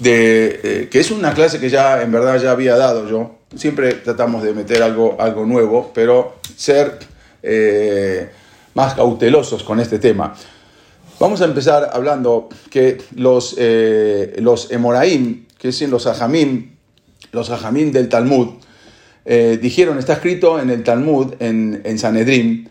[0.00, 3.36] de, eh, que es una clase que ya en verdad ya había dado yo.
[3.54, 6.98] Siempre tratamos de meter algo, algo nuevo, pero ser
[7.42, 8.30] eh,
[8.74, 10.34] más cautelosos con este tema.
[11.20, 16.72] Vamos a empezar hablando que los, eh, los Emoraim, que son los Ajamim,
[17.30, 18.54] los Ajamim del Talmud,
[19.24, 22.68] dijeron, está escrito en el Talmud, en, en Sanedrim,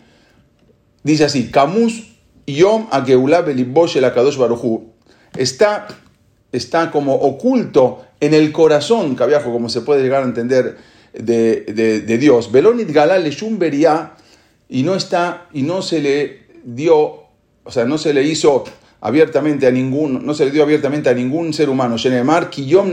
[1.02, 2.14] dice así, Camus
[2.46, 4.92] Yom Ageulá Beliboshe la Kadosh Baruchu,
[5.36, 5.88] está
[6.56, 10.76] está como oculto en el corazón, cabiajo, como se puede llegar a entender
[11.12, 12.50] de, Dios.
[12.50, 14.12] Belonit Shumberia
[14.68, 16.96] y no está, y no se le dio,
[17.64, 18.64] o sea, no se le hizo
[19.00, 21.96] abiertamente a ningún, no se le dio abiertamente a ningún ser humano.
[21.96, 22.90] Shenemar Kiyom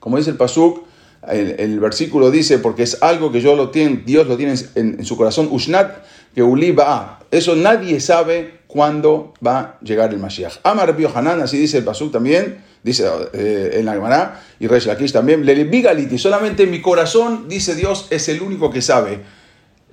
[0.00, 0.84] como dice el Pasuk,
[1.26, 5.16] el, versículo dice, porque es algo que yo lo tiene, Dios lo tiene en, su
[5.16, 6.04] corazón, Ushnat
[6.38, 7.18] Geuliba.
[7.30, 10.58] Eso nadie sabe cuándo va a llegar el Mashiach.
[10.62, 15.12] Amar Hanan, así dice el Pasuk también, dice eh, en la Gemara, y Resh Lakish
[15.12, 19.20] también, le solamente mi corazón, dice Dios, es el único que sabe.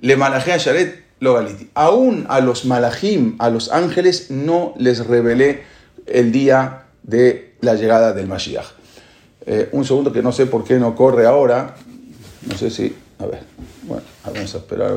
[0.00, 1.68] Le malajea Sharet lo galiti.
[1.74, 5.64] Aún a los malajim, a los ángeles, no les revelé
[6.06, 8.66] el día de la llegada del Mashiach.
[9.46, 11.74] Eh, un segundo que no sé por qué no corre ahora.
[12.48, 12.94] No sé si.
[13.18, 13.40] A ver.
[13.84, 14.92] Bueno, vamos a esperar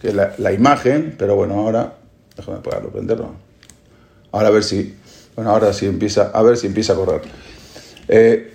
[0.00, 1.94] que la, imagen, pero bueno, ahora
[2.40, 3.32] Déjame apagarlo, prenderlo.
[4.32, 4.94] Ahora a ver si.
[5.36, 6.30] Bueno, ahora sí empieza.
[6.32, 7.22] A ver si empieza a correr.
[8.08, 8.52] Eh,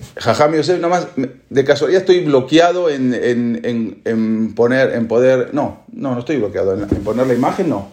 [0.54, 1.08] Yosef, nomás,
[1.50, 5.54] de casualidad estoy bloqueado en, en, en, poner, en poder.
[5.54, 6.73] No, no, no estoy bloqueado.
[6.73, 7.88] En, poner la imagen, no.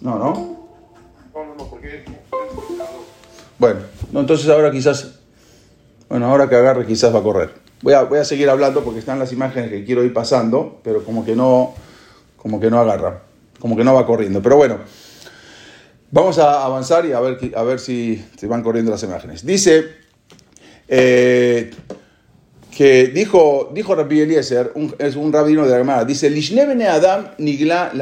[0.00, 0.58] No, no.
[3.58, 3.80] Bueno,
[4.14, 5.14] entonces ahora quizás.
[6.08, 7.50] Bueno, ahora que agarre, quizás va a correr.
[7.82, 11.04] Voy a, voy a seguir hablando porque están las imágenes que quiero ir pasando, pero
[11.04, 11.74] como que no,
[12.38, 13.24] como que no agarra,
[13.60, 14.40] como que no va corriendo.
[14.42, 14.78] Pero bueno.
[16.10, 19.44] Vamos a avanzar y a ver, a ver si se van corriendo las imágenes.
[19.44, 19.88] Dice
[20.88, 21.70] eh,
[22.74, 26.28] que dijo, dijo Rabbi Eliezer, es un rabino de la Gemara, dice,
[26.88, 27.92] Adam nigla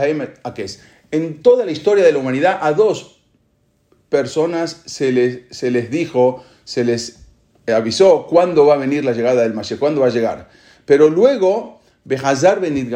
[0.44, 0.82] akes.
[1.10, 3.22] En toda la historia de la humanidad, a dos
[4.08, 7.24] personas se les, se les dijo, se les
[7.66, 10.48] avisó cuándo va a venir la llegada del Mashiach, cuándo va a llegar.
[10.84, 11.75] Pero luego,
[12.06, 12.88] Behazar benit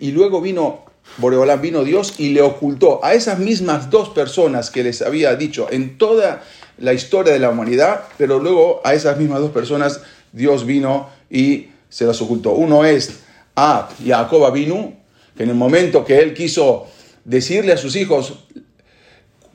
[0.00, 0.84] y luego vino
[1.18, 5.68] Boreolán vino Dios y le ocultó a esas mismas dos personas que les había dicho
[5.70, 6.42] en toda
[6.78, 10.00] la historia de la humanidad, pero luego a esas mismas dos personas
[10.32, 12.52] Dios vino y se las ocultó.
[12.52, 13.20] Uno es
[13.54, 14.94] a Jacob vino,
[15.36, 16.86] que en el momento que él quiso
[17.26, 18.46] decirle a sus hijos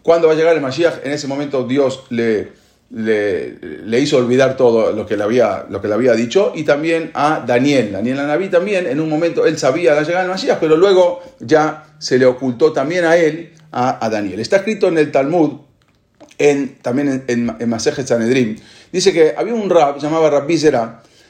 [0.04, 2.59] cuándo va a llegar el Mashiach, en ese momento Dios le
[2.92, 7.12] le, hizo olvidar todo lo que, le había, lo que le había dicho, y también
[7.14, 7.92] a Daniel.
[7.92, 11.86] Daniel Anabí también, en un momento él sabía la llegada del Mashiach, pero luego ya
[12.00, 14.40] se le ocultó también a él, a, Daniel.
[14.40, 15.60] Está escrito en el Talmud,
[16.38, 18.56] en, también en, en, en Sanedrim,
[18.92, 20.58] dice que había un rab, llamaba Rabbi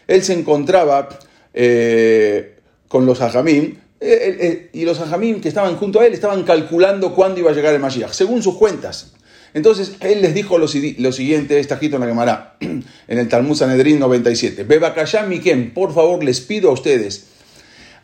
[0.08, 1.10] él se encontraba
[1.54, 6.44] eh, con los hajamim, eh, eh, y los hajamim que estaban junto a él estaban
[6.44, 9.14] calculando cuándo iba a llegar el Mashiach, según sus cuentas.
[9.54, 14.00] Entonces él les dijo lo, siguiente, está escrito en la Gemara, en el Talmud Sanedrín
[14.00, 14.64] 97.
[14.64, 17.26] Bebakashá Mikem, por favor les pido a ustedes,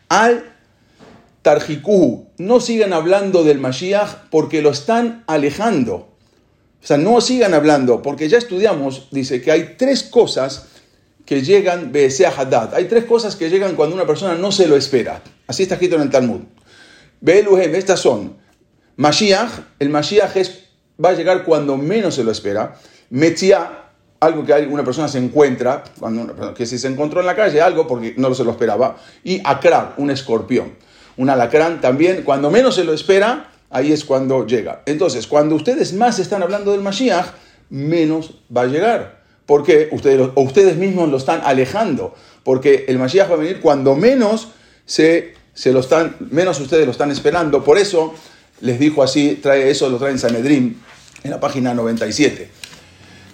[0.08, 0.52] al
[1.42, 6.08] Tarjikuhu, no sigan hablando del Mashiach porque lo están alejando.
[6.82, 10.66] O sea, no sigan hablando, porque ya estudiamos, dice que hay tres cosas
[11.24, 12.74] que llegan, Besea Haddad.
[12.74, 15.22] Hay tres cosas que llegan cuando una persona no se lo espera.
[15.46, 16.42] Así está escrito en el Talmud.
[17.20, 18.36] Beluhem, estas son.
[18.96, 20.65] Mashiach, el Mashiach es
[21.02, 22.76] va a llegar cuando menos se lo espera.
[23.10, 23.84] Metzia,
[24.20, 27.86] algo que una persona se encuentra, cuando que si se encontró en la calle, algo
[27.86, 28.96] porque no se lo esperaba.
[29.24, 30.74] Y Akrar, un escorpión.
[31.16, 34.82] Un alacrán también, cuando menos se lo espera, ahí es cuando llega.
[34.86, 37.26] Entonces, cuando ustedes más están hablando del Mashiach,
[37.70, 39.16] menos va a llegar.
[39.46, 42.14] Porque ustedes, o ustedes mismos lo están alejando.
[42.42, 44.48] Porque el Mashiach va a venir cuando menos
[44.84, 47.64] se, se lo están, menos ustedes lo están esperando.
[47.64, 48.14] Por eso
[48.60, 50.80] les dijo así, trae eso, lo trae en Sanedrín,
[51.22, 52.50] en la página 97.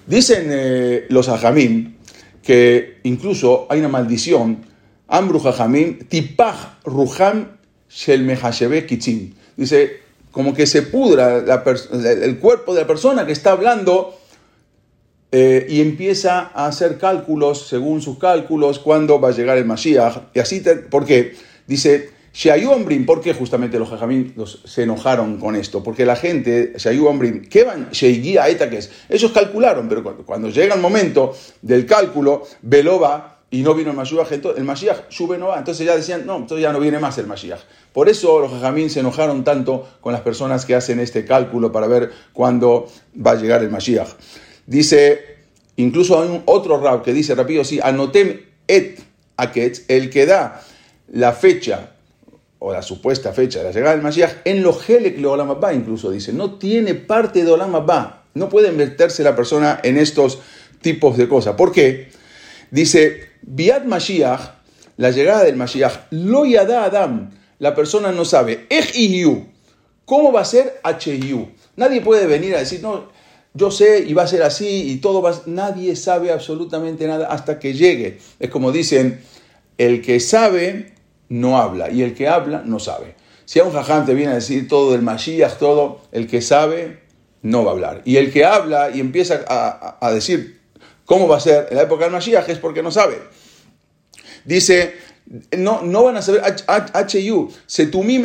[0.06, 1.94] Dicen eh, los ajamim
[2.42, 4.66] que incluso hay una maldición,
[5.08, 7.58] Ambru hajamim, tipaj ruham
[7.90, 9.34] shel kitzim.
[9.56, 10.00] Dice,
[10.30, 11.44] como que se pudra
[12.02, 14.18] el cuerpo de la persona que está hablando
[15.30, 20.30] eh, y empieza a hacer cálculos, según sus cálculos, cuándo va a llegar el Mashiach.
[20.34, 21.36] Y así, ¿por qué?
[21.66, 22.10] Dice,
[22.68, 24.34] Ombrim, ¿por qué justamente los jajamín
[24.64, 25.82] se enojaron con esto?
[25.82, 26.74] Porque la gente,
[27.06, 27.90] Ombrim, ¿qué van?
[27.92, 33.96] Etaques, ellos calcularon, pero cuando, llega el momento del cálculo, Beloba y no vino el
[33.96, 35.58] Mashiach, el Mashiach sube no va.
[35.58, 37.60] Entonces ya decían, no, entonces ya no viene más el Mashiach.
[37.92, 41.86] Por eso los jajamín se enojaron tanto con las personas que hacen este cálculo para
[41.86, 44.08] ver cuándo va a llegar el Mashiach.
[44.66, 45.32] Dice
[45.76, 49.00] incluso hay un otro rab que dice rápido, sí, anotem et
[49.36, 50.62] aketz, el que da
[51.08, 51.90] la fecha
[52.64, 56.12] o la supuesta fecha de la llegada del Mashiach, en lo helek le Olam incluso
[56.12, 60.38] dice, no tiene parte de Olam Abba, no puede meterse la persona en estos
[60.80, 61.56] tipos de cosas.
[61.56, 62.10] ¿Por qué?
[62.70, 64.40] Dice, Biat Mashiach,
[64.96, 68.92] la llegada del Mashiach, lo yada Adam, la persona no sabe, Ej
[70.04, 71.48] ¿cómo va a ser HIU?
[71.74, 73.08] Nadie puede venir a decir, no,
[73.54, 77.58] yo sé y va a ser así y todo va Nadie sabe absolutamente nada hasta
[77.58, 78.18] que llegue.
[78.38, 79.20] Es como dicen,
[79.78, 80.91] el que sabe
[81.32, 83.14] no habla y el que habla no sabe.
[83.46, 87.00] Si a un jajam te viene a decir todo del Mashiach, todo, el que sabe
[87.40, 88.02] no va a hablar.
[88.04, 90.60] Y el que habla y empieza a, decir
[91.06, 93.16] cómo va a ser en la época del Mashiach es porque no sabe.
[94.44, 94.94] Dice,
[95.56, 98.24] no, no van a saber HU, Setumim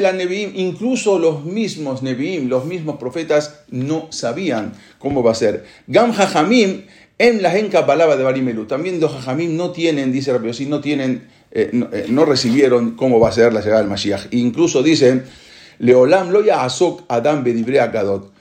[0.00, 5.64] la Neviim, incluso los mismos Neviim, los mismos profetas no sabían cómo va a ser.
[5.86, 6.82] Gam Jajamim
[7.18, 8.66] en la Genka Palabra de Barimelu.
[8.66, 13.30] También los Jajamim no tienen, dice Rabbi no tienen eh, eh, no, recibieron cómo va
[13.30, 14.26] a ser la llegada del Mashiach.
[14.32, 15.24] Incluso dicen,
[15.78, 18.32] Leolam lo asok Adam bedibre akadot.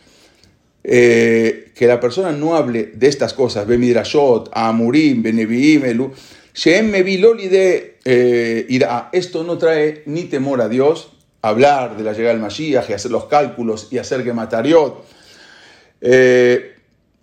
[0.83, 6.12] Eh, que la persona no hable de estas cosas, Bemidrashot, Amurim, Beneviim, Elu,
[6.54, 9.09] Shem Meviloli de irá.
[9.12, 11.12] Esto no trae ni temor a Dios,
[11.42, 15.04] hablar de la llegada del Mashiach y hacer los cálculos y hacer que matariot.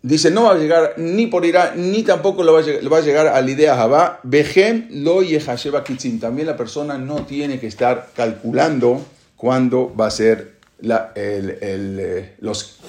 [0.04, 3.40] Dice, no va a llegar ni por Irán, ni tampoco lo va, a llegar, a
[3.40, 4.20] la idea Jabá.
[4.22, 6.20] Behem lo yehasheba kitzim.
[6.20, 9.00] También la persona no tiene que estar calculando
[9.34, 12.80] cuándo va a ser la, el, eh, los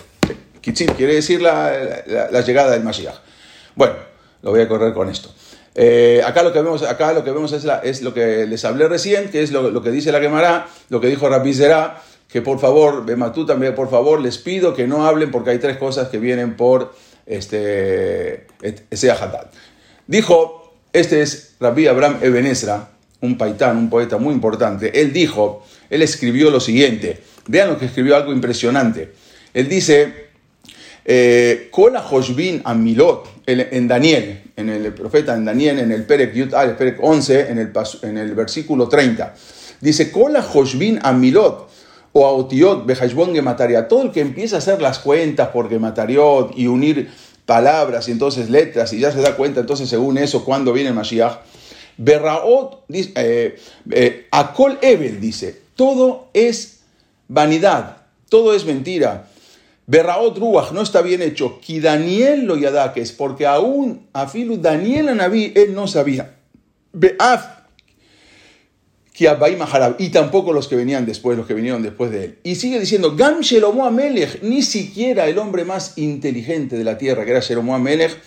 [0.60, 3.16] kitzim, quiere decir la, llegada del Mashiach.
[3.76, 3.96] Bueno,
[4.42, 5.34] lo voy a correr con esto.
[5.74, 8.90] Eh, acá, lo que vemos, acá lo que vemos es, es lo que les hablé
[8.90, 12.60] recién, que es lo, que dice la Gemara, lo que dijo Rabbi Zerá, que por
[12.60, 16.18] favor, Bematú también, por favor, les pido que no hablen porque hay tres cosas que
[16.18, 16.94] vienen por
[17.26, 18.48] este,
[18.90, 19.14] ese.
[20.08, 22.90] Dijo, este es Rabbi Abraham Ebenezra,
[23.22, 25.02] un paitán, un poeta muy importante.
[25.02, 29.12] Él dijo, él escribió lo siguiente, vean lo que escribió, algo impresionante.
[29.54, 30.26] Él dice,
[31.06, 32.64] eh, Kola Hoshbin
[33.46, 38.18] en Daniel, en el profeta en Daniel, en el Perek Yut el Perek 11, en
[38.18, 39.36] el, versículo 30.
[39.82, 41.00] Dice, Kola Hoshbin
[42.18, 46.68] o Aotiot, Bejashbon Gemataria, todo el que empieza a hacer las cuentas por Gematariot y
[46.68, 47.12] unir
[47.46, 51.40] palabras y entonces letras y ya se da cuenta entonces según eso cuándo viene Mashiach,
[51.98, 53.58] Berraot, eh,
[53.92, 56.84] eh, Akol Ebel dice, todo es
[57.28, 57.98] vanidad,
[58.30, 59.28] todo es mentira.
[59.86, 61.60] Berraot Ruach no está bien hecho.
[61.60, 66.34] Ki Daniel lo es porque aún Afilu Daniel Anabí, él no sabía.
[66.94, 67.55] Beaf
[69.98, 72.38] y tampoco los que venían después, los que vinieron después de él.
[72.44, 77.24] Y sigue diciendo, Gam Shelomo Amelech, ni siquiera el hombre más inteligente de la tierra,
[77.24, 78.18] que era Shelomo Amelech,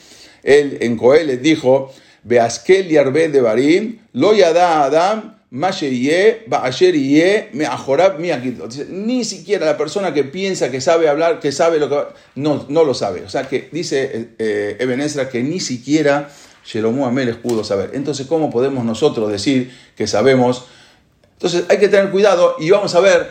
[0.42, 1.92] él en Coel dijo,
[2.24, 5.36] Beaskel Yarbe de Barim, lo yada Adam,
[8.90, 11.96] Ni siquiera la persona que piensa que sabe hablar, que sabe lo que
[12.36, 13.22] no, no lo sabe.
[13.22, 16.30] O sea que dice eh, que ni siquiera
[16.64, 17.90] Shelomo Amelech pudo saber.
[17.94, 20.66] Entonces, ¿cómo podemos nosotros decir que sabemos
[21.38, 23.30] entonces hay que tener cuidado y vamos a ver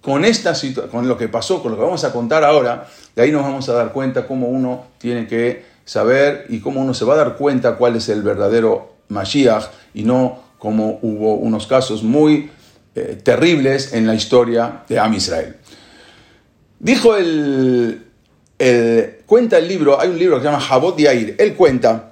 [0.00, 0.54] con, esta
[0.90, 3.68] con lo que pasó, con lo que vamos a contar ahora, de ahí nos vamos
[3.68, 7.36] a dar cuenta cómo uno tiene que saber y cómo uno se va a dar
[7.36, 12.50] cuenta cuál es el verdadero Mashiach y no como hubo unos casos muy
[12.94, 15.56] eh, terribles en la historia de Am Israel.
[16.78, 18.02] Dijo el,
[19.26, 22.11] cuenta el libro, hay un libro que se llama Jabot Yair, él cuenta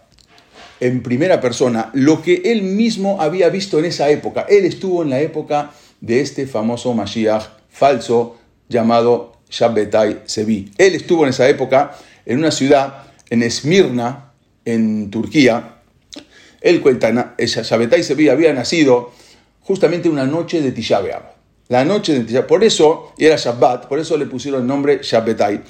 [0.81, 4.47] en primera persona lo que él mismo había visto en esa época.
[4.49, 5.71] Él estuvo en la época
[6.01, 10.73] de este famoso Mashiach falso llamado Shabbetai Sevi.
[10.79, 14.33] Él estuvo en esa época en una ciudad, en Esmirna,
[14.65, 15.77] en Turquía.
[16.61, 19.13] Él cuenta, Shabbetai Sevi había nacido
[19.61, 21.01] justamente una noche de Tisha
[21.69, 25.63] La noche de Por eso, era Shabbat, por eso le pusieron el nombre Shabbetai.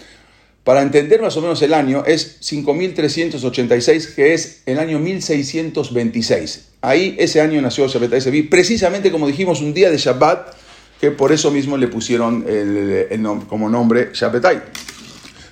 [0.65, 6.69] Para entender más o menos el año, es 5386, que es el año 1626.
[6.83, 10.55] Ahí ese año nació Shabbat Sevi, precisamente como dijimos, un día de Shabbat,
[11.01, 13.09] que por eso mismo le pusieron el,
[13.49, 14.63] como nombre Shabbatai.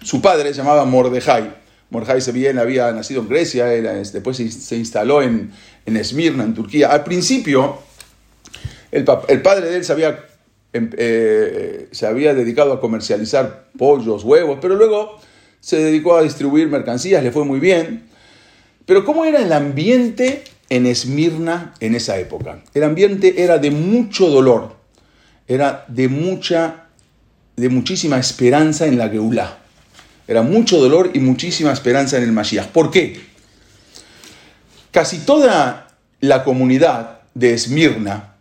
[0.02, 1.54] Su padre se llamaba Mordejai.
[1.90, 5.52] Mordejai Sevilla había nacido en Grecia, después se instaló en,
[5.86, 6.92] en Esmirna, en Turquía.
[6.92, 7.78] Al principio,
[8.92, 10.27] el, el padre de él se había
[10.72, 15.18] eh, se había dedicado a comercializar pollos, huevos, pero luego
[15.60, 18.08] se dedicó a distribuir mercancías, le fue muy bien.
[18.86, 22.62] Pero ¿cómo era el ambiente en Esmirna en esa época?
[22.74, 24.76] El ambiente era de mucho dolor,
[25.46, 26.86] era de mucha,
[27.56, 29.58] de muchísima esperanza en la Geulá.
[30.26, 32.68] Era mucho dolor y muchísima esperanza en el Mashiach.
[32.68, 33.20] ¿Por qué?
[34.90, 35.88] Casi toda
[36.20, 38.34] la comunidad de Esmirna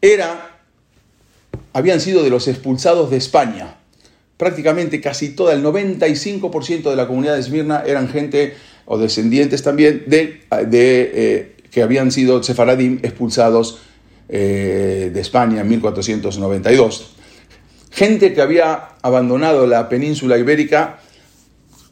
[0.00, 0.51] era,
[1.72, 3.76] habían sido de los expulsados de España.
[4.36, 8.54] Prácticamente casi toda, el 95% de la comunidad de Esmirna eran gente
[8.86, 13.78] o descendientes también de, de eh, que habían sido sefaradim expulsados
[14.28, 17.16] eh, de España en 1492.
[17.90, 21.00] Gente que había abandonado la península ibérica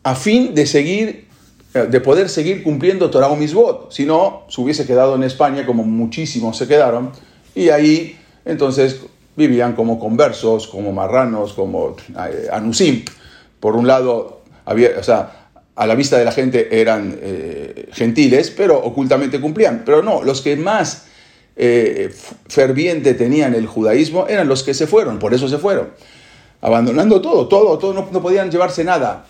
[0.02, 1.26] a fin de seguir,
[1.74, 3.92] eh, de poder seguir cumpliendo Torah o Misbot.
[3.92, 7.12] Si no, se hubiese quedado en España, como muchísimos se quedaron,
[7.54, 9.00] y ahí entonces
[9.40, 13.04] vivían como conversos, como marranos, como eh, anusim.
[13.58, 18.50] Por un lado, había, o sea, a la vista de la gente eran eh, gentiles,
[18.50, 19.82] pero ocultamente cumplían.
[19.84, 21.06] Pero no, los que más
[22.48, 25.90] ferviente tenían el judaísmo eran los que se fueron, por eso se fueron.
[26.62, 29.26] Abandonando todo, todo, todo, no, no podían llevarse nada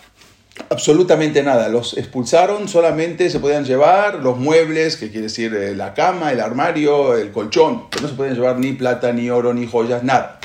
[0.68, 1.68] absolutamente nada.
[1.68, 6.40] Los expulsaron, solamente se podían llevar los muebles, que quiere decir eh, la cama, el
[6.40, 10.40] armario, el colchón, no se podían llevar ni plata, ni oro, ni joyas, nada.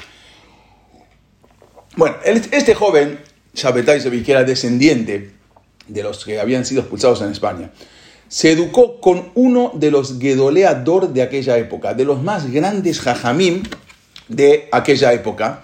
[1.96, 3.20] Bueno, este joven,
[3.54, 5.32] Shabetai que era descendiente
[5.88, 7.72] de los que habían sido expulsados en España,
[8.28, 13.64] se educó con uno de los Gedoleador de aquella época, de los más grandes jajamim
[14.28, 15.64] de aquella época,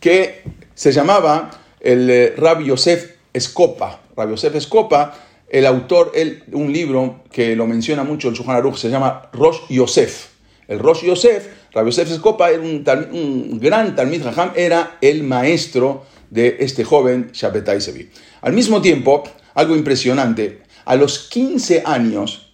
[0.00, 0.42] que
[0.74, 5.14] se llamaba el eh, Rabbi Yosef Escopa, Rabbi Yosef Escopa,
[5.48, 9.60] el autor, el, un libro que lo menciona mucho el Shulchan Aruch, se llama Rosh
[9.68, 10.28] Yosef.
[10.68, 16.58] El Rosh Yosef, Rabbi Yosef Escopa, era un, gran Talmid Raham, era el maestro de
[16.60, 18.08] este joven Shabbatai Sevi.
[18.42, 22.52] Al mismo tiempo, algo impresionante, a los 15 años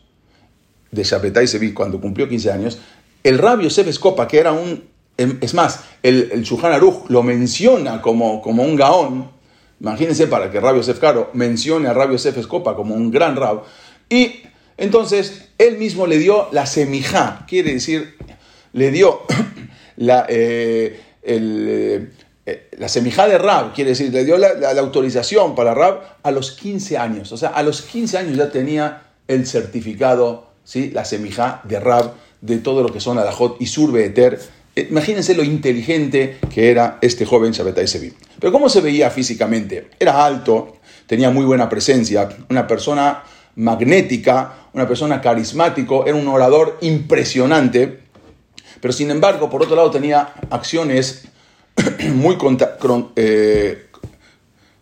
[0.91, 2.79] de Shabbatai Sevi, cuando cumplió 15 años,
[3.23, 4.85] el Rabbi Yosef Escopa, que era un,
[5.19, 9.36] es más, el, el Aruch lo menciona como, como un gaón,
[9.81, 13.63] Imagínense para que Rabio Yosef Caro mencione a Rabio Yosef como un gran rab.
[14.09, 14.43] Y
[14.77, 18.17] entonces él mismo le dio la semijá, quiere decir,
[18.73, 19.23] le dio
[19.97, 26.01] la, eh, eh, la semijá de rab, quiere decir, le dio la, autorización para rab
[26.23, 27.33] a los 15 años.
[27.33, 30.91] O sea, a los 15 años ya tenía el certificado, ¿sí?
[30.91, 34.39] la semijá de rab de todo lo que son alajot y surbe eter eh,
[34.77, 38.13] imagínense lo inteligente que era este joven Shabbatai Sevi.
[38.39, 39.91] Pero ¿cómo se veía físicamente?
[39.99, 43.23] Era alto, tenía muy buena presencia, una persona
[43.57, 48.01] magnética, una persona carismático, era un orador impresionante,
[48.81, 51.25] pero sin embargo, por otro lado, tenía acciones
[52.15, 52.37] muy
[53.17, 53.87] eh,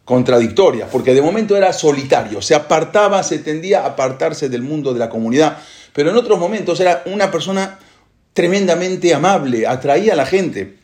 [0.05, 4.99] contradictorias, porque de momento era solitario, se apartaba, se tendía a apartarse del mundo de
[4.99, 5.59] la comunidad,
[5.93, 7.79] pero en otros momentos era una persona
[8.35, 10.77] tremendamente amable, atraía a la gente.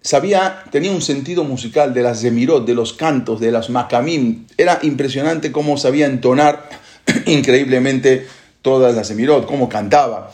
[0.00, 4.46] Sabía, tenía un sentido musical de las zemirot, de los cantos, de las makamim.
[4.56, 6.68] Era impresionante cómo sabía entonar
[7.26, 8.26] increíblemente
[8.62, 10.32] todas las zemirot, cómo cantaba.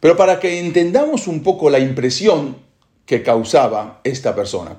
[0.00, 2.58] Pero para que entendamos un poco la impresión
[3.06, 4.76] que causaba esta persona,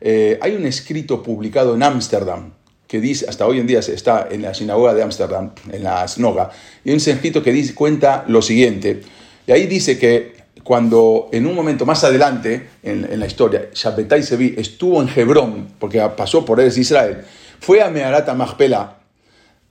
[0.00, 2.52] eh, hay un escrito publicado en Ámsterdam
[2.86, 6.50] que dice, hasta hoy en día está en la sinagoga de Ámsterdam, en la snoga,
[6.84, 9.00] y un escrito que dice, cuenta lo siguiente.
[9.46, 14.54] Y ahí dice que cuando en un momento más adelante en, la historia, Shabbatai Sevi
[14.56, 17.24] estuvo en Hebrón, porque pasó por Eres Israel,
[17.60, 18.98] fue a Meharata Mahpela,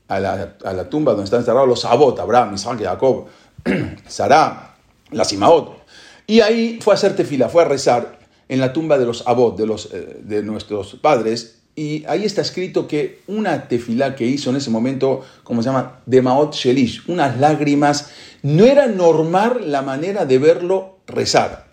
[0.08, 3.28] a la, a la, tumba donde están enterrados los Abot, Abraham, Isaac, Jacob,
[4.08, 4.76] Sarah,
[5.12, 5.82] la Simaot.
[6.28, 9.58] Y ahí fue a hacer tefila, fue a rezar en la tumba de los Abot,
[9.58, 14.50] de, los, eh, de nuestros padres, y ahí está escrito que una tefilá que hizo
[14.50, 18.12] en ese momento, como se llama, de Maot Shelish, unas lágrimas,
[18.44, 21.72] no era normal la manera de verlo rezar.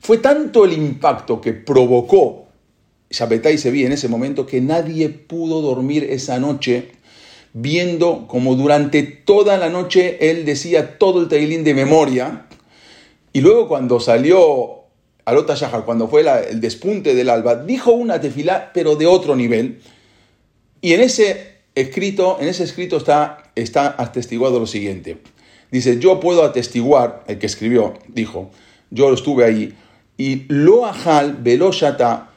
[0.00, 2.46] Fue tanto el impacto que provocó
[3.10, 6.92] Shabbatai Sevi en ese momento que nadie pudo dormir esa noche
[7.52, 12.46] viendo como durante toda la noche él decía todo el teilín de memoria
[13.32, 14.79] y luego cuando salió
[15.30, 19.80] Alota Shahar, cuando fue el despunte del alba, dijo una tefilá, pero de otro nivel.
[20.80, 25.18] Y en ese escrito, en ese escrito está, está atestiguado lo siguiente.
[25.70, 28.50] Dice, yo puedo atestiguar, el que escribió, dijo,
[28.90, 29.76] yo estuve ahí,
[30.16, 32.30] y lo ajal, veloshata,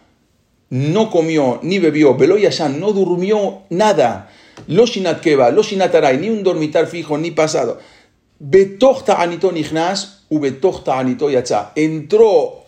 [0.70, 4.30] no comió ni bebió, veloyashan, no durmió nada,
[4.68, 7.80] lo shinatkeva, lo shinataray, ni un dormitar fijo, ni pasado.
[8.38, 11.72] Betochta anito nichnas, u betochta anito yatza.
[11.76, 12.63] Entró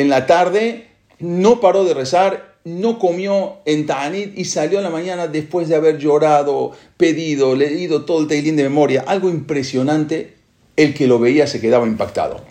[0.00, 0.86] en la tarde,
[1.18, 5.76] no paró de rezar, no comió en Ta'anit y salió en la mañana después de
[5.76, 9.04] haber llorado, pedido, leído todo el Teilín de memoria.
[9.06, 10.34] Algo impresionante,
[10.76, 12.42] el que lo veía se quedaba impactado.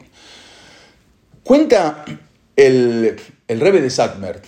[1.43, 2.05] Cuenta
[2.55, 3.15] el,
[3.47, 4.41] el Rebe de Satmer,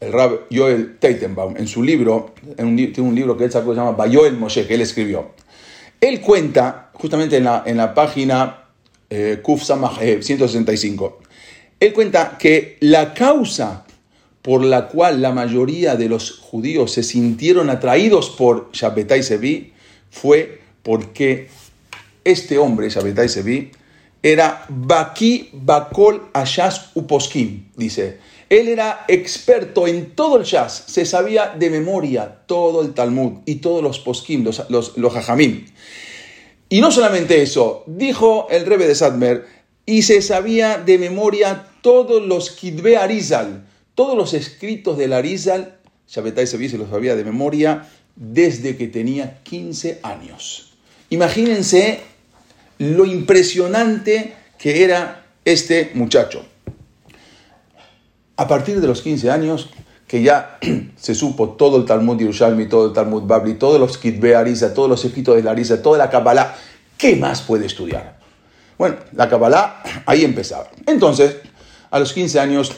[0.00, 3.70] el Rab Joel Teitenbaum, en su libro, en un, tiene un libro que él sacó
[3.70, 5.30] que se llama Bayoel Moshe, que él escribió.
[6.00, 8.64] Él cuenta, justamente en la, en la página
[9.08, 11.20] eh, Kuf Samach 165,
[11.80, 13.84] él cuenta que la causa
[14.42, 19.72] por la cual la mayoría de los judíos se sintieron atraídos por Shabbatai Sevi
[20.10, 21.48] fue porque
[22.24, 23.70] este hombre, Shabbatai Sevi,
[24.22, 28.18] era Baki Bakol Ashas Uposkim, dice.
[28.50, 33.56] Él era experto en todo el jazz, se sabía de memoria todo el Talmud y
[33.56, 35.64] todos los poskim, los, los, los hajamim.
[36.68, 39.46] Y no solamente eso, dijo el rebe de Sadmer,
[39.86, 46.46] y se sabía de memoria todos los Kidbe Arizal, todos los escritos del Arizal, Shabbatai
[46.46, 50.74] Sevi se los sabía de memoria desde que tenía 15 años.
[51.10, 52.00] Imagínense
[52.78, 56.44] lo impresionante que era este muchacho.
[58.36, 59.70] A partir de los 15 años,
[60.06, 60.58] que ya
[60.96, 64.88] se supo todo el Talmud Yerushalmi, todo el Talmud Babli, todos los Kitbe Arisa, todos
[64.88, 66.54] los escritos de la Arisa, toda la Kabbalah,
[66.98, 68.23] ¿qué más puede estudiar?
[68.78, 70.68] Bueno, la Kabbalah ahí empezaba.
[70.86, 71.36] Entonces,
[71.90, 72.72] a los 15 años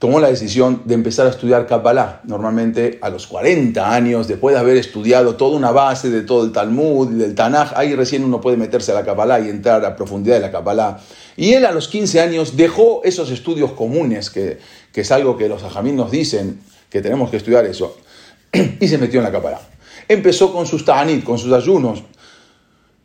[0.00, 2.22] tomó la decisión de empezar a estudiar Kabbalah.
[2.24, 6.52] Normalmente a los 40 años, después de haber estudiado toda una base de todo el
[6.52, 9.94] Talmud y del Tanaj, ahí recién uno puede meterse a la Kabbalah y entrar a
[9.94, 11.00] profundidad de la Kabbalah.
[11.36, 14.58] Y él a los 15 años dejó esos estudios comunes, que,
[14.94, 17.94] es algo que los ajamín nos dicen, que tenemos que estudiar eso,
[18.80, 19.60] y se metió en la Kabbalah.
[20.08, 22.02] Empezó con sus ta'anit, con sus ayunos.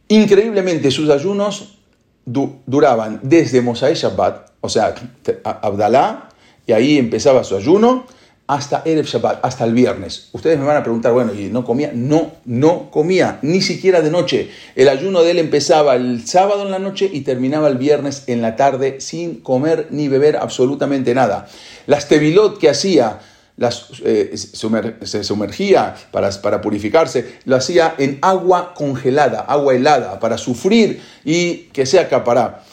[0.07, 1.77] Increíblemente, sus ayunos
[2.25, 4.95] duraban desde Mosai Shabbat, o sea,
[5.43, 6.29] Abdalá,
[6.67, 8.05] y ahí empezaba su ayuno
[8.47, 10.29] hasta Erev Shabbat, hasta el viernes.
[10.31, 11.91] Ustedes me van a preguntar, bueno, ¿y no comía?
[11.93, 14.51] No, no comía, ni siquiera de noche.
[14.75, 18.43] El ayuno de él empezaba el sábado en la noche y terminaba el viernes en
[18.43, 21.47] la tarde sin comer ni beber absolutamente nada.
[21.87, 23.19] Las tevilot que hacía,
[23.57, 31.01] las, eh, se sumergía para, purificarse, lo hacía en agua congelada, agua helada, para sufrir
[31.23, 32.63] y que sea capará.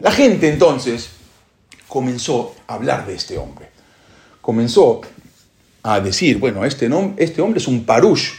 [0.00, 1.10] La gente entonces
[1.86, 3.68] comenzó a hablar de este hombre.
[4.40, 5.02] Comenzó
[5.84, 8.30] a decir, bueno, este, este hombre es un parush,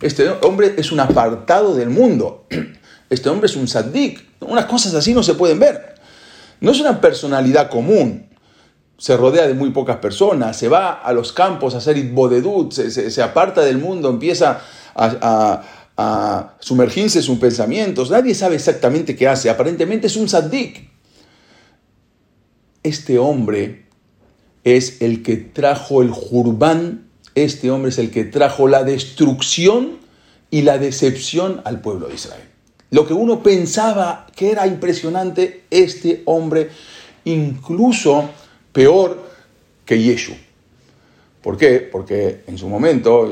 [0.00, 2.46] este hombre es un apartado del mundo,
[3.10, 5.96] este hombre es un saddik, unas cosas así no se pueden ver.
[6.60, 8.27] No es una personalidad común,
[8.98, 13.10] se rodea de muy pocas personas, se va a los campos a hacer itbodedut, se,
[13.10, 14.60] se, aparta del mundo, empieza
[14.94, 15.62] a,
[15.96, 20.88] a, sumergirse en sus pensamientos, nadie sabe exactamente qué hace, aparentemente es un saddik
[22.88, 23.86] este hombre
[24.64, 29.98] es el que trajo el jurbán, este hombre es el que trajo la destrucción
[30.50, 32.48] y la decepción al pueblo de Israel.
[32.90, 36.70] Lo que uno pensaba que era impresionante, este hombre
[37.24, 38.30] incluso
[38.78, 39.18] peor
[39.84, 40.34] que Yeshu.
[41.42, 41.80] ¿Por qué?
[41.80, 43.28] Porque en su momento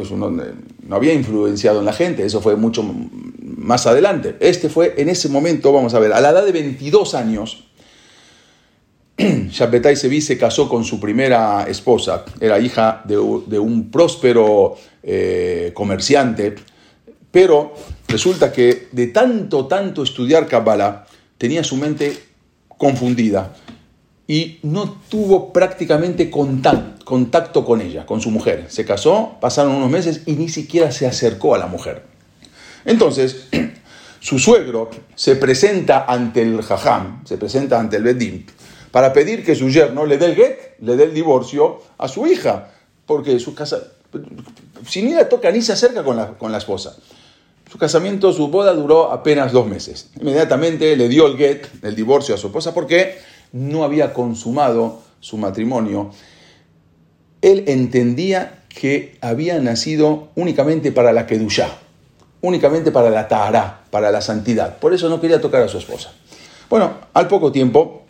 [0.88, 4.34] no había influenciado en la gente, eso fue mucho más adelante.
[4.40, 7.64] Este fue en ese momento, vamos a ver, a la edad de 22 años,
[9.18, 16.56] Shabbatai Sevi se casó con su primera esposa, era hija de, un próspero eh, comerciante,
[17.30, 17.72] pero
[18.08, 21.06] resulta que de tanto, tanto estudiar Kabbalah,
[21.38, 22.16] tenía su mente
[22.66, 23.54] confundida
[24.28, 28.66] y no tuvo prácticamente contacto, con ella, con su mujer.
[28.68, 32.02] Se casó, pasaron unos meses y ni siquiera se acercó a la mujer.
[32.84, 33.48] Entonces,
[34.20, 38.46] su suegro se presenta ante el jajam, se presenta ante el Bedim,
[38.90, 42.26] para pedir que su yerno le dé el get, le dé el divorcio a su
[42.26, 42.70] hija,
[43.04, 43.80] porque su casa,
[44.88, 46.96] si ni la toca ni se acerca con la, con la esposa.
[47.70, 50.10] Su casamiento, su boda duró apenas dos meses.
[50.20, 53.18] Inmediatamente le dio el get, el divorcio a su esposa, porque
[53.52, 56.10] no había consumado su matrimonio.
[57.42, 61.70] Él entendía que había nacido únicamente para la Kedushá,
[62.42, 64.78] únicamente para la Tahara, para la santidad.
[64.78, 66.12] Por eso no quería tocar a su esposa.
[66.68, 68.02] Bueno, al poco tiempo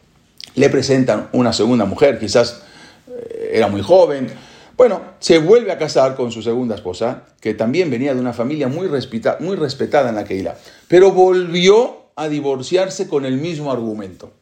[0.54, 2.62] le presentan una segunda mujer, quizás
[3.08, 4.28] eh, era muy joven.
[4.76, 8.68] Bueno, se vuelve a casar con su segunda esposa, que también venía de una familia
[8.68, 10.56] muy, respetada en la Keila,
[10.88, 14.32] pero volvió a divorciarse con el mismo argumento.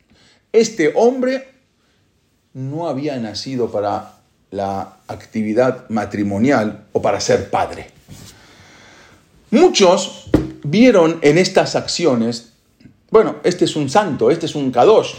[0.54, 1.48] Este hombre
[2.52, 4.20] no había nacido para
[4.52, 7.90] la actividad matrimonial o para ser padre.
[9.50, 10.30] Muchos
[10.62, 12.52] vieron en estas acciones,
[13.10, 15.14] bueno, este es un santo, este es un kadosh,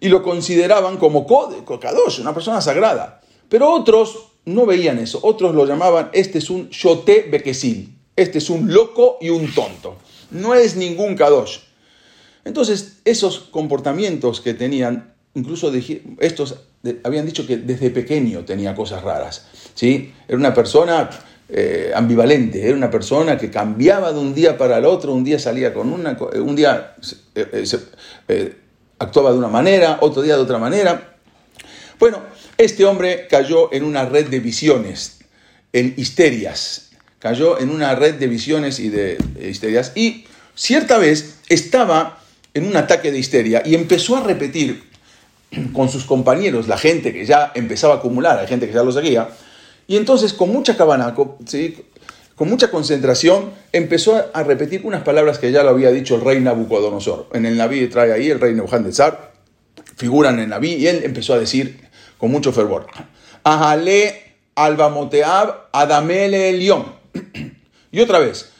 [0.00, 3.20] y lo consideraban como Kadosh, una persona sagrada.
[3.50, 8.48] Pero otros no veían eso, otros lo llamaban, este es un Shote Bekesil, este es
[8.48, 9.96] un loco y un tonto,
[10.30, 11.65] no es ningún Kadosh.
[12.46, 15.70] Entonces, esos comportamientos que tenían incluso
[16.20, 16.56] estos
[17.02, 19.48] habían dicho que desde pequeño tenía cosas raras.
[19.74, 20.14] ¿sí?
[20.26, 21.10] Era una persona
[21.48, 25.38] eh, ambivalente, era una persona que cambiaba de un día para el otro, un día
[25.38, 26.94] salía con una, un día
[27.34, 28.56] eh,
[28.98, 31.16] actuaba de una manera, otro día de otra manera.
[31.98, 32.20] Bueno,
[32.56, 35.18] este hombre cayó en una red de visiones,
[35.72, 42.20] en histerias, cayó en una red de visiones y de histerias y cierta vez estaba
[42.56, 44.82] en un ataque de histeria y empezó a repetir
[45.74, 48.92] con sus compañeros, la gente que ya empezaba a acumular, hay gente que ya lo
[48.92, 49.28] seguía,
[49.86, 55.62] y entonces con mucha cabana, con mucha concentración, empezó a repetir unas palabras que ya
[55.62, 57.28] lo había dicho el rey Nabucodonosor.
[57.32, 59.32] En el Naví trae ahí el rey Nebuchadnezzar,
[59.96, 61.78] figuran en el Naví, y él empezó a decir
[62.16, 62.86] con mucho fervor,
[63.44, 66.86] Ajale albamoteab adamele elión.
[67.92, 68.50] Y otra vez,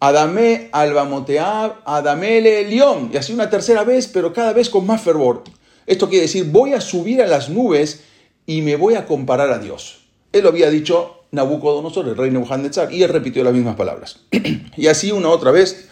[0.00, 3.10] Adame albamoteab adamele elión.
[3.12, 5.44] Y así una tercera vez, pero cada vez con más fervor.
[5.86, 8.04] Esto quiere decir, voy a subir a las nubes
[8.46, 10.00] y me voy a comparar a Dios.
[10.32, 14.20] Él lo había dicho Nabucodonosor, el rey Nebuchadnezzar, y él repitió las mismas palabras.
[14.76, 15.88] y así una otra vez,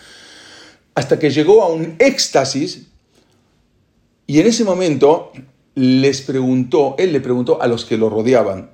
[0.94, 2.88] hasta que llegó a un éxtasis,
[4.26, 5.32] y en ese momento
[5.74, 8.70] les preguntó, él le preguntó a los que lo rodeaban,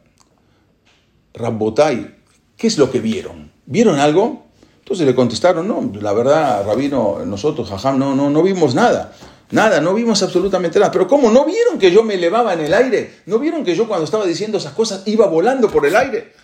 [1.34, 2.16] Rambotai,
[2.56, 3.52] ¿qué es lo que vieron?
[3.66, 4.43] ¿Vieron algo?
[4.84, 9.14] Entonces le contestaron, no, la verdad, Rabino, nosotros, jajam, no, no, no vimos nada.
[9.50, 10.92] Nada, no vimos absolutamente nada.
[10.92, 11.30] Pero ¿cómo?
[11.30, 13.20] ¿No vieron que yo me elevaba en el aire?
[13.24, 16.34] ¿No vieron que yo cuando estaba diciendo esas cosas iba volando por el aire?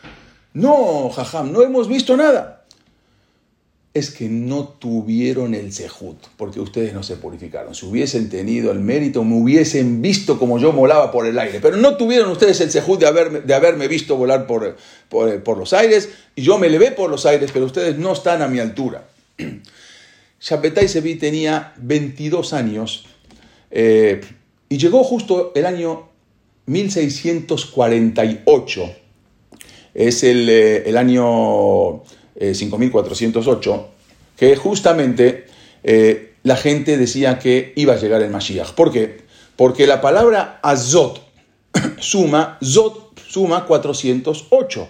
[0.55, 2.60] No, jajam, no hemos visto nada.
[3.93, 7.75] Es que no tuvieron el sejut, porque ustedes no se purificaron.
[7.75, 11.59] Si hubiesen tenido el mérito, me hubiesen visto como yo volaba por el aire.
[11.61, 14.77] Pero no tuvieron ustedes el sejut de haberme, de haberme visto volar por,
[15.09, 16.09] por, los aires.
[16.37, 19.09] Y yo me elevé por los aires, pero ustedes no están a mi altura.
[20.41, 23.07] Shapetai Sevi tenía 22 años
[23.71, 24.21] eh,
[24.69, 26.09] y llegó justo el año
[26.67, 28.97] 1648.
[29.95, 32.05] Es el, eh, el año
[32.41, 33.87] 5408, eh,
[34.37, 35.47] que justamente
[36.43, 38.73] la gente decía que iba a llegar el Mashiach.
[38.73, 39.23] ¿Por qué?
[39.57, 41.21] Porque la palabra azot
[41.99, 44.89] suma, zot suma 408.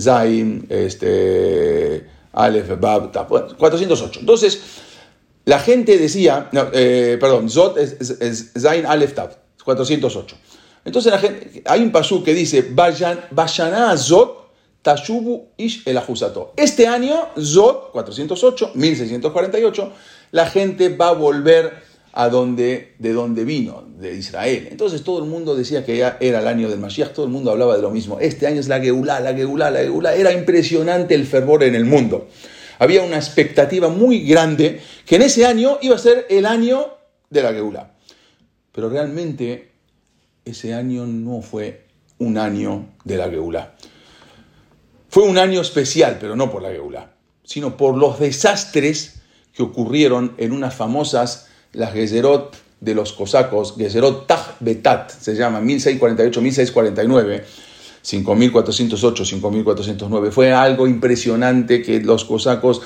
[0.00, 4.20] Zain, este Aleph, Bab, 408.
[4.20, 4.60] Entonces,
[5.48, 9.30] la gente decía, eh, perdón, Zot es, Zain Aleph Tab,
[9.64, 10.36] 408.
[10.84, 14.47] Entonces la gente, hay un pasú que dice, Vayana Zot
[14.82, 16.52] Tashubu Ish el Ajusato.
[16.56, 19.92] Este año, Zot, 408, 1648,
[20.32, 24.68] la gente va a volver a donde, de donde vino, de Israel.
[24.70, 27.50] Entonces todo el mundo decía que ya era el año del Mashiach, todo el mundo
[27.50, 28.18] hablaba de lo mismo.
[28.20, 30.14] Este año es la Geulá, la Geulá, la Geulá.
[30.14, 32.28] Era impresionante el fervor en el mundo.
[32.78, 36.86] Había una expectativa muy grande que en ese año iba a ser el año
[37.30, 37.92] de la Geulá.
[38.72, 39.72] Pero realmente
[40.44, 41.86] ese año no fue
[42.18, 43.74] un año de la Geulá.
[45.10, 49.22] Fue un año especial, pero no por la Geulá, sino por los desastres
[49.54, 55.60] que ocurrieron en unas famosas las Gezerot de los cosacos, Gezerot Taj Betat, se llama
[55.62, 57.42] 1648-1649,
[58.02, 60.30] 5408, 5409.
[60.30, 62.82] Fue algo impresionante que los cosacos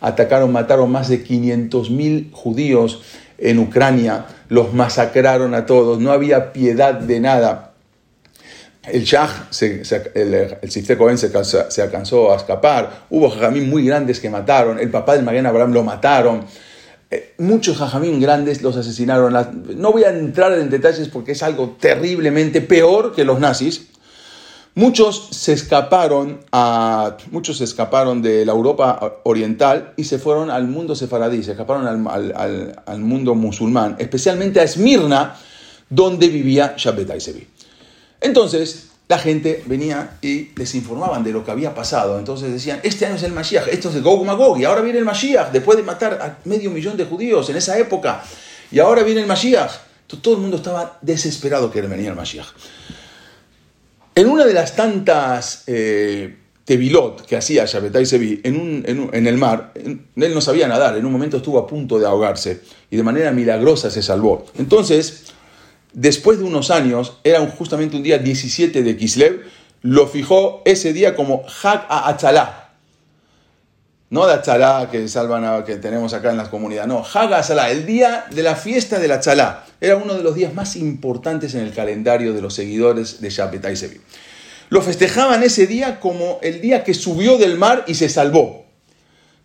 [0.00, 3.02] atacaron, mataron más de 500.000 judíos
[3.38, 7.65] en Ucrania, los masacraron a todos, no había piedad de nada.
[8.86, 9.48] El Shah,
[10.14, 15.14] el, el se, se, alcanzó a escapar, hubo jajamín muy grandes que mataron, el papá
[15.14, 16.44] del Maguen Abraham lo mataron,
[17.10, 19.32] eh, muchos jajamín grandes los asesinaron.
[19.76, 23.88] No voy a entrar en detalles porque es algo terriblemente peor que los nazis.
[24.74, 30.68] Muchos se escaparon a, muchos se escaparon de la Europa oriental y se fueron al
[30.68, 35.36] mundo sefaradí, se escaparon al, mundo musulmán, especialmente a Esmirna,
[35.88, 37.46] donde vivía Shabbat Sevi.
[38.20, 42.18] Entonces, la gente venía y les informaban de lo que había pasado.
[42.18, 44.98] Entonces decían, este año es el Mashiach, esto es el Gog Magog, y ahora viene
[44.98, 48.24] el Mashiach, después de matar a medio millón de judíos en esa época,
[48.70, 49.70] y ahora viene el Mashiach.
[50.20, 52.48] todo el mundo estaba desesperado que venía el Mashiach.
[54.14, 59.72] En una de las tantas eh, tevilot que hacía Shabbatai Sevi en, en, el mar,
[59.74, 63.30] él no sabía nadar, en un momento estuvo a punto de ahogarse, y de manera
[63.30, 64.46] milagrosa se salvó.
[64.58, 65.26] Entonces,
[65.96, 69.42] después de unos años, era justamente un día 17 de Kislev,
[69.80, 72.74] lo fijó ese día como Hak a Achalá.
[74.10, 77.86] No de Achalá que, salvan que tenemos acá en las comunidades, no, Hak a el
[77.86, 79.64] día de la fiesta de la Achalá.
[79.80, 83.74] Era uno de los días más importantes en el calendario de los seguidores de Shabbat
[83.74, 84.00] Sevi.
[84.68, 88.66] Lo festejaban ese día como el día que subió del mar y se salvó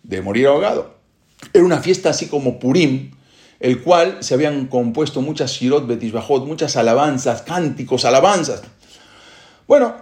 [0.02, 0.96] de morir ahogado.
[1.54, 3.12] Era una fiesta así como Purim,
[3.62, 8.60] el cual se habían compuesto muchas shirot betishbajot, muchas alabanzas, cánticos, alabanzas.
[9.68, 9.94] Bueno,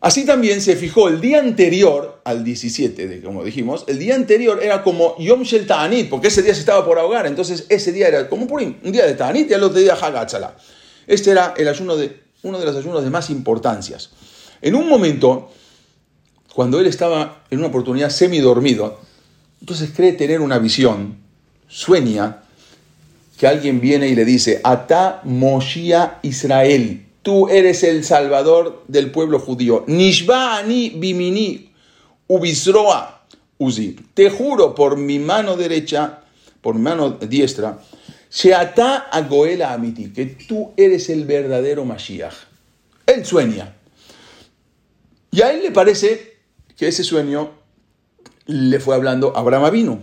[0.00, 4.58] así también se fijó el día anterior al 17, de, como dijimos, el día anterior
[4.60, 8.08] era como Yom Shel Ta'anit, porque ese día se estaba por ahogar, entonces ese día
[8.08, 10.56] era como un día de Ta'anit y el otro día Hagatzala.
[11.06, 14.10] Este era el ayuno de, uno de los ayunos de más importancias.
[14.60, 15.52] En un momento,
[16.52, 18.98] cuando él estaba en una oportunidad semi-dormido,
[19.60, 21.18] entonces cree tener una visión,
[21.68, 22.42] sueña
[23.38, 29.38] que alguien viene y le dice, Ata Moshia Israel, tú eres el salvador del pueblo
[29.38, 29.84] judío.
[29.86, 31.70] Nishba ani bimini
[32.26, 33.22] ubisroa
[33.58, 33.96] uzi.
[34.14, 36.20] Te juro por mi mano derecha,
[36.60, 37.78] por mi mano diestra,
[38.30, 42.34] Sheata agoela amiti, que tú eres el verdadero Mashiach.
[43.06, 43.74] Él sueña.
[45.30, 46.38] Y a él le parece
[46.76, 47.52] que ese sueño
[48.46, 50.02] le fue hablando Abraham vino.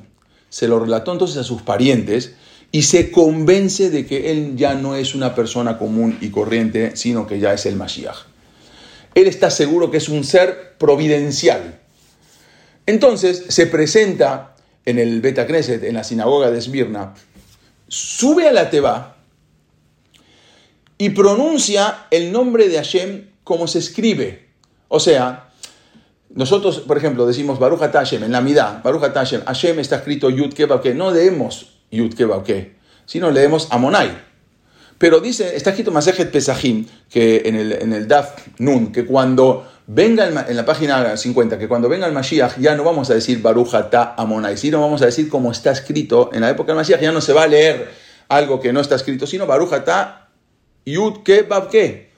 [0.50, 2.36] Se lo relató entonces a sus parientes
[2.72, 7.26] y se convence de que él ya no es una persona común y corriente, sino
[7.26, 8.18] que ya es el Mashiach.
[9.14, 11.80] Él está seguro que es un ser providencial.
[12.86, 17.14] Entonces se presenta en el Beta Knesset, en la sinagoga de Esmirna,
[17.88, 19.16] sube a la Teba
[20.98, 24.48] y pronuncia el nombre de Hashem como se escribe.
[24.88, 25.50] O sea,
[26.30, 30.54] nosotros, por ejemplo, decimos Baruch Hashem en la Midah, Baruch Hashem, Hashem está escrito Yud
[30.54, 34.12] que no leemos Yud que sino leemos Amonai.
[34.98, 39.68] Pero dice, está escrito Masejet Pesajim, que en el, en el Daf Nun, que cuando
[39.88, 43.42] venga en la página 50, que cuando venga el Mashiach ya no vamos a decir
[43.42, 46.30] Baruch Ata Amonai, sino vamos a decir como está escrito.
[46.34, 47.90] En la época del Mashiach ya no se va a leer
[48.30, 50.30] algo que no está escrito, sino Baruch Ata
[50.86, 52.10] Yud Ke Ke.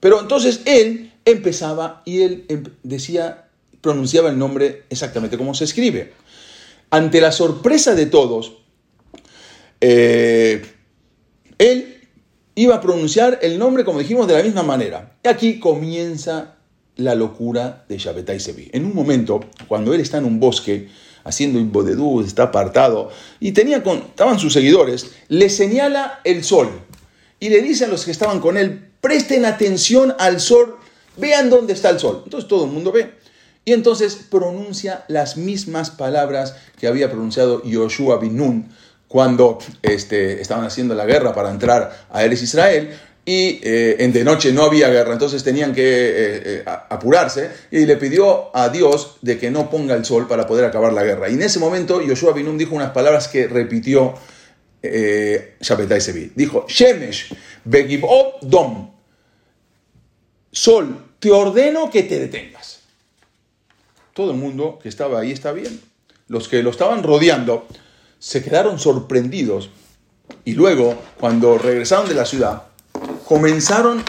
[0.00, 3.46] Pero entonces él empezaba y él decía,
[3.80, 6.12] pronunciaba el nombre exactamente como se escribe.
[6.90, 8.63] Ante la sorpresa de todos,
[9.86, 10.62] eh,
[11.58, 12.00] él
[12.54, 15.16] iba a pronunciar el nombre, como dijimos, de la misma manera.
[15.22, 16.56] Y aquí comienza
[16.96, 18.70] la locura de Shabbatai Sevi.
[18.72, 20.88] En un momento, cuando él está en un bosque,
[21.24, 26.68] haciendo imbodedú, está apartado, y tenía con, estaban sus seguidores, le señala el sol
[27.40, 30.78] y le dice a los que estaban con él, presten atención al sol
[31.16, 32.22] Vean dónde está el sol.
[32.24, 33.12] Entonces todo el mundo ve.
[33.64, 38.68] Y entonces pronuncia las mismas palabras que había pronunciado Yoshua bin Nun
[39.14, 44.24] cuando este, estaban haciendo la guerra para entrar a Eres Israel y eh, en de
[44.24, 49.18] noche no había guerra, entonces tenían que eh, eh, apurarse y le pidió a Dios
[49.22, 51.28] de que no ponga el sol para poder acabar la guerra.
[51.28, 54.14] Y en ese momento Yoshua bin Nun dijo unas palabras que repitió
[54.82, 56.32] eh, Sevi.
[56.34, 58.90] Dijo, Shemesh, Begibot Dom,
[60.50, 62.80] Sol, te ordeno que te detengas.
[64.12, 65.80] Todo el mundo que estaba ahí está bien.
[66.26, 67.68] Los que lo estaban rodeando
[68.24, 69.68] se quedaron sorprendidos
[70.46, 72.62] y luego, cuando regresaron de la ciudad,
[73.26, 74.02] comenzaron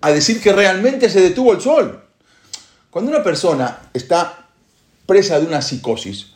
[0.00, 2.02] a decir que realmente se detuvo el sol.
[2.90, 4.48] Cuando una persona está
[5.04, 6.28] presa de una psicosis,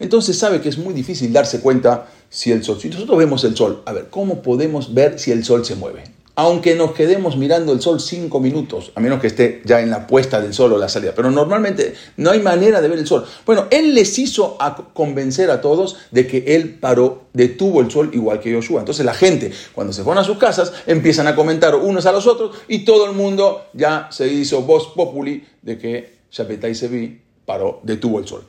[0.00, 3.56] entonces sabe que es muy difícil darse cuenta si el sol, si nosotros vemos el
[3.56, 6.02] sol, a ver, ¿cómo podemos ver si el sol se mueve?
[6.36, 10.06] Aunque nos quedemos mirando el sol cinco minutos, a menos que esté ya en la
[10.06, 13.24] puesta del sol o la salida, pero normalmente no hay manera de ver el sol.
[13.46, 14.58] Bueno, él les hizo
[14.92, 18.80] convencer a todos de que él paró, detuvo el sol igual que Joshua.
[18.80, 22.26] Entonces la gente, cuando se van a sus casas, empiezan a comentar unos a los
[22.26, 27.80] otros y todo el mundo ya se hizo voz populi de que Shapetai Sevi paró,
[27.84, 28.44] detuvo el sol.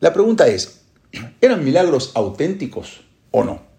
[0.00, 0.80] La pregunta es,
[1.40, 3.69] ¿eran milagros auténticos o no?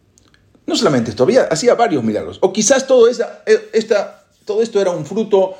[0.65, 2.37] No solamente esto, hacía varios milagros.
[2.41, 5.55] O quizás todo, eh, esta, todo esto era un fruto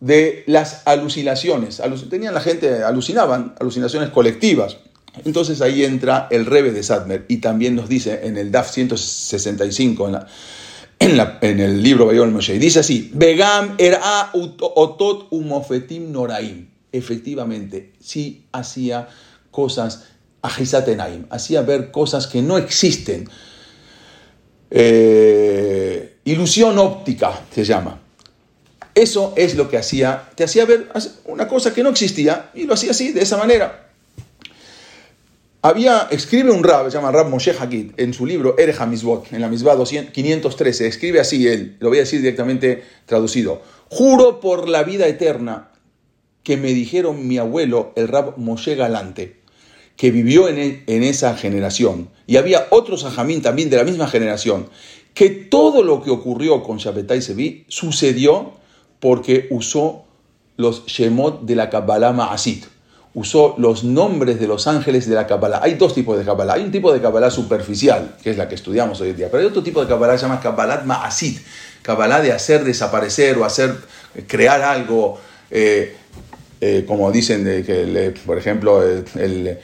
[0.00, 1.80] de las alucinaciones.
[2.10, 4.76] Tenían la gente, alucinaban, alucinaciones colectivas.
[5.24, 10.08] Entonces ahí entra el Rebe de Sadmer y también nos dice en el DAF 165,
[10.98, 16.68] en, en, el libro Bayol Moshe, dice así, Begam era otot umofetim noraim.
[16.90, 19.08] Efectivamente, sí hacía
[19.50, 20.04] cosas,
[20.42, 23.28] ajisatenaim, hacía ver cosas que no existen
[24.70, 28.00] eh, ilusión óptica se llama.
[28.94, 30.88] Eso es lo que hacía, te hacía ver
[31.24, 33.90] una cosa que no existía y lo hacía así, de esa manera.
[35.62, 39.40] Había, escribe un rab, se llama Rab Moshe Hakid, en su libro Ere Hamizbot, en
[39.40, 43.62] la Misbah 513, escribe así él, lo voy a decir directamente traducido.
[43.88, 45.70] Juro por la vida eterna
[46.42, 49.40] que me dijeron mi abuelo, el Rab Moshe Galante,
[49.96, 54.68] que vivió en, en esa generación, y había otros ajamín también de la misma generación,
[55.14, 58.52] que todo lo que ocurrió con Shabbatai Sevi sucedió
[58.98, 60.04] porque usó
[60.56, 62.64] los Shemot de la Kabbalah Ma'asit.
[63.14, 65.60] usó los nombres de los ángeles de la Kabbalah.
[65.62, 66.54] Hay dos tipos de Kabbalah.
[66.54, 69.40] Hay un tipo de Kabbalah superficial, que es la que estudiamos hoy en día, pero
[69.40, 71.38] hay otro tipo de Kabbalah que se llama Kabbalah Ma'asit,
[71.82, 73.76] Kabbalah de hacer desaparecer o hacer
[74.26, 75.94] crear algo, eh,
[76.60, 79.58] eh, como dicen, de que, por ejemplo, el,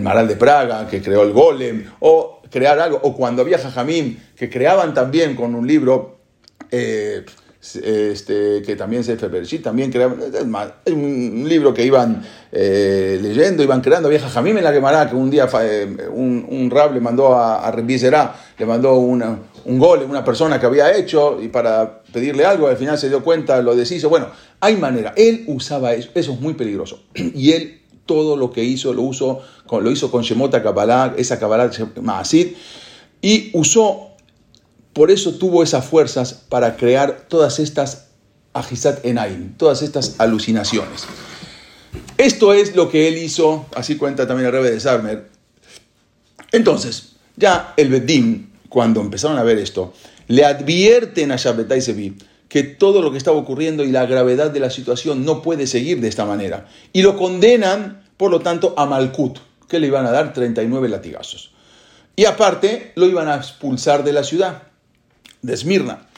[0.00, 4.48] Maral de Praga, que creó el Golem, o crear algo, o cuando había Jajamim, que
[4.48, 6.18] creaban también con un libro,
[6.70, 7.24] eh,
[7.60, 10.18] este, que también se también creaban,
[10.86, 15.30] un libro que iban eh, leyendo, iban creando, había Jajamim en la Gemara, que un
[15.30, 20.24] día eh, un, un rab le mandó a, a le mandó una, un golem, una
[20.24, 24.08] persona que había hecho, y para pedirle algo, al final se dio cuenta, lo deshizo,
[24.08, 24.28] bueno,
[24.60, 28.92] hay manera, él usaba eso, eso es muy peligroso, y él todo lo que hizo,
[28.92, 29.10] lo,
[29.80, 32.54] lo hizo con Shemota Kabbalah, esa Kabbalah Maasid,
[33.20, 34.10] y usó,
[34.92, 38.08] por eso tuvo esas fuerzas para crear todas estas
[38.54, 41.04] Ajizat Enaim, todas estas alucinaciones.
[42.18, 45.28] Esto es lo que él hizo, así cuenta también el Rebbe de Sarmer.
[46.52, 49.94] Entonces, ya el Bedim, cuando empezaron a ver esto,
[50.28, 51.80] le advierten a Shabbatai
[52.52, 56.02] que todo lo que estaba ocurriendo y la gravedad de la situación no puede seguir
[56.02, 56.66] de esta manera.
[56.92, 59.38] Y lo condenan, por lo tanto, a Malkut,
[59.70, 61.52] que le iban a dar 39 latigazos.
[62.14, 64.64] Y aparte, lo iban a expulsar de la ciudad,
[65.40, 66.08] de Esmirna.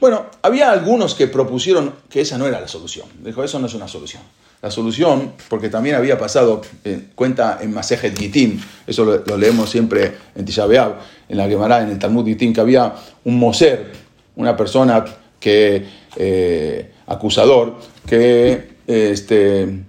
[0.00, 3.06] Bueno, había algunos que propusieron que esa no era la solución.
[3.24, 4.22] Dijo, eso no es una solución.
[4.62, 10.16] La solución, porque también había pasado, eh, cuenta en Masejet Gitín, eso lo, leemos siempre
[10.34, 13.92] en Tisha en la Gemara, en el Talmud Gitín, que había un Moser,
[14.34, 15.04] una persona
[15.44, 15.84] que
[16.16, 17.74] eh, acusador
[18.06, 19.84] que este,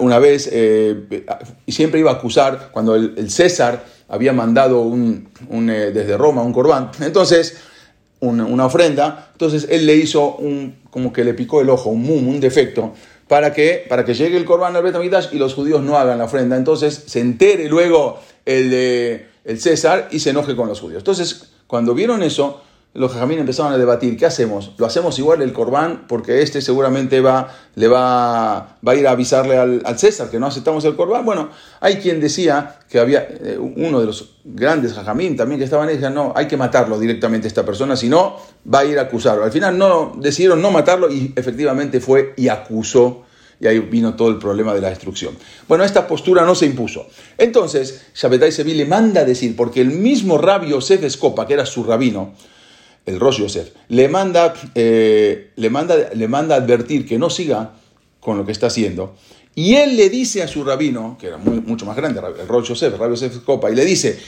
[0.00, 1.24] una vez eh,
[1.66, 5.30] siempre iba a acusar cuando el, César había mandado un,
[5.70, 7.62] eh, desde Roma un corbán, entonces
[8.20, 12.28] una, ofrenda, entonces él le hizo un como que le picó el ojo, un mum,
[12.28, 12.92] un defecto
[13.26, 16.24] para que, para que llegue el corbán al Betamigdash y los judíos no hagan la
[16.24, 16.56] ofrenda.
[16.56, 21.00] Entonces se entere luego el, el César y se enoje con los judíos.
[21.00, 22.60] Entonces, cuando vieron eso,
[22.92, 24.72] los jajamín empezaron a debatir, ¿qué hacemos?
[24.76, 26.06] ¿Lo hacemos igual el corbán?
[26.08, 30.46] Porque este seguramente va, le va, va a ir a avisarle al, César que no
[30.46, 31.24] aceptamos el corbán.
[31.24, 35.86] Bueno, hay quien decía que había eh, uno de los grandes jajamín también que estaban
[35.86, 38.36] decían, no, hay que matarlo directamente a esta persona, si no,
[38.72, 39.44] va a ir a acusarlo.
[39.44, 43.22] Al final no, decidieron no matarlo y efectivamente fue y acusó
[43.60, 45.36] y ahí vino todo el problema de la destrucción.
[45.68, 47.06] Bueno, esta postura no se impuso.
[47.38, 51.84] Entonces, Shabbatai Sevi le manda decir, porque el mismo rabio Yosef Escopa, que era su
[51.84, 52.32] rabino,
[53.06, 57.72] el Rosh Yosef, le manda, eh, le, manda, le manda advertir que no siga
[58.20, 59.14] con lo que está haciendo.
[59.54, 62.92] Y él le dice a su rabino, que era mucho más grande, el Rosh Yosef,
[62.94, 64.18] el Rabbi Yosef Copa, y le dice,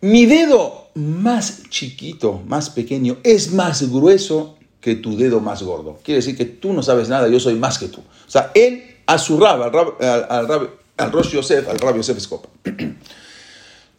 [0.00, 5.98] mi dedo más chiquito, más pequeño, es más grueso que tu dedo más gordo.
[6.04, 8.00] Quiere decir que tú no sabes nada, yo soy más que tú.
[8.00, 12.48] O sea, él a su rab, al, al, Rosh Yosef, al Rabbi Yosef Copa.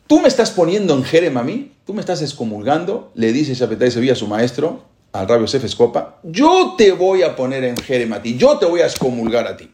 [0.09, 3.91] Tú me estás poniendo en Jerem a mí, tú me estás excomulgando, le dice Shapetai
[3.91, 8.19] Sevilla a su maestro, al rabio Escopa, yo te voy a poner en Jerem a
[8.19, 9.69] ti, yo te voy a excomulgar a ti.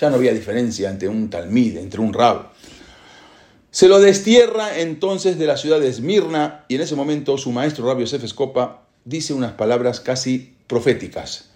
[0.00, 2.52] Ya no había diferencia entre un talmid, entre un rab.
[3.72, 7.88] Se lo destierra entonces de la ciudad de Esmirna y en ese momento su maestro
[7.88, 11.50] Rabio Sef Escopa dice unas palabras casi proféticas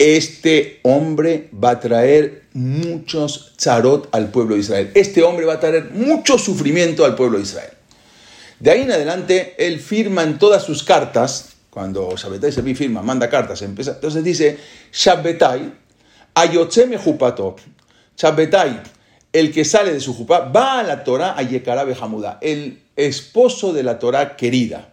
[0.00, 4.90] este hombre va a traer muchos zarot al pueblo de Israel.
[4.94, 7.70] Este hombre va a traer mucho sufrimiento al pueblo de Israel.
[8.58, 13.28] De ahí en adelante, él firma en todas sus cartas, cuando Shabbatai se firma, manda
[13.28, 14.58] cartas, empieza, entonces dice,
[14.90, 15.70] Shabbatai,
[16.32, 17.56] ayotzeme jupato,
[18.16, 18.80] Shabbatai,
[19.34, 23.74] el que sale de su jupá, va a la Torah a Yekarabe Hamuda, el esposo
[23.74, 24.89] de la Torah querida.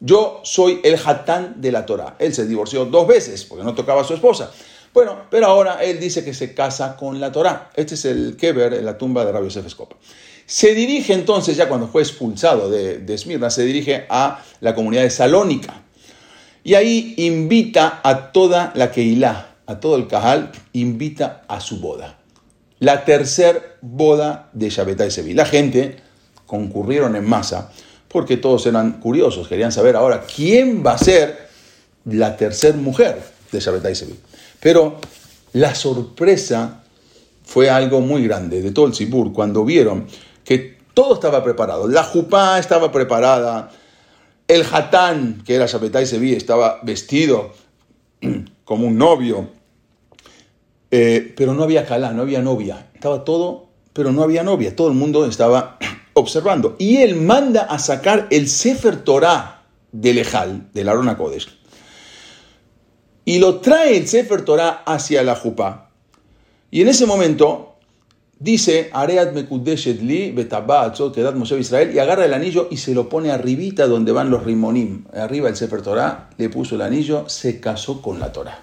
[0.00, 2.16] Yo soy el hatán de la Torah.
[2.18, 4.52] Él se divorció dos veces porque no tocaba a su esposa.
[4.94, 7.70] Bueno, pero ahora él dice que se casa con la Torah.
[7.74, 9.96] Este es el Keber en la tumba de Rabbi Yosef Escopa.
[10.46, 15.02] Se dirige entonces, ya cuando fue expulsado de, de Esmirna, se dirige a la comunidad
[15.02, 15.82] de Salónica.
[16.64, 22.18] Y ahí invita a toda la Keilah, a todo el Kahal, invita a su boda.
[22.78, 25.34] La tercer boda de Shabbatai Sevi.
[25.34, 25.96] La gente
[26.46, 27.70] concurrieron en masa
[28.08, 31.48] porque todos eran curiosos, querían saber ahora quién va a ser
[32.04, 33.22] la tercera mujer
[33.52, 34.18] de Shabbatai Sevi.
[34.60, 34.98] Pero
[35.52, 36.82] la sorpresa
[37.44, 40.06] fue algo muy grande de todo el cuando vieron
[40.44, 41.86] que todo estaba preparado.
[41.88, 43.70] La jupá estaba preparada,
[44.48, 47.52] el hatán, que era Shabbatai Sevi, estaba vestido
[48.64, 49.48] como un novio,
[50.90, 52.88] eh, pero no había calá, no había novia.
[52.94, 54.74] Estaba todo, pero no había novia.
[54.74, 55.78] Todo el mundo estaba
[56.18, 56.76] observando.
[56.78, 61.48] Y él manda a sacar el Sefer Torah del Ejal, del Arona Kodesh.
[63.24, 65.90] Y lo trae el Sefer Torah hacia la Jupá.
[66.70, 67.76] Y en ese momento
[68.38, 70.34] dice, Areat Mekudeshet li
[71.34, 75.04] Moshe Israel, y agarra el anillo y se lo pone arribita donde van los rimonim.
[75.12, 78.60] Arriba el Sefer Torah, le puso el anillo, se casó con la Torah.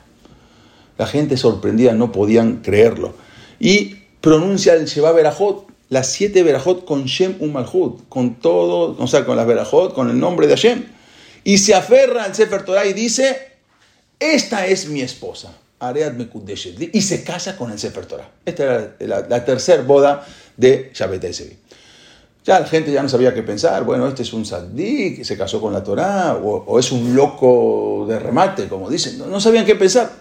[0.97, 3.13] La gente sorprendida no podían creerlo.
[3.59, 9.25] Y pronuncia el Sheba Berajot, las siete Berajot con Shem Umalhut, con todo, o sea,
[9.25, 10.83] con las Berajot, con el nombre de Hashem.
[11.45, 13.53] Y se aferra al Sefer Torah y dice,
[14.19, 15.53] esta es mi esposa.
[15.79, 16.15] Areat
[16.91, 18.29] y se casa con el Sefer Torah.
[18.45, 20.27] Esta era la, tercera boda
[20.57, 21.55] de Shabbat Esevi.
[22.43, 23.85] Ya la gente ya no sabía qué pensar.
[23.85, 28.19] Bueno, este es un que se casó con la Torah, o, es un loco de
[28.19, 29.17] remate, como dicen.
[29.17, 30.11] No, sabían qué pensar.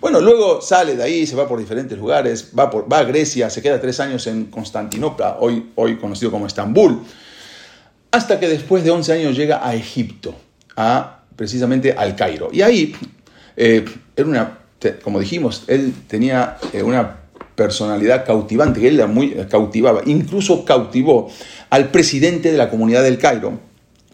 [0.00, 3.50] Bueno, luego sale de ahí, se va por diferentes lugares, va, por, va a Grecia,
[3.50, 7.02] se queda tres años en Constantinopla, hoy, hoy conocido como Estambul,
[8.10, 10.34] hasta que después de 11 años llega a Egipto,
[10.76, 12.48] a, precisamente al Cairo.
[12.50, 12.96] Y ahí
[13.56, 13.84] eh,
[14.16, 14.60] era una
[15.02, 17.18] como dijimos, él tenía eh, una
[17.54, 21.30] personalidad cautivante, que él la muy, eh, cautivaba, incluso cautivó
[21.68, 23.58] al presidente de la comunidad del Cairo.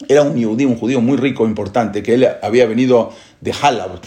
[0.09, 4.01] Era un judío, un judío muy rico, importante, que él había venido de Halab.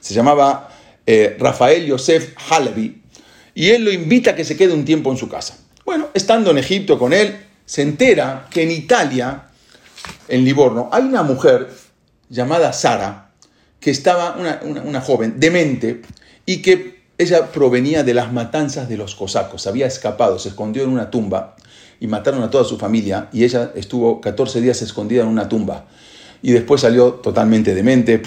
[0.00, 0.70] Se llamaba
[1.10, 3.00] eh, Rafael Yosef Halabi.
[3.54, 5.56] Y él lo invita a que se quede un tiempo en su casa.
[5.86, 7.34] Bueno, estando en Egipto con él,
[7.64, 9.44] se entera que en Italia,
[10.28, 11.70] en Livorno, hay una mujer
[12.28, 13.30] llamada Sara,
[13.80, 16.02] que estaba una, joven demente
[16.44, 20.90] y que ella provenía de las matanzas de los cosacos, había escapado, se escondió en
[20.90, 21.56] una tumba
[22.00, 25.86] y mataron a toda su familia y ella estuvo 14 días escondida en una tumba
[26.42, 28.20] y después salió totalmente demente,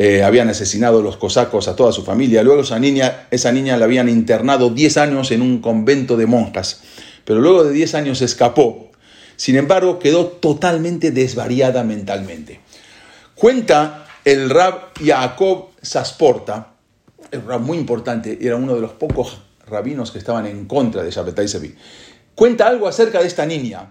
[0.00, 3.86] eh, habían asesinado los cosacos a toda su familia, luego esa niña, esa niña la
[3.86, 6.82] habían internado 10 años en un convento de monjas,
[7.24, 8.92] pero luego de 10 años escapó,
[9.34, 12.60] sin embargo quedó totalmente desvariada mentalmente.
[13.34, 16.74] Cuenta el rab Jacob Sasporta,
[17.32, 21.10] un rab muy importante, era uno de los pocos rabinos que estaban en contra de
[21.10, 21.74] Shabbatai Sevi,
[22.36, 23.90] cuenta algo acerca de esta niña.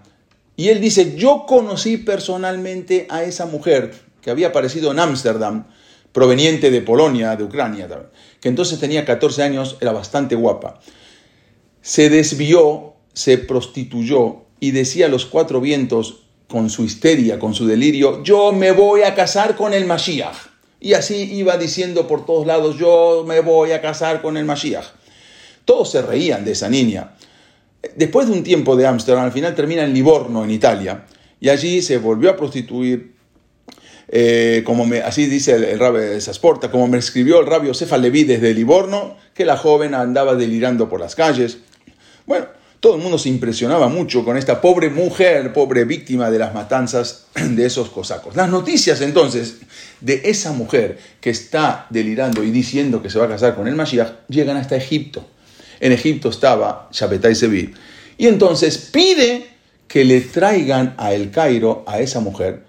[0.56, 3.92] Y él dice, yo conocí personalmente a esa mujer
[4.22, 5.66] que había aparecido en Ámsterdam,
[6.12, 7.88] proveniente de Polonia, de Ucrania,
[8.40, 10.80] que entonces tenía 14 años, era bastante guapa.
[11.82, 17.66] Se desvió, se prostituyó y decía a los cuatro vientos, con su histeria, con su
[17.66, 20.36] delirio, yo me voy a casar con el Mashiach.
[20.80, 24.86] Y así iba diciendo por todos lados, yo me voy a casar con el Mashiach.
[25.64, 27.14] Todos se reían de esa niña.
[27.96, 31.04] Después de un tiempo de Ámsterdam, al final termina en Livorno, en Italia,
[31.38, 33.14] y allí se volvió a prostituir,
[34.08, 37.98] eh, como me, así dice el, el rabbi Sasporta, como me escribió el rabio Cefa
[37.98, 41.58] Leví desde Livorno, que la joven andaba delirando por las calles.
[42.26, 42.46] Bueno,
[42.80, 47.26] todo el mundo se impresionaba mucho con esta pobre mujer, pobre víctima de las matanzas
[47.34, 48.36] de esos cosacos.
[48.36, 49.56] Las noticias entonces
[50.00, 53.74] de esa mujer que está delirando y diciendo que se va a casar con el
[53.74, 55.26] Mashiach llegan hasta Egipto.
[55.80, 57.74] En Egipto estaba Shabetai Sevi.
[58.16, 59.46] Y entonces pide
[59.88, 62.67] que le traigan a El Cairo a esa mujer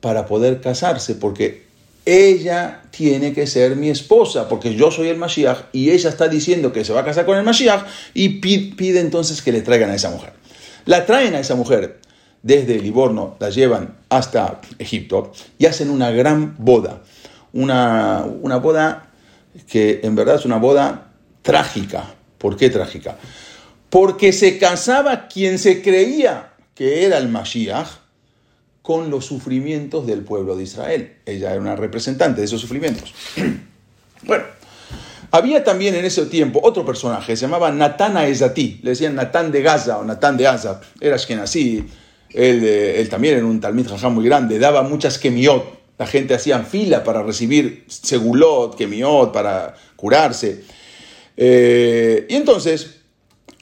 [0.00, 1.66] para poder casarse, porque
[2.06, 6.72] ella tiene que ser mi esposa, porque yo soy el Mashiach y ella está diciendo
[6.72, 7.84] que se va a casar con el Mashiach
[8.14, 10.32] y pide entonces que le traigan a esa mujer.
[10.86, 12.00] La traen a esa mujer
[12.42, 17.02] desde Livorno, la llevan hasta Egipto y hacen una gran boda.
[17.52, 19.10] Una, una boda
[19.66, 21.10] que en verdad es una boda
[21.42, 22.14] trágica.
[22.38, 23.18] ¿Por qué trágica?
[23.90, 27.88] Porque se casaba quien se creía que era el Mashiach
[28.88, 31.12] con los sufrimientos del pueblo de Israel.
[31.26, 33.12] Ella era una representante de esos sufrimientos.
[34.22, 34.44] bueno,
[35.30, 39.60] había también en ese tiempo otro personaje, se llamaba Natán Aezati, le decían Natán de
[39.60, 41.90] Gaza o Natán de Azab, era él,
[42.32, 45.64] eh, él también era un talmid jajá muy grande, daba muchas kemiot,
[45.98, 50.64] la gente hacía fila para recibir segulot, kemiot, para curarse.
[51.36, 52.97] Eh, y entonces,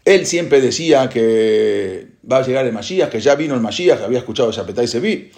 [0.06, 4.20] él siempre decía que va a llegar el Mashiach, que ya vino el Mashiach, había
[4.20, 5.32] escuchado Shapetai Sevi.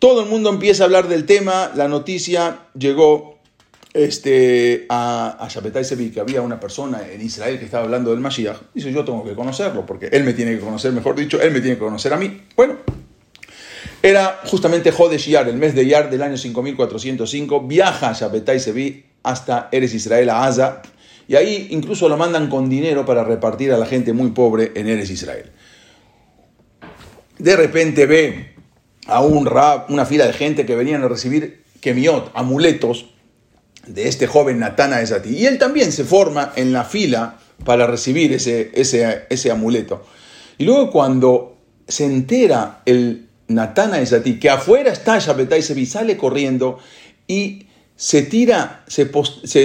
[0.00, 3.38] Todo el mundo empieza a hablar del tema, la noticia llegó
[3.94, 8.18] este, a, a Shapetai Sevi, que había una persona en Israel que estaba hablando del
[8.18, 8.56] Mashiach.
[8.74, 11.60] Dice, yo tengo que conocerlo, porque él me tiene que conocer, mejor dicho, él me
[11.60, 12.42] tiene que conocer a mí.
[12.56, 12.78] Bueno,
[14.02, 19.06] era justamente Jodesh Yar, el mes de Yar del año 5405, viaja a Shapetai Sevi
[19.22, 20.82] hasta Eres Israel, a Aza,
[21.32, 24.86] y ahí incluso lo mandan con dinero para repartir a la gente muy pobre en
[24.86, 25.50] Eres Israel.
[27.38, 28.54] De repente ve
[29.06, 33.14] a un rab, una fila de gente que venían a recibir kemiot, amuletos,
[33.86, 35.30] de este joven Natana Esati.
[35.30, 40.04] Y él también se forma en la fila para recibir ese, ese, ese amuleto.
[40.58, 41.56] Y luego cuando
[41.88, 46.78] se entera el Natana Esati que afuera está Shabbatai Sevi, sale corriendo
[47.26, 49.06] y se tira, se,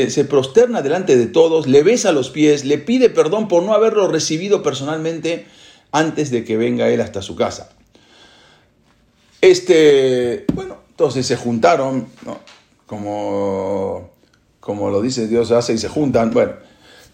[0.09, 4.07] se, prosterna delante de todos, le besa los pies, le pide perdón por no haberlo
[4.07, 5.45] recibido personalmente
[5.91, 7.69] antes de que venga él hasta su casa.
[9.41, 12.07] Este, bueno, entonces se juntaron,
[12.85, 14.11] como,
[14.59, 16.53] como lo dice Dios hace y se juntan, bueno,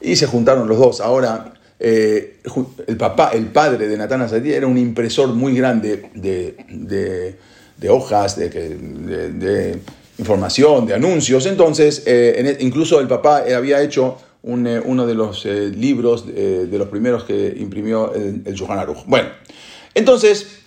[0.02, 1.00] y se juntaron los dos.
[1.00, 2.40] Ahora, eh,
[2.88, 7.38] el papá, el padre de Natán Asadí era un impresor muy grande de,
[7.78, 9.80] de, hojas, de
[10.18, 11.46] información, de anuncios.
[11.46, 16.78] Entonces, eh, e, incluso el papá eh, había hecho eh, uno de los libros de
[16.78, 18.56] los primeros que imprimió el, el.
[19.06, 19.30] Bueno,
[19.94, 20.60] entonces,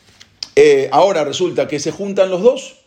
[0.90, 2.82] ahora resulta que se juntan los dos.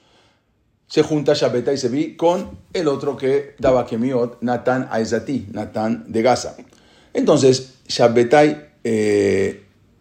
[0.88, 6.58] Se junta Shabbatai Sevi con el otro que daba Kemiot, Natán Aizati, Natán de Gaza.
[7.14, 8.70] Entonces, Shabbatai,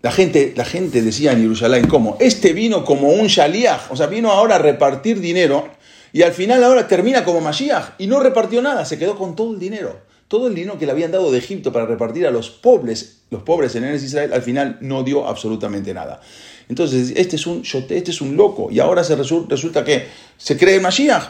[0.00, 2.16] la, gente, la gente decía en Jerusalén, ¿cómo?
[2.20, 5.68] Este vino como un shaliach, o sea, vino ahora a repartir dinero
[6.12, 9.52] y al final ahora termina como Mashiach y no repartió nada, se quedó con todo
[9.52, 10.00] el dinero.
[10.28, 13.42] Todo el dinero que le habían dado de Egipto para repartir a los pobres, los
[13.42, 16.20] pobres en Eres Israel, al final no dio absolutamente nada.
[16.68, 20.06] Entonces, este es un, este es un loco y ahora se resulta que
[20.36, 21.24] se cree Mashiach.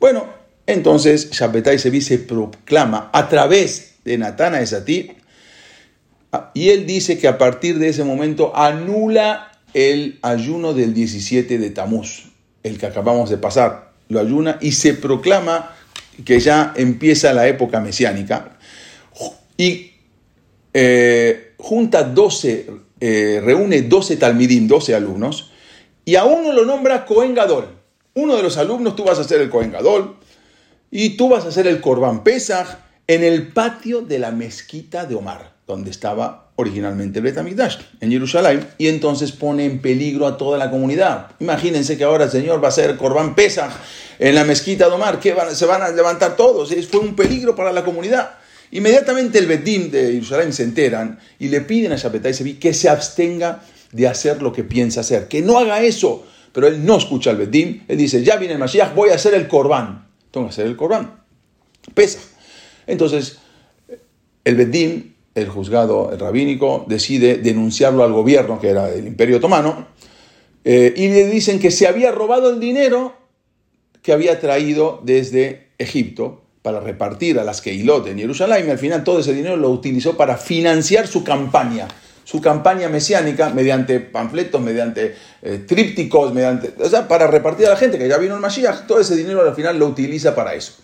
[0.00, 0.26] Bueno,
[0.66, 5.12] entonces Shabbatai Sevi se proclama a través de Natana Esatí
[6.54, 11.70] y él dice que a partir de ese momento anula el ayuno del 17 de
[11.70, 12.30] Tamuz,
[12.62, 15.74] el que acabamos de pasar lo ayuna y se proclama
[16.24, 18.58] que ya empieza la época mesiánica
[19.56, 19.92] y
[20.74, 25.50] eh, junta 12, eh, reúne 12 talmidim, 12 alumnos,
[26.04, 27.68] y a uno lo nombra Cohen Gadol.
[28.14, 30.16] Uno de los alumnos, tú vas a ser el Cohen Gadol,
[30.90, 32.66] y tú vas a ser el Corban Pesach
[33.06, 38.66] en el patio de la mezquita de Omar, donde estaba originalmente el Betamigdash, en Jerusalén,
[38.78, 41.32] y entonces pone en peligro a toda la comunidad.
[41.40, 43.72] Imagínense que ahora el Señor va a ser Corban Pesach
[44.18, 47.72] en la mezquita de Omar, que se van a levantar todos, fue un peligro para
[47.72, 48.30] la comunidad.
[48.70, 52.88] Inmediatamente el Bedim de Jerusalén se enteran y le piden a Shapetai Sevi que se
[52.88, 56.26] abstenga de hacer lo que piensa hacer, que no haga eso.
[56.52, 59.34] Pero él no escucha al Bedim, él dice, ya viene el Mashiach, voy a hacer
[59.34, 60.06] el Corbán.
[60.30, 61.22] Tengo que hacer el Corbán.
[61.94, 62.20] Pesa.
[62.86, 63.38] Entonces,
[64.44, 69.86] el Bedim, el juzgado el rabínico, decide denunciarlo al gobierno, que era el Imperio Otomano,
[70.64, 73.14] eh, y le dicen que se había robado el dinero
[74.02, 79.02] que había traído desde Egipto para repartir a las Keilot en Jerusalén y al final
[79.02, 81.88] todo ese dinero lo utilizó para financiar su campaña,
[82.24, 87.76] su campaña mesiánica mediante panfletos, mediante eh, trípticos, mediante, o sea, para repartir a la
[87.76, 90.74] gente que ya vino el Mashiach, todo ese dinero al final lo utiliza para eso.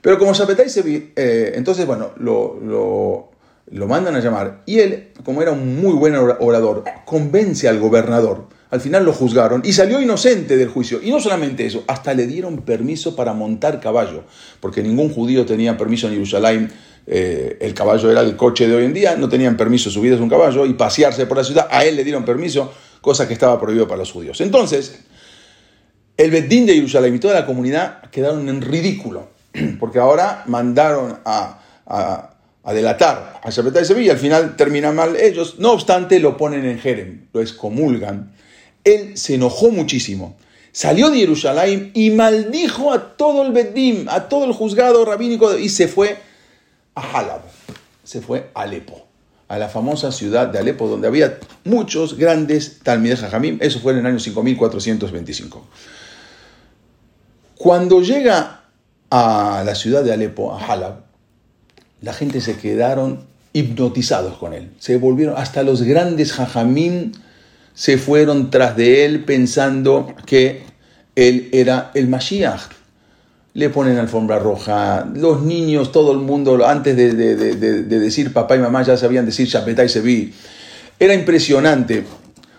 [0.00, 0.82] Pero como Shapetai se
[1.16, 3.30] eh, entonces bueno, lo,
[3.70, 8.48] lo mandan a llamar y él, como era un muy buen orador, convence al gobernador
[8.70, 11.00] al final lo juzgaron y salió inocente del juicio.
[11.02, 14.24] Y no solamente eso, hasta le dieron permiso para montar caballo,
[14.60, 16.72] porque ningún judío tenía permiso en Jerusalén.
[17.06, 20.28] Eh, el caballo era el coche de hoy en día, no tenían permiso subirse un
[20.28, 21.68] caballo y pasearse por la ciudad.
[21.70, 24.40] A él le dieron permiso, cosa que estaba prohibido para los judíos.
[24.42, 25.00] Entonces,
[26.18, 29.30] el Bedín de Jerusalén y toda la comunidad quedaron en ridículo,
[29.80, 32.34] porque ahora mandaron a, a,
[32.72, 36.78] delatar a Shabbat de Sevilla, al final terminan mal ellos, no obstante lo ponen en
[36.78, 38.32] Jerem, lo excomulgan
[38.84, 40.36] él se enojó muchísimo.
[40.72, 45.68] Salió de Jerusalén y maldijo a todo el Bedim, a todo el juzgado rabínico y
[45.68, 46.18] se fue
[46.94, 47.42] a Halab,
[48.04, 49.06] se fue a Alepo,
[49.48, 53.58] a la famosa ciudad de Alepo, donde había muchos grandes Talmideh Jajamim.
[53.60, 55.66] Eso fue en el año 5425.
[57.56, 58.62] Cuando llega
[59.10, 61.07] a la ciudad de Alepo, a Halab,
[62.00, 64.70] la gente se quedaron hipnotizados con él.
[64.78, 67.12] Se volvieron hasta los grandes Jajamim
[67.78, 70.62] se fueron tras de él pensando que
[71.14, 72.72] él era el Mashiach.
[73.54, 77.34] Le ponen alfombra roja, los niños, todo el mundo, antes de,
[77.84, 80.34] decir papá y mamá ya sabían decir Shapetá y Sevi.
[80.98, 82.04] Era impresionante.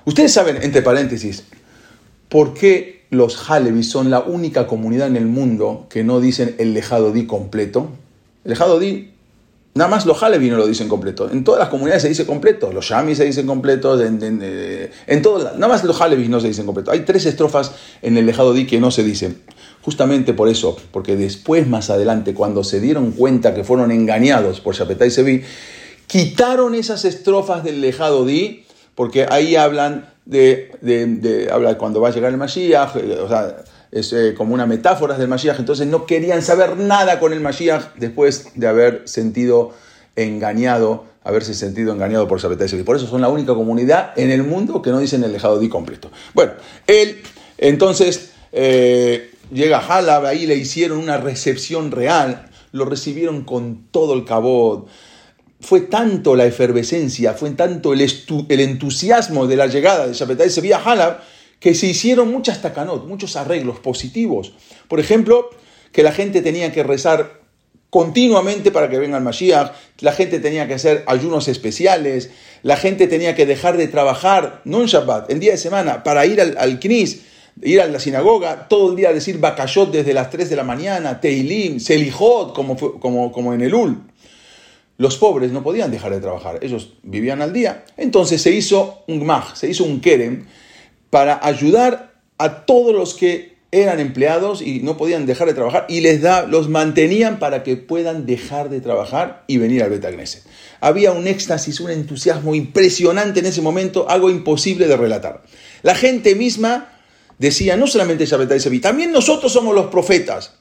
[0.06, 1.44] Ustedes saben, entre paréntesis,
[2.30, 6.74] por qué los Halevis son la única comunidad en el mundo que no dicen el
[6.74, 7.90] lejado di completo.
[8.46, 9.12] El lejado di
[9.80, 11.32] Nada más los Halevi no lo dicen completo.
[11.32, 12.74] En todas las comunidades se dice completo.
[12.74, 14.02] Los Yamis se dicen completos.
[14.02, 16.92] En, en, eh, nada más los Halevi no se dicen completo.
[16.92, 17.72] Hay tres estrofas
[18.02, 19.42] en el Lejado Di que no se dicen.
[19.82, 24.76] Justamente por eso, porque después, más adelante, cuando se dieron cuenta que fueron engañados por
[24.76, 25.44] Shapetai Sevi,
[26.08, 28.66] quitaron esas estrofas del Lejado Di,
[28.96, 33.64] porque ahí hablan de, de, habla cuando va a llegar el Mashiach, eh, o sea,
[33.92, 37.96] es eh, como una metáfora del Mashiach, entonces no querían saber nada con el Mashiach
[37.96, 39.74] después de haber sentido
[40.16, 44.44] engañado, haberse sentido engañado por Shabbatai y Por eso son la única comunidad en el
[44.44, 46.12] mundo que no dicen el dejado di completo.
[46.34, 46.54] Bueno,
[46.88, 47.22] él
[47.58, 54.26] entonces eh, llega Halab, ahí le hicieron una recepción real, lo recibieron con todo el
[54.26, 54.88] cabot.
[55.62, 60.78] Fue tanto la efervescencia, fue tanto el, el entusiasmo de la llegada de Shabbatai Sevilla
[60.78, 61.20] a Halab,
[61.60, 64.54] que se hicieron muchas takanot, muchos arreglos positivos.
[64.88, 65.50] Por ejemplo,
[65.92, 67.40] que la gente tenía que rezar
[67.90, 72.30] continuamente para que venga el Mashiach, la gente tenía que hacer ayunos especiales,
[72.62, 76.26] la gente tenía que dejar de trabajar, no en Shabbat, en día de semana, para
[76.26, 77.22] ir al, al Knis,
[77.62, 81.20] ir a la sinagoga, todo el día decir Bakashot desde las 3 de la mañana,
[81.20, 83.98] Teilim, Selijot, como, como, como en el Ul.
[84.98, 87.86] Los pobres no podían dejar de trabajar, ellos vivían al día.
[87.98, 90.46] Entonces se hizo un Gmach, se hizo un Kerem
[91.10, 96.02] para ayudar a todos los que eran empleados y no podían dejar de trabajar y
[96.02, 100.44] les da, los mantenían para que puedan dejar de trabajar y venir al Betagneset.
[100.82, 105.44] Había un éxtasis, un entusiasmo impresionante en ese momento, algo imposible de relatar.
[105.84, 106.90] La gente misma
[107.38, 110.54] decía, no solamente Shabbat y también nosotros somos los profetas.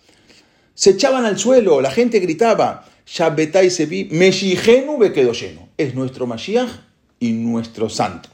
[0.74, 5.68] Se echaban al suelo, la gente gritaba, Shabbat y Sevi, Meshihenu lleno.
[5.78, 6.70] Es nuestro Mashiach
[7.18, 8.28] y nuestro santo.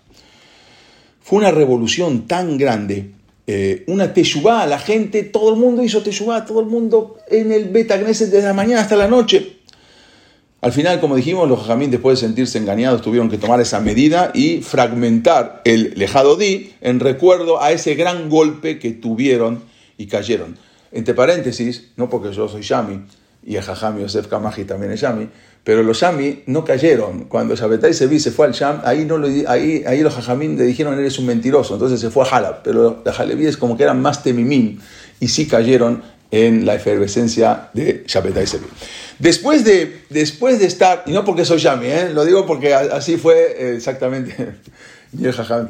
[1.24, 3.10] Fue una revolución tan grande
[3.46, 7.68] eh, una teshuvá, la gente, todo el mundo hizo teshuvá, todo el mundo en el
[7.68, 9.58] beta desde la mañana hasta la noche.
[10.62, 14.30] Al final, como dijimos, los jajamín, después de sentirse engañados, tuvieron que tomar esa medida
[14.32, 19.62] y fragmentar el lejado di en recuerdo a ese gran golpe que tuvieron
[19.98, 20.56] y cayeron.
[20.90, 23.02] Entre paréntesis, no porque yo soy Shami
[23.44, 25.28] y el jajam Yosef Kamaji también es Shami,
[25.64, 27.24] pero los Shami no cayeron.
[27.24, 30.64] Cuando Shabbatai Sevi se fue al Sham, ahí, no lo, ahí, ahí los Jajamín le
[30.64, 32.62] dijeron eres un mentiroso, entonces se fue a Halab.
[32.62, 34.80] Pero los Halevíes como que eran más temimín
[35.20, 38.66] y sí cayeron en la efervescencia de Shabbatai Sevi.
[39.18, 42.10] Después de, después de estar, y no porque soy Shami, ¿eh?
[42.12, 44.54] lo digo porque así fue exactamente
[45.22, 45.68] el Jajam.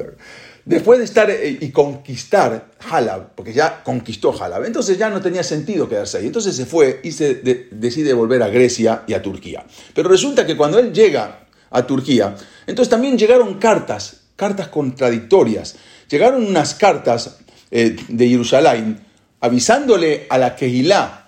[0.65, 5.43] Después de estar eh, y conquistar Halab, porque ya conquistó Halab, entonces ya no tenía
[5.43, 6.25] sentido quedarse ahí.
[6.25, 7.35] Entonces se fue y se
[7.69, 9.63] decide volver a Grecia y a Turquía.
[9.93, 12.35] Pero resulta que cuando él llega a Turquía,
[12.65, 15.75] entonces también llegaron cartas, cartas contradictorias.
[16.09, 17.37] Llegaron unas cartas
[17.69, 18.99] eh, de Jerusalén
[19.41, 21.27] avisándole a la Kehilá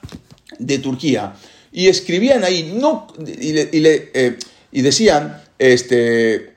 [0.58, 1.36] de Turquía
[1.72, 4.38] y escribían ahí, no, y, eh,
[4.72, 6.57] y decían, este,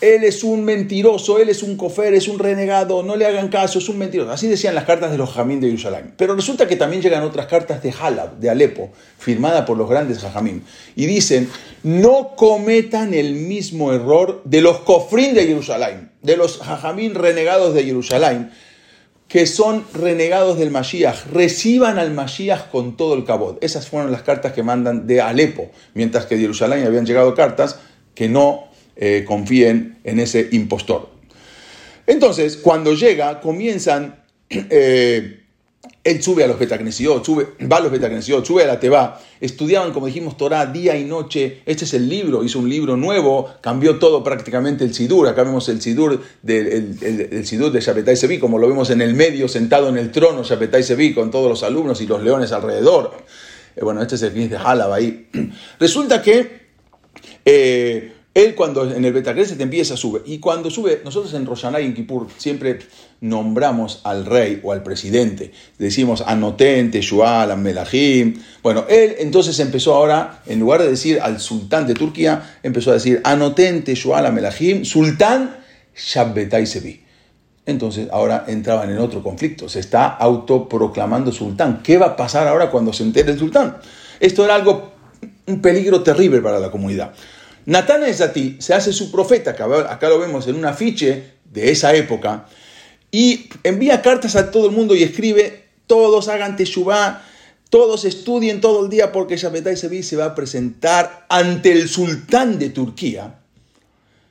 [0.00, 3.80] él es un mentiroso, él es un cofer, es un renegado, no le hagan caso,
[3.80, 4.30] es un mentiroso.
[4.30, 6.14] Así decían las cartas de los Jamín de Jerusalén.
[6.16, 10.20] Pero resulta que también llegan otras cartas de Halab, de Alepo, firmadas por los grandes
[10.20, 10.62] Jajamín.
[10.94, 11.48] Y dicen,
[11.82, 17.82] no cometan el mismo error de los cofrín de Jerusalén, de los Jajamín renegados de
[17.82, 18.52] Jerusalén,
[19.26, 21.26] que son renegados del Mashiach.
[21.32, 23.62] Reciban al Mashiach con todo el cabot.
[23.64, 27.80] Esas fueron las cartas que mandan de Alepo, mientras que de Jerusalén habían llegado cartas
[28.14, 28.67] que no
[28.98, 31.08] eh, confíen en ese impostor.
[32.06, 35.40] Entonces, cuando llega, comienzan, eh,
[36.02, 39.92] él sube a los Betacnesiot, sube, va a los Betacnesiot, sube a la Teba, estudiaban,
[39.92, 41.62] como dijimos, Torah día y noche.
[41.64, 45.28] Este es el libro, hizo un libro nuevo, cambió todo prácticamente el Sidur.
[45.28, 46.58] Acá vemos el Sidur, de,
[47.30, 50.42] el, Sidur de Shabbatai Sevi, como lo vemos en el medio, sentado en el trono,
[50.42, 53.12] Shabbatai Sevi, con todos los alumnos y los leones alrededor.
[53.76, 55.28] Eh, bueno, este es el fin de Halab ahí.
[55.78, 56.68] Resulta que
[58.34, 60.22] él cuando en el te empieza a subir.
[60.26, 62.78] Y cuando sube, nosotros en Roshanay, en Kippur, siempre
[63.20, 65.50] nombramos al rey o al presidente.
[65.78, 68.40] Decimos Anoten, Teshual, Melahim.
[68.62, 72.94] Bueno, él entonces empezó ahora, en lugar de decir al sultán de Turquía, empezó a
[72.94, 75.56] decir Anoten, Teshual, Melahim, sultán
[75.96, 77.02] Shabbetai Sevi.
[77.66, 79.68] Entonces ahora entraban en otro conflicto.
[79.68, 81.82] Se está autoproclamando sultán.
[81.82, 83.76] ¿Qué va a pasar ahora cuando se entere el sultán?
[84.20, 84.92] Esto era algo,
[85.46, 87.12] un peligro terrible para la comunidad.
[87.68, 91.70] Natán es a ti, se hace su profeta, acá lo vemos en un afiche de
[91.70, 92.46] esa época,
[93.10, 97.22] y envía cartas a todo el mundo y escribe, todos hagan teshuvah,
[97.68, 102.58] todos estudien todo el día porque Shabbatai Sevi se va a presentar ante el sultán
[102.58, 103.40] de Turquía,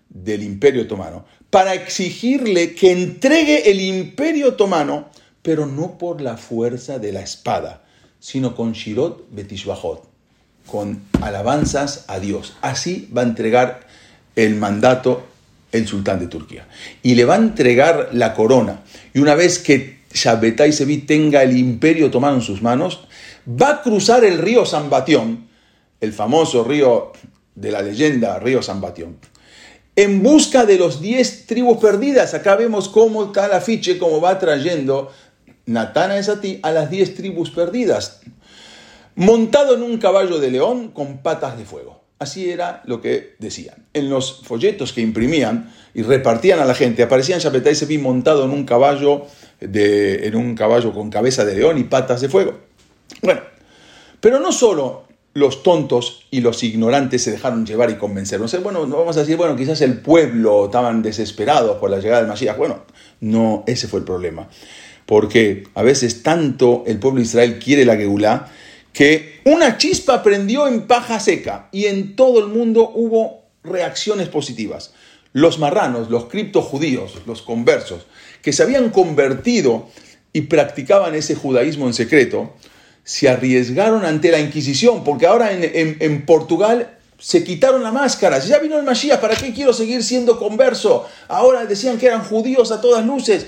[0.10, 5.12] del Imperio Otomano, para exigirle que entregue el Imperio Otomano,
[5.44, 7.86] pero no por la fuerza de la espada,
[8.20, 10.17] sino con Shirot Betishbahot,
[10.68, 12.56] con alabanzas a Dios.
[12.62, 13.88] Así va a entregar
[14.36, 15.26] el mandato
[15.72, 16.68] el sultán de Turquía.
[17.02, 18.82] Y le va a entregar la corona.
[19.14, 23.08] Y una vez que Shabbatai Sevi tenga el imperio tomado en sus manos,
[23.50, 25.48] va a cruzar el río Batión,
[26.00, 27.12] el famoso río
[27.56, 29.18] de la leyenda, río Batión,
[29.96, 32.34] en busca de los diez tribus perdidas.
[32.34, 35.12] Acá vemos cómo está el afiche, cómo va trayendo
[35.68, 38.22] Natana es a las diez tribus perdidas
[39.18, 42.02] montado en un caballo de león con patas de fuego.
[42.20, 43.88] Así era lo que decían.
[43.94, 48.52] En los folletos que imprimían y repartían a la gente, aparecían Shabbatai Sevi montado en
[48.52, 49.26] un caballo,
[49.60, 52.60] de, en un caballo con cabeza de león y patas de fuego.
[53.24, 53.42] Bueno,
[54.20, 58.40] pero no solo los tontos y los ignorantes se dejaron llevar y convencer.
[58.40, 62.00] No sé, bueno, no vamos a decir, bueno, quizás el pueblo estaban desesperados por la
[62.00, 62.58] llegada del Mashiach.
[62.58, 62.84] Bueno,
[63.22, 64.48] no, ese fue el problema.
[65.08, 68.48] Porque a veces tanto el pueblo de Israel quiere la Geulah
[68.98, 74.92] que una chispa prendió en paja seca y en todo el mundo hubo reacciones positivas.
[75.34, 78.08] Los marranos, los criptojudíos, los conversos,
[78.42, 79.88] que se habían convertido
[80.34, 82.56] y practicaban ese judaísmo en secreto,
[83.04, 88.40] se arriesgaron ante la Inquisición, porque ahora en, Portugal se quitaron la máscara.
[88.40, 91.08] Ya vino el Mashiach, ¿para qué quiero seguir siendo converso?
[91.28, 93.46] Ahora decían que eran judíos a todas luces.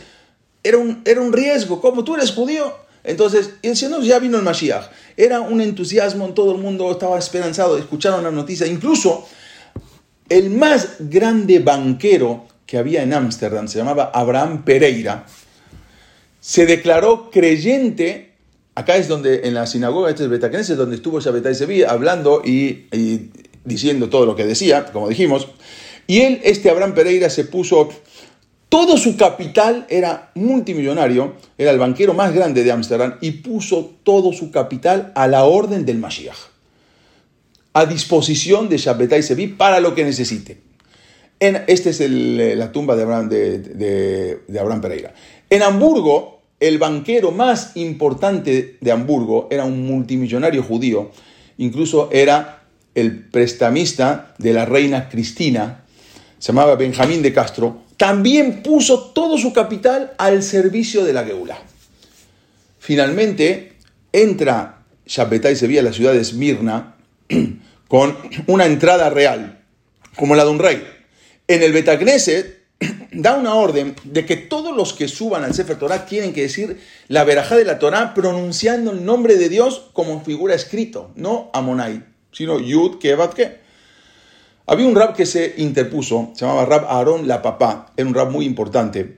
[0.61, 1.81] Era un, era un riesgo.
[1.81, 2.87] ¿Cómo tú eres judío?
[3.03, 4.89] Entonces, diciendo ya vino el Mashiach.
[5.15, 8.67] Era un entusiasmo en todo el mundo, estaba esperanzado, escucharon la noticia.
[8.67, 9.27] Incluso
[10.27, 15.25] el más grande banquero que había en Ámsterdam, se llamaba Abraham Pereira,
[16.39, 18.29] se declaró creyente
[18.79, 22.85] Acá es donde, en la sinagoga, este es Betacneses, donde estuvo Shabbatai Sevi hablando y,
[23.65, 25.49] diciendo todo lo que decía, como dijimos.
[26.07, 27.89] Y él, este Abraham Pereira, se puso,
[28.69, 34.31] todo su capital era multimillonario, era el banquero más grande de Ámsterdam, y puso todo
[34.31, 36.37] su capital a la orden del Mashiach,
[37.73, 40.61] a disposición de Shabbatai Sevi para lo que necesite.
[41.39, 45.13] En, esta es la tumba de Abraham, de Abraham Pereira.
[45.49, 51.11] En Hamburgo, el banquero más importante de Hamburgo era un multimillonario judío,
[51.57, 52.63] incluso era
[52.93, 55.85] el prestamista de la reina Cristina,
[56.37, 61.59] se llamaba Benjamín de Castro, también puso todo su capital al servicio de la Geula.
[62.79, 63.73] Finalmente
[64.13, 66.95] entra Shabbatai Sevilla la ciudad de Esmirna
[67.89, 69.65] con una entrada real,
[70.15, 70.81] como la de un rey.
[71.49, 72.59] En el Betagneset
[73.11, 76.79] da una orden de que todos los que suban al Sefer Torah tienen que decir
[77.09, 82.05] la verajá de la Torah pronunciando el nombre de Dios como figura escrito, no Amonai,
[82.31, 83.58] sino Yud Kevat Ke.
[84.71, 88.29] Había un rab que se interpuso, se llamaba Rab Aaron la Papá, era un rab
[88.29, 89.17] muy importante.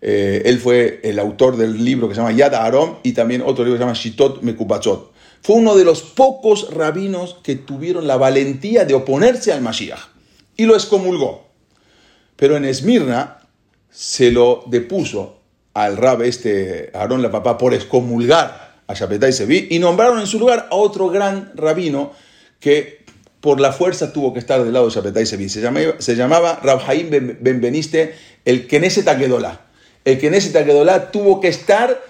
[0.00, 3.62] Eh, él fue el autor del libro que se llama Yad Aaron y también otro
[3.62, 5.12] libro que se llama Shitot Mekubachot.
[5.42, 10.00] Fue uno de los pocos rabinos que tuvieron la valentía de oponerse al Mashiach
[10.56, 11.46] y lo excomulgó.
[12.36, 13.40] Pero en Esmirna
[13.90, 15.40] se lo depuso
[15.74, 20.38] al rab este Aarón la papá por excomulgar a Shapetai Sevi y nombraron en su
[20.38, 22.12] lugar a otro gran rabino
[22.60, 23.04] que
[23.40, 25.48] por la fuerza tuvo que estar del lado de Shapetai Sevi.
[25.48, 27.10] Se llamaba, se llamaba Rabhaim
[27.40, 28.14] Benveniste
[28.44, 29.60] el Knesset Akedolah.
[30.04, 32.02] El Knesset Akedolah tuvo que estar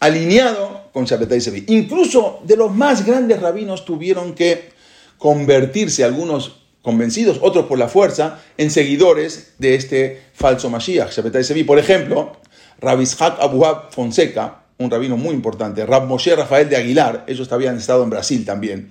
[0.00, 1.64] alineado con Shapetai Sevi.
[1.68, 4.70] Incluso de los más grandes rabinos tuvieron que
[5.18, 11.64] convertirse algunos convencidos, otros por la fuerza, en seguidores de este falso Mashiach, Sevi.
[11.64, 12.36] Por ejemplo,
[12.80, 18.04] Rabishak Abuab Fonseca, un rabino muy importante, Rab Moshe Rafael de Aguilar, ellos habían estado
[18.04, 18.90] en Brasil también,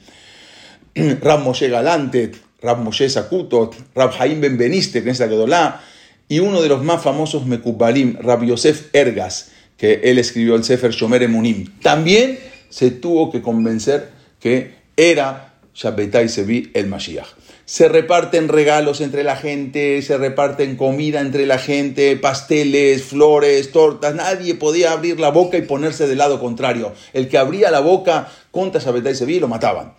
[1.21, 2.31] Rab Moshe Galante,
[2.61, 5.81] Rab Moshe Sakuto, Rab Haim Benveniste, la Gedolá,
[6.29, 10.91] y uno de los más famosos Mekubalim, Rab Yosef Ergas, que él escribió el Sefer
[10.91, 11.67] Shomer Emunim.
[11.81, 12.39] También
[12.69, 17.27] se tuvo que convencer que era Shabbatai Sevi el Mashiach
[17.65, 24.13] se reparten regalos entre la gente, se reparten comida entre la gente, pasteles, flores, tortas.
[24.13, 26.93] Nadie podía abrir la boca y ponerse del lado contrario.
[27.13, 29.93] El que abría la boca contra Shabbatai Sevi lo mataban.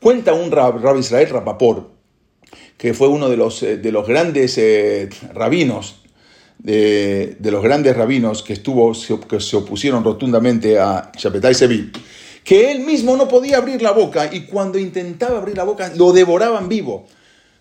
[0.00, 1.90] Cuenta un rab, Israel Rapapor,
[2.76, 6.02] que fue uno de los, eh, de los grandes eh, rabinos,
[6.58, 8.92] de, los grandes rabinos que, estuvo,
[9.28, 11.92] que se opusieron rotundamente a Shabbatai Sevi
[12.44, 16.12] que él mismo no podía abrir la boca y cuando intentaba abrir la boca lo
[16.12, 17.06] devoraban vivo.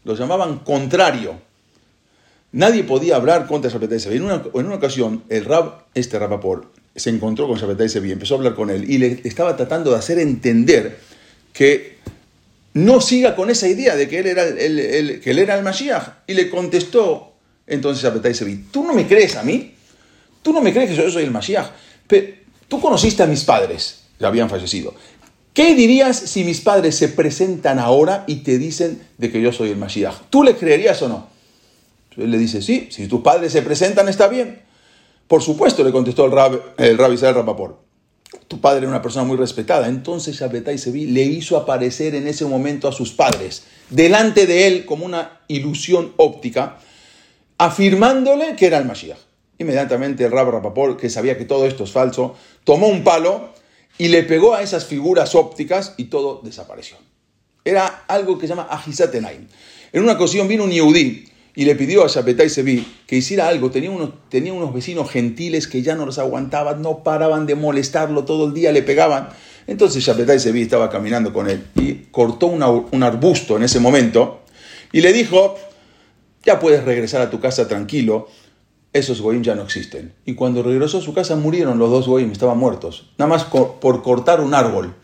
[0.04, 1.36] Lo llamaban contrario.
[2.52, 4.16] Nadie podía hablar contra Shabbatai Sevi.
[4.18, 6.66] En una, en una ocasión, el rab, este Rapaport,
[6.96, 9.98] se encontró con Shabbatai Sevi, empezó a hablar con él y le estaba tratando de
[9.98, 10.98] hacer entender
[11.54, 11.98] que
[12.74, 16.24] no siga con esa idea de que él era el, que él era el Mashiach.
[16.28, 17.34] Y le contestó
[17.68, 19.76] entonces Shabbatai Sevi, ¿tú no me crees a mí?
[20.42, 21.68] ¿Tú no me crees que yo soy el Mashiach?
[22.08, 22.40] Pero,
[22.70, 24.94] Tú conociste a mis padres ya habían fallecido.
[25.54, 29.72] ¿Qué dirías si mis padres se presentan ahora y te dicen de que yo soy
[29.72, 30.30] el Mashiach?
[30.30, 31.28] ¿Tú le creerías o no?
[32.16, 34.62] Él le dice, sí, si tus padres se presentan está bien.
[35.28, 37.78] Por supuesto, le contestó el rab, el rab Israel Rapaport.
[38.50, 39.88] Tu padre era una persona muy respetada.
[39.88, 44.86] Entonces Shabbatai Sevi le hizo aparecer en ese momento a sus padres, delante de él
[44.86, 46.80] como una ilusión óptica,
[47.60, 49.20] afirmándole que era el Mashiach.
[49.60, 53.54] Inmediatamente el rab Rapaport, que sabía que todo esto es falso, tomó un palo
[54.00, 56.98] y le pegó a esas figuras ópticas y todo desapareció.
[57.64, 59.48] Era algo que se llama Ajisatenaim.
[59.92, 61.29] En una ocasión vino un Yehudí
[61.60, 63.70] y le pidió a Shapetai Sevi que hiciera algo.
[63.70, 68.24] Tenía unos, tenía unos vecinos gentiles que ya no los aguantaban, no paraban de molestarlo,
[68.24, 69.28] todo el día le pegaban.
[69.68, 74.40] Entonces Shapetai Sevi estaba caminando con él y cortó un arbusto en ese momento
[74.94, 75.58] y le dijo,
[76.46, 78.30] ya puedes regresar a tu casa tranquilo,
[78.94, 80.14] esos goyim ya no existen.
[80.24, 84.02] Y cuando regresó a su casa murieron los dos goyim, estaban muertos, nada más por
[84.02, 84.96] cortar un árbol.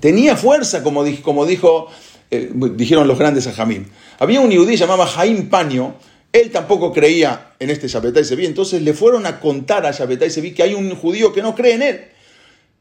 [0.00, 1.88] Tenía fuerza, como, como dijo,
[2.30, 3.86] eh, dijeron los grandes ajamín.
[4.18, 5.94] Había un yudí llamado Jaim Paño,
[6.32, 10.52] él tampoco creía en este Shabbatai Sevi, entonces le fueron a contar a Shabbatai Sevi
[10.52, 12.00] que hay un judío que no cree en él.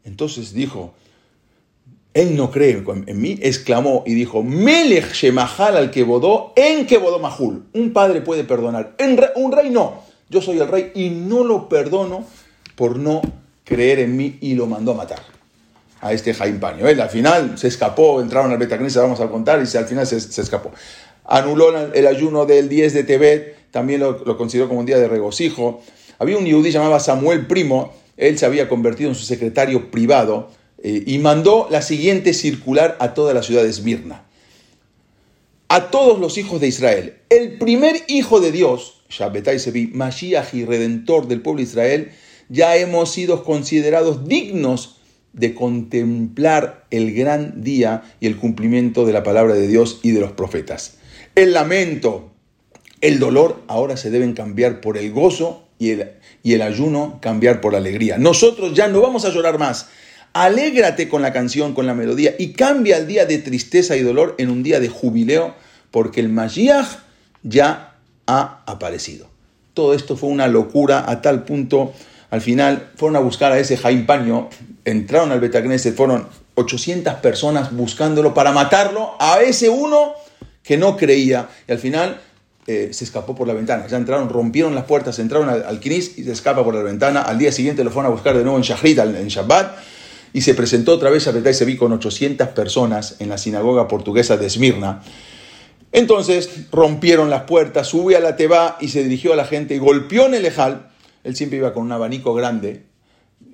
[0.03, 0.93] Entonces dijo,
[2.13, 6.97] él no cree en mí, exclamó y dijo, Melech Shemahal al que bodó, en que
[6.97, 7.67] bodó Mahul.
[7.73, 8.95] Un padre puede perdonar,
[9.35, 10.03] un rey no.
[10.29, 12.25] Yo soy el rey y no lo perdono
[12.75, 13.21] por no
[13.63, 15.36] creer en mí y lo mandó a matar
[16.01, 16.87] a este Jaime Paño.
[16.87, 20.17] Él al final se escapó, entraron al Betacnisa, vamos a contar, y al final se,
[20.17, 20.71] escapó.
[21.25, 25.81] Anuló el ayuno del 10 de Tebet, también lo, consideró como un día de regocijo.
[26.19, 30.49] Había un yudí llamado Samuel Primo, él se había convertido en su secretario privado
[30.81, 34.23] eh, y mandó la siguiente circular a toda la ciudad de Esmirna.
[35.69, 40.63] A todos los hijos de Israel, el primer hijo de Dios, Shabbatai Sevi, Mashiach y
[40.63, 42.11] Redentor del pueblo de Israel,
[42.49, 44.96] ya hemos sido considerados dignos
[45.37, 50.19] de contemplar el gran día y el cumplimiento de la palabra de Dios y de
[50.19, 50.97] los profetas.
[51.35, 52.31] El lamento,
[52.99, 56.11] el dolor ahora se deben cambiar por el gozo y el,
[56.43, 58.17] y el ayuno cambiar por la alegría.
[58.17, 59.87] Nosotros ya no vamos a llorar más,
[60.37, 64.35] Alégrate con la canción, con la melodía y cambia el día de tristeza y dolor
[64.37, 65.55] en un día de jubileo
[65.89, 66.99] porque el Mashiach
[67.41, 67.95] ya
[68.27, 69.27] ha aparecido.
[69.73, 71.91] Todo esto fue una locura a tal punto,
[72.29, 74.49] al final fueron a buscar a ese Jaime Paño,
[74.85, 80.13] entraron al Betagneset, fueron 800 personas buscándolo para matarlo a ese uno
[80.63, 82.19] que no creía y al final
[82.65, 83.87] eh, se escapó por la ventana.
[83.87, 87.21] Ya entraron, rompieron las puertas, entraron al, al y se escapa por la ventana.
[87.21, 89.77] Al día siguiente lo fueron a buscar de nuevo en Shahrit, en Shabbat
[90.33, 94.37] y se presentó otra vez a Betai Sevi con 800 personas en la sinagoga portuguesa
[94.37, 95.01] de Esmirna.
[95.91, 99.79] Entonces rompieron las puertas, sube a la Teba y se dirigió a la gente y
[99.79, 100.89] golpeó en el Ejal.
[101.27, 102.83] Él siempre iba con un abanico grande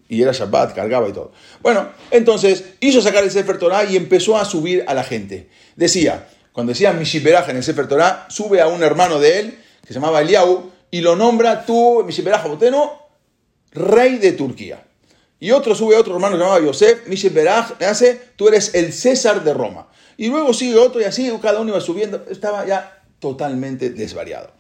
[0.07, 1.32] y era Shabbat, cargaba y todo.
[1.63, 5.49] Bueno, entonces hizo sacar el Sefer Torah y empezó a subir a la gente.
[5.76, 9.88] Decía, cuando decía Mishiberaj en el Sefer Torah, sube a un hermano de él que
[9.88, 12.91] se llamaba Eliau y lo nombra tú, Mishiberaj Boteno,
[13.71, 14.84] rey de Turquía.
[15.39, 19.43] Y otro sube a otro hermano llamado Yosef, Mishe Beraj, hace, tú eres el César
[19.43, 19.88] de Roma.
[20.15, 24.51] Y luego sigue otro y así cada uno iba subiendo, estaba ya totalmente desvariado.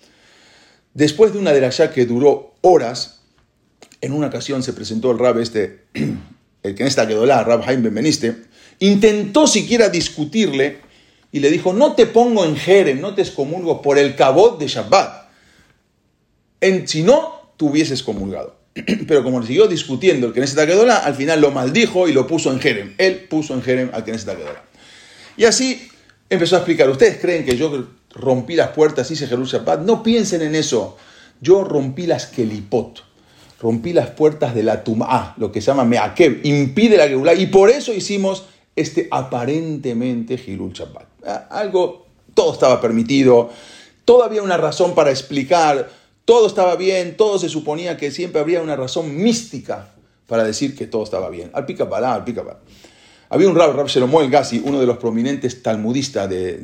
[0.95, 3.19] Después de una de las ya que duró horas,
[4.01, 5.83] en una ocasión se presentó el rab este,
[6.63, 8.35] el que en quedó la, Rab Jaime Benveniste,
[8.79, 10.79] intentó siquiera discutirle
[11.31, 14.67] y le dijo, no te pongo en Jerem, no te excomulgo por el cabot de
[14.67, 15.29] Shabbat.
[16.61, 18.55] En, si no, tú hubieses comulgado.
[19.07, 22.59] Pero como siguió discutiendo el Knesset Akedola, al final lo maldijo y lo puso en
[22.59, 22.93] Jerem.
[22.97, 24.63] Él puso en Jerem al Knesset Akedola.
[25.35, 25.87] Y así
[26.29, 26.89] empezó a explicar.
[26.89, 29.85] ¿Ustedes creen que yo rompí las puertas, hice Jerusalén Shabbat?
[29.85, 30.97] No piensen en eso.
[31.43, 33.03] Yo rompí las Kelipot.
[33.61, 37.33] Rompí las puertas de la Tum'a, lo que se llama Meakev, impide la Geulá.
[37.33, 41.07] Y por eso hicimos este aparentemente Hilul Shabbat.
[41.25, 43.49] Ah, algo, todo estaba permitido.
[44.03, 45.87] Todavía una razón para explicar
[46.25, 49.89] todo estaba bien, todo se suponía que siempre habría una razón mística
[50.27, 51.51] para decir que todo estaba bien.
[51.53, 52.43] Al pica al pica.
[53.33, 56.55] Había un rab, Rab Shelomo Gassi, uno de los prominentes talmudistas de,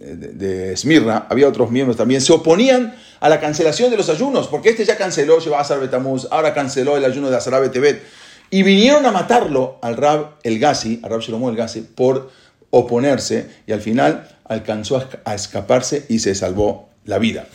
[0.00, 4.70] de, Esmirna, había otros miembros también, se oponían a la cancelación de los ayunos, porque
[4.70, 8.02] este ya canceló Sheba Azar Betamuz, ahora canceló el ayuno de Azar Betebet,
[8.50, 12.28] y vinieron a matarlo al Rab El Gassi, al Rab Shelomo El Gassi, por
[12.70, 17.46] oponerse, y al final alcanzó a escaparse y se salvó la vida.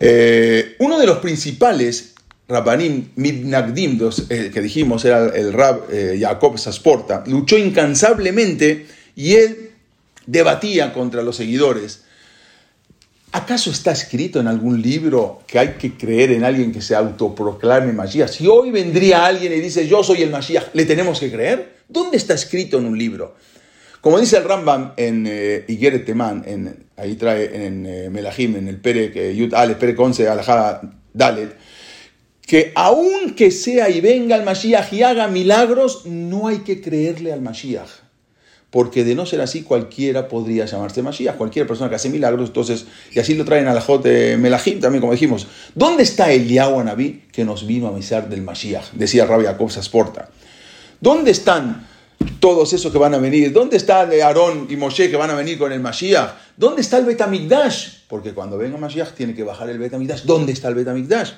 [0.00, 2.14] Eh, uno de los principales
[2.50, 3.98] Rabbanim Midnagdim,
[4.28, 9.70] eh, que dijimos era el Rab eh, Jacob Sasporta, luchó incansablemente y él
[10.26, 12.02] debatía contra los seguidores.
[13.32, 17.92] ¿Acaso está escrito en algún libro que hay que creer en alguien que se autoproclame
[17.92, 18.28] Mashiach?
[18.28, 21.76] Si hoy vendría alguien y dice yo soy el Mashiach, ¿le tenemos que creer?
[21.88, 23.36] ¿Dónde está escrito en un libro?
[24.00, 28.80] Como dice el Rambam en eh, Igeret en, ahí trae en eh, Melahim, en el
[28.80, 30.80] Pere, que Yud Ale, Pere Conce, Alajá
[31.12, 31.54] Dalet,
[32.50, 37.40] que aunque sea y venga el Mashiach y haga milagros, no hay que creerle al
[37.40, 37.88] Mashiach.
[38.70, 42.86] Porque de no ser así, cualquiera podría llamarse Mashiach, cualquier persona que hace milagros, entonces,
[43.12, 45.46] y así lo traen a la Jote Melahim también, como dijimos.
[45.76, 48.94] ¿Dónde está el Naví que nos vino a avisar del Mashiach?
[48.94, 50.28] Decía Rabia Yaakov Sasporta.
[51.00, 51.86] ¿Dónde están
[52.40, 53.52] todos esos que van a venir?
[53.52, 56.32] ¿Dónde está Aarón y Moshe que van a venir con el Mashiach?
[56.56, 58.06] ¿Dónde está el Betamigdash?
[58.08, 60.24] Porque cuando venga Mashiach tiene que bajar el Betamigdash.
[60.24, 61.30] ¿Dónde está el Betamigdash?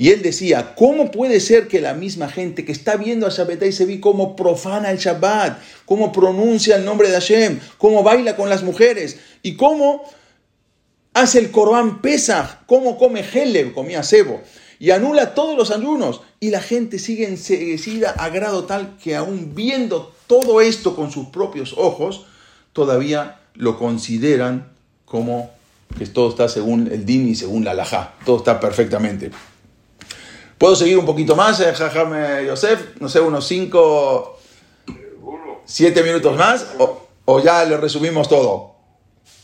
[0.00, 3.64] Y él decía, ¿cómo puede ser que la misma gente que está viendo a Shabbat
[3.64, 8.36] y se vi cómo profana el Shabbat, cómo pronuncia el nombre de Hashem, cómo baila
[8.36, 10.04] con las mujeres y cómo
[11.14, 14.40] hace el Corban Pesach, cómo come Heleb, comía cebo,
[14.78, 19.52] y anula todos los ayunos, y la gente sigue enseguida a grado tal que aún
[19.56, 22.26] viendo todo esto con sus propios ojos,
[22.72, 24.68] todavía lo consideran
[25.04, 25.50] como
[25.98, 29.32] que todo está según el din y según la laja, todo está perfectamente.
[30.58, 33.00] ¿Puedo seguir un poquito más, eh, Jajame Yosef?
[33.00, 34.38] No sé, unos 5,
[35.64, 36.66] 7 minutos más,
[37.24, 38.74] o, ya le resumimos todo.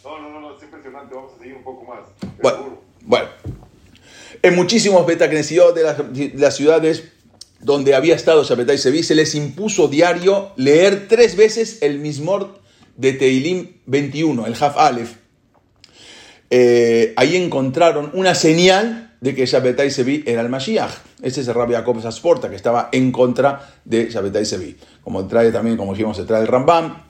[0.03, 2.01] No, no, no, es impresionante, vamos a seguir un poco más.
[2.43, 3.29] Bueno, bueno.
[4.43, 7.05] En muchísimos Betacnesiot de, de las ciudades
[7.61, 12.61] donde había estado Shabetai Sevi, se les impuso diario leer tres veces el Mismor
[12.97, 15.13] de Teilim 21, el Haf Aleph.
[16.51, 20.93] Eh, ahí encontraron una señal de que Shabbatai Sevi era el Mashiach.
[21.23, 24.77] Ese es el Rabbi Jacob Sasporta, que estaba en contra de Shabbatai Sevi.
[25.03, 27.03] Como trae también, como dijimos, se trae el Rambam.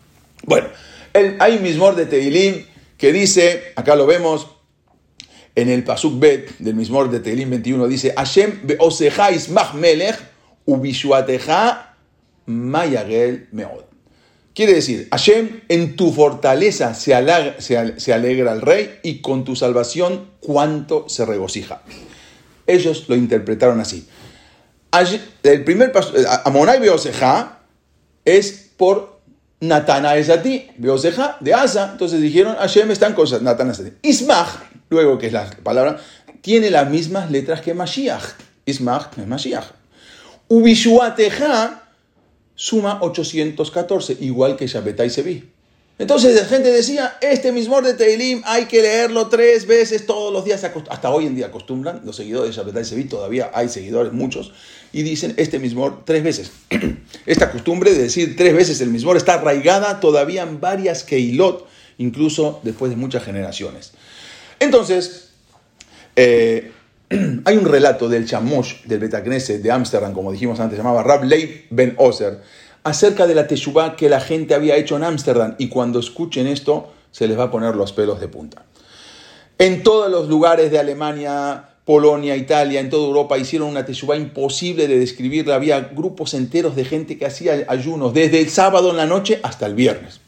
[0.45, 0.69] Bueno,
[1.13, 4.47] el, hay mismor de Teilim que dice, acá lo vemos,
[5.57, 10.17] en el Pasuk Bet del mismor de Teilim 21, dice, Hashem beoseja ismach melech
[10.67, 11.97] ubishuateja
[12.47, 13.84] mayagel meod.
[14.55, 21.09] Quiere decir, Hashem, en tu fortaleza se alegra, el rey y con tu salvación cuánto
[21.09, 21.83] se regocija.
[22.67, 24.09] Ellos lo interpretaron así.
[25.43, 26.13] El primer paso,
[26.45, 27.63] Amonai Beoseja
[28.25, 29.19] es por
[29.59, 31.91] Natana Esati, Beoseja de Asa.
[31.93, 33.91] Entonces dijeron, Hashem están cosas, Natana Esati.
[34.03, 34.51] Ismach,
[34.89, 35.99] luego que es la palabra,
[36.43, 38.23] tiene las mismas letras que Mashiach.
[38.67, 39.67] Ismach es Mashiach.
[40.47, 41.84] Ubishuateja
[42.55, 45.45] suma 814, igual que Shabbatai Sevi.
[45.97, 50.45] Entonces la gente decía, este mismo de Teilim hay que leerlo tres veces todos los
[50.45, 54.53] días, hasta hoy en día acostumbran, los seguidores de Shabbatai Sevi, todavía hay seguidores, muchos,
[54.93, 56.51] y dicen este mismo tres veces.
[57.27, 61.67] Esta costumbre de decir tres veces el mismo está arraigada todavía en varias Keilot,
[61.99, 63.93] incluso después de muchas generaciones.
[64.59, 65.31] Entonces,
[66.17, 66.73] eh,
[67.45, 71.67] Hay un relato del Chamosh del Betacneset de Ámsterdam, como dijimos antes, llamaba Rab Leib
[71.71, 72.41] Ben Ozer,
[72.83, 75.55] acerca de la Teshuvah que la gente había hecho en Ámsterdam.
[75.59, 78.65] Y cuando escuchen esto, se les va a poner los pelos de punta.
[79.59, 84.89] En todos los lugares de Alemania, Polonia, Italia, en toda Europa hicieron una Teshuvah imposible
[84.89, 85.55] de describirla.
[85.55, 89.67] Había grupos enteros de gente que hacía ayunos desde el sábado en la noche hasta
[89.67, 90.21] el viernes.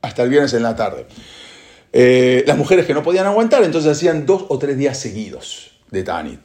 [0.00, 1.06] Hasta el viernes en la tarde.
[1.92, 6.38] Eh, las mujeres que no podían aguantar, entonces hacían dos o tres días seguidos de.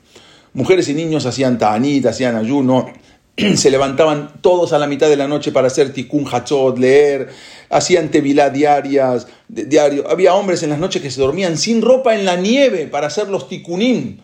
[0.53, 2.91] Mujeres y niños hacían Tanit, hacían ayuno,
[3.55, 7.29] se levantaban todos a la mitad de la noche para hacer tikkun hachot, leer,
[7.69, 10.09] hacían tevilá diarias, diario.
[10.09, 13.29] Había hombres en las noches que se dormían sin ropa en la nieve para hacer
[13.29, 14.19] los tikkunim.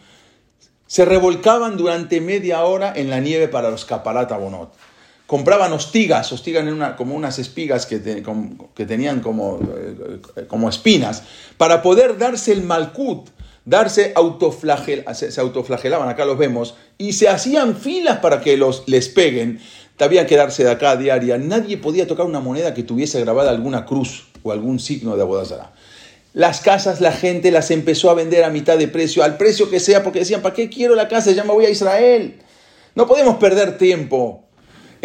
[0.88, 4.73] Se revolcaban durante media hora en la nieve para los caparat abonot.
[5.26, 8.23] Compraban hostigas, hostigan una, como unas espigas que,
[8.76, 11.23] que tenían como, eh, como espinas,
[11.57, 13.30] para poder darse el malkut,
[13.66, 19.09] darse autoflagel, se, autoflagelaban, acá los vemos, y se hacían filas para que los, les
[19.09, 19.59] peguen.
[19.99, 21.38] Había que darse de acá a diaria.
[21.38, 25.74] Nadie podía tocar una moneda que tuviese grabada alguna cruz o algún signo de Abodazara.
[26.34, 29.80] Las casas, la gente las empezó a vender a mitad de precio, al precio que
[29.80, 31.32] sea, porque decían, ¿para qué quiero la casa?
[31.32, 32.41] Ya me voy a Israel.
[32.93, 34.45] No podemos perder tiempo.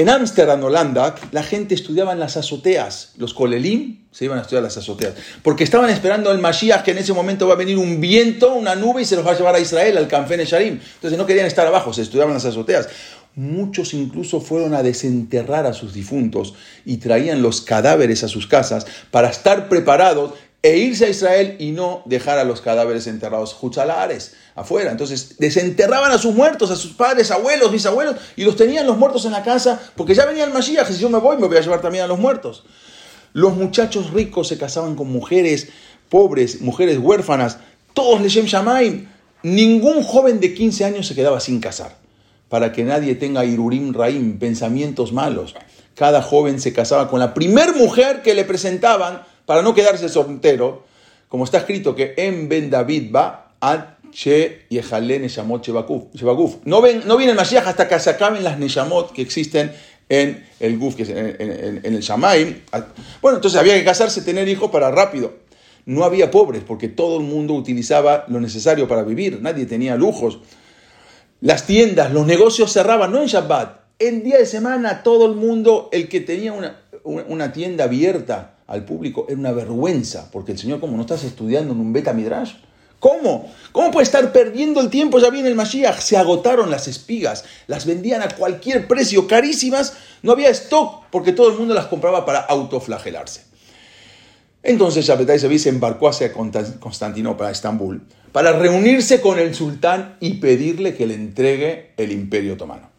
[0.00, 3.12] En Ámsterdam, Holanda, la gente estudiaba en las azoteas.
[3.18, 5.12] Los colelim se iban a estudiar las azoteas.
[5.42, 8.74] Porque estaban esperando el Mashiach, que en ese momento va a venir un viento, una
[8.74, 10.80] nube, y se los va a llevar a Israel, al Canfene Sharim.
[10.94, 12.88] Entonces no querían estar abajo, se estudiaban las azoteas.
[13.34, 16.54] Muchos incluso fueron a desenterrar a sus difuntos
[16.86, 20.32] y traían los cadáveres a sus casas para estar preparados
[20.62, 24.90] e irse a Israel y no dejar a los cadáveres enterrados juchalares afuera.
[24.90, 29.24] Entonces desenterraban a sus muertos, a sus padres, abuelos, bisabuelos, y los tenían los muertos
[29.24, 31.62] en la casa, porque ya venía el Mashiach, si yo me voy me voy a
[31.62, 32.64] llevar también a los muertos.
[33.32, 35.68] Los muchachos ricos se casaban con mujeres
[36.10, 37.58] pobres, mujeres huérfanas,
[37.94, 39.08] todos Leshem Shamaim.
[39.42, 41.96] Ningún joven de 15 años se quedaba sin casar,
[42.50, 45.54] para que nadie tenga Irurim Raim, pensamientos malos.
[45.94, 50.84] Cada joven se casaba con la primer mujer que le presentaban para no quedarse soltero,
[51.28, 55.66] como está escrito que en Ben David va a Che y Neshamot
[56.66, 59.72] No, ven, no viene el Mashiach hasta que se acaben las Neshamot que existen
[60.08, 62.60] en el Guf, que en, el Shamaim.
[63.20, 65.34] Bueno, entonces había que casarse, tener hijos para rápido.
[65.84, 69.42] No había pobres porque todo el mundo utilizaba lo necesario para vivir.
[69.42, 70.38] Nadie tenía lujos.
[71.40, 75.88] Las tiendas, los negocios cerraban, no en Shabbat, el día de semana todo el mundo,
[75.90, 80.80] el que tenía una, una tienda abierta al público, era una vergüenza, porque el Señor,
[80.80, 82.54] como no estás estudiando en un beta midrash,
[83.00, 83.50] ¿Cómo?
[83.72, 85.18] ¿Cómo puede estar perdiendo el tiempo?
[85.18, 86.00] Ya viene el Mashiach.
[86.00, 87.44] Se agotaron las espigas.
[87.66, 89.94] Las vendían a cualquier precio, carísimas.
[90.22, 93.44] No había stock porque todo el mundo las compraba para autoflagelarse.
[94.62, 98.02] Entonces Shabbatai Sevi se embarcó hacia Constantinopla, Estambul,
[98.32, 102.90] para reunirse con el sultán y pedirle que le entregue el imperio otomano.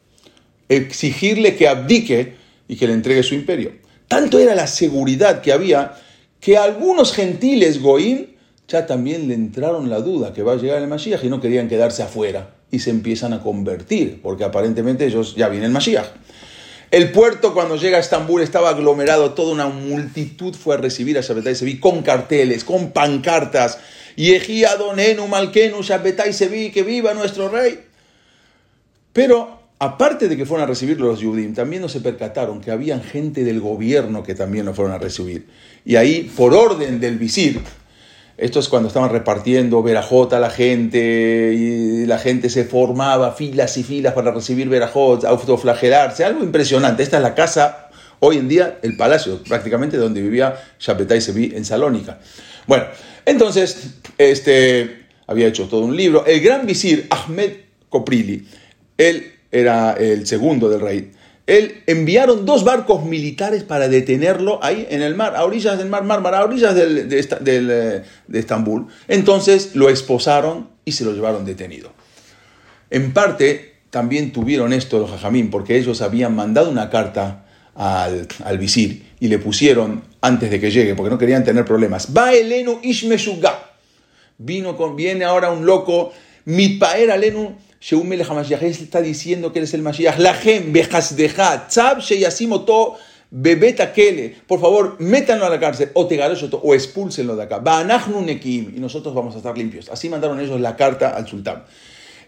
[0.67, 3.73] Exigirle que abdique y que le entregue su imperio.
[4.11, 5.93] Tanto era la seguridad que había
[6.41, 8.35] que algunos gentiles goín
[8.67, 11.69] ya también le entraron la duda que va a llegar el Mashiach y no querían
[11.69, 16.07] quedarse afuera y se empiezan a convertir, porque aparentemente ellos ya vienen el Mashiach.
[16.91, 21.21] El puerto cuando llega a Estambul estaba aglomerado, toda una multitud fue a recibir a
[21.21, 23.77] Shabbatai Sevi con carteles, con pancartas,
[24.17, 27.79] y Ejía Donenu Malkenu Shabbatai Sevi, que viva nuestro rey.
[29.13, 33.01] Pero aparte de que fueron a recibir los Yudim, también no se percataron que habían
[33.01, 35.47] gente del gobierno que también lo fueron a recibir.
[35.83, 37.59] Y ahí, por orden del visir,
[38.37, 43.75] esto es cuando estaban repartiendo verajot a la gente y la gente se formaba filas
[43.77, 47.01] y filas para recibir verajot, autoflagelarse, algo impresionante.
[47.01, 51.65] Esta es la casa, hoy en día, el palacio prácticamente donde vivía Shapetai Sevi en
[51.65, 52.19] Salónica.
[52.67, 52.85] Bueno,
[53.25, 56.23] entonces, este, había hecho todo un libro.
[56.27, 57.53] El gran visir Ahmed
[57.89, 58.47] Koprili,
[58.99, 61.11] él era el segundo del rey,
[61.47, 66.03] él enviaron dos barcos militares para detenerlo ahí en el mar, a orillas del mar
[66.03, 68.03] Mármara, a orillas de, de,
[68.39, 68.87] Estambul.
[69.07, 71.91] Entonces lo esposaron y se lo llevaron detenido.
[72.89, 77.45] En parte también tuvieron esto los jajamín, porque ellos habían mandado una carta
[77.75, 82.15] al, al, visir y le pusieron antes de que llegue, porque no querían tener problemas.
[82.15, 83.71] Va Elenu Ishmeshuga.
[84.37, 86.13] Vino con, viene ahora un loco,
[86.45, 90.19] Mitpaer Alenu Sheum Melech HaMashiach, está diciendo que él es el Mashiach.
[90.19, 92.95] Lahem, Behasdeja, Tzab, Sheyasimoto,
[93.31, 94.35] Bebeta Kele.
[94.45, 97.59] Por favor, métanlo a la cárcel, o te o expúlsenlo de acá.
[97.59, 99.89] Nekim, y nosotros vamos a estar limpios.
[99.89, 101.63] Así mandaron ellos la carta al sultán.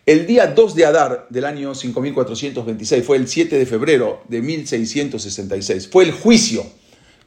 [0.08, 5.88] El día 2 de Adar del año 5426, fue el 7 de febrero de 1666,
[5.88, 6.66] fue el juicio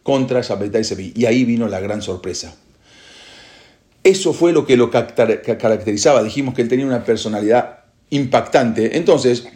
[0.02, 1.12] contra Shabbatai Sevi.
[1.14, 2.56] Y ahí vino la gran sorpresa.
[4.02, 6.22] Eso fue lo que lo caracterizaba.
[6.22, 7.75] Dijimos que él tenía una personalidad
[8.10, 8.96] impactante.
[8.96, 9.46] Entonces,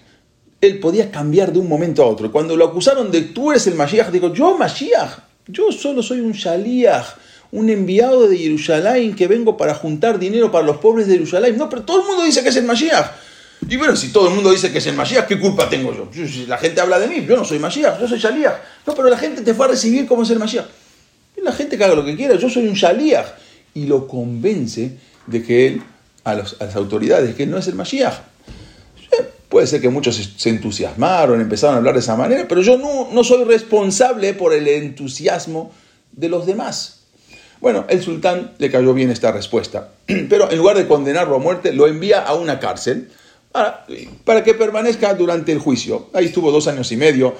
[0.60, 2.30] él podía cambiar de un momento a otro.
[2.30, 6.32] Cuando lo acusaron de tú eres el Mashiach, dijo, yo Mashiach, yo solo soy un
[6.32, 7.06] Shaliach,
[7.52, 11.56] un enviado de Jerusalén que vengo para juntar dinero para los pobres de Jerusalén.
[11.56, 13.06] No, pero todo el mundo dice que es el Mashiach.
[13.68, 16.08] Y bueno, si todo el mundo dice que es el Mashiach, ¿qué culpa tengo yo?
[16.12, 18.54] Si la gente habla de mí, yo no soy Mashiach, yo soy Shaliach.
[18.86, 20.66] No, pero la gente te fue a recibir como es el Mashiach.
[21.36, 23.26] Y la gente que haga lo que quiera, yo soy un Shaliach.
[23.74, 25.82] Y lo convence de que él,
[26.24, 28.29] a, a las autoridades, que él no es el Mashiach.
[29.50, 33.24] Puede ser que muchos se entusiasmaron, empezaron a hablar de esa manera, pero yo no,
[33.24, 35.72] soy responsable por el entusiasmo
[36.12, 37.00] de los demás.
[37.60, 41.72] Bueno, el sultán le cayó bien esta respuesta, pero en lugar de condenarlo a muerte,
[41.72, 43.10] lo envía a una cárcel
[43.50, 43.84] para,
[44.24, 46.10] para que permanezca durante el juicio.
[46.14, 47.34] Ahí estuvo dos años y medio,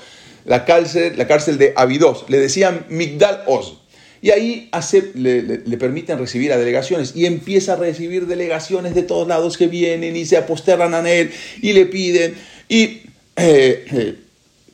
[0.44, 3.78] la cárcel, la cárcel de Abidos, le decían Migdal Oz.
[4.22, 4.70] Y ahí
[5.14, 10.14] le, permiten recibir a delegaciones y empieza a recibir delegaciones de todos lados que vienen
[10.14, 11.30] y se aposterran a él
[11.62, 12.34] y le piden.
[12.68, 13.02] Y
[13.36, 14.14] eh, eh,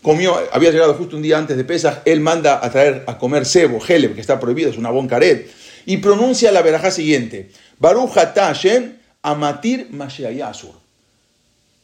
[0.02, 3.46] comió, había llegado justo un día antes de Pesach, él manda a traer a comer
[3.46, 5.48] cebo, geleb, que está prohibido, es una boncaret,
[5.84, 10.74] y pronuncia la verajá siguiente: Baruch Hashem amatir masheayasur.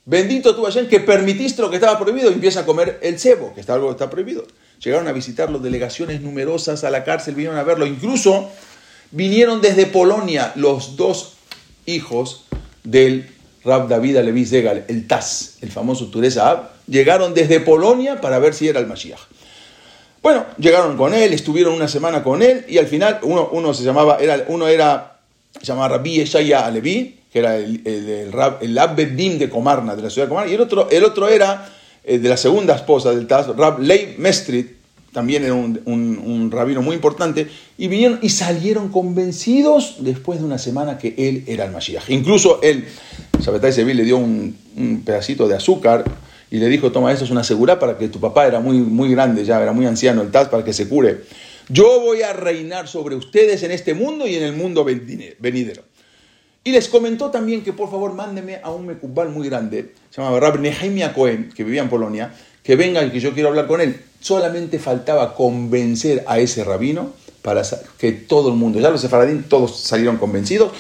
[0.04, 3.54] Bendito tú Hashem que permitiste lo que estaba prohibido y empieza a comer el cebo,
[3.54, 4.44] que está algo que está prohibido.
[4.84, 7.86] Llegaron a visitarlo delegaciones numerosas a la cárcel, vinieron a verlo.
[7.86, 8.50] Incluso
[9.12, 11.34] vinieron desde Polonia los dos
[11.86, 12.44] hijos
[12.82, 13.30] del
[13.64, 18.54] Rab David Alevi Zegal, el Taz, el famoso Turesa Ab, llegaron desde Polonia para ver
[18.54, 19.20] si era el Mashiach.
[20.20, 24.18] Bueno, llegaron con él, estuvieron una semana con él y al final uno, se llamaba,
[24.18, 25.18] era, uno era,
[25.60, 30.10] se llamaba Rabbi Eshaya Alevi, que era el, el, el, el de Comarna, de la
[30.10, 31.68] ciudad de Comarna, y el otro, el otro era
[32.04, 36.94] eh, de la segunda esposa del Taz, Rab Leib Mestrit, también era un, rabino muy
[36.96, 37.46] importante,
[37.76, 42.08] y vinieron y salieron convencidos después de una semana que él era el Mashiach.
[42.08, 42.86] Incluso él,
[43.40, 44.56] Sabbatai Seville le dio un,
[45.04, 46.04] pedacito de azúcar
[46.50, 49.10] y le dijo, toma, eso es una seguridad para que tu papá era muy, muy
[49.10, 51.20] grande ya, era muy anciano, el Taz, para que se cure.
[51.68, 55.82] Yo voy a reinar sobre ustedes en este mundo y en el mundo venidero.
[56.64, 60.38] Y les comentó también que por favor mándeme a un mecubal muy grande, se llamaba
[60.38, 62.32] Rab Nehemia Cohen, que vivía en Polonia,
[62.62, 64.00] que venga y que yo quiero hablar con él.
[64.20, 67.12] Solamente faltaba convencer a ese rabino
[67.42, 67.62] para
[67.98, 70.70] que todo el mundo, ya los sefaradín todos salieron convencidos.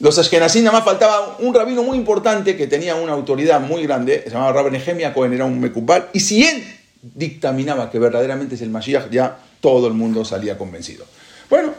[0.00, 4.22] los Ashkenazim nada más faltaba un rabino muy importante que tenía una autoridad muy grande,
[4.24, 6.64] se llamaba Rabbi Nehemia Cohen, era un mekubal, y si él
[7.02, 11.04] dictaminaba que verdaderamente es el Mashiach, ya todo el mundo salía convencido.
[11.50, 11.74] Bueno,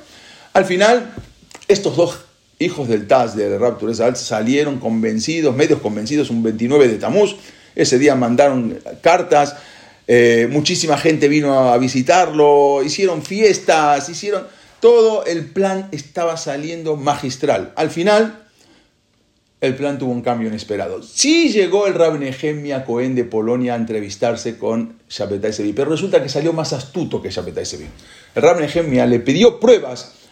[0.53, 1.11] al final,
[1.67, 2.19] estos dos
[2.63, 7.35] hijos del Taz, del Rab Turezal, salieron convencidos, medios convencidos, un 29 de Tamuz.
[7.75, 9.55] Ese día mandaron cartas,
[10.07, 14.45] eh, muchísima gente vino a visitarlo, hicieron fiestas, hicieron
[14.79, 17.71] todo, el plan estaba saliendo magistral.
[17.75, 18.43] Al final,
[19.61, 21.01] el plan tuvo un cambio inesperado.
[21.01, 26.21] Sí llegó el Rab Nehemia Cohen de Polonia a entrevistarse con Shabetai Sevi, pero resulta
[26.21, 27.85] que salió más astuto que Shabetai Sevi.
[28.35, 30.22] El Rab Nehemia le pidió pruebas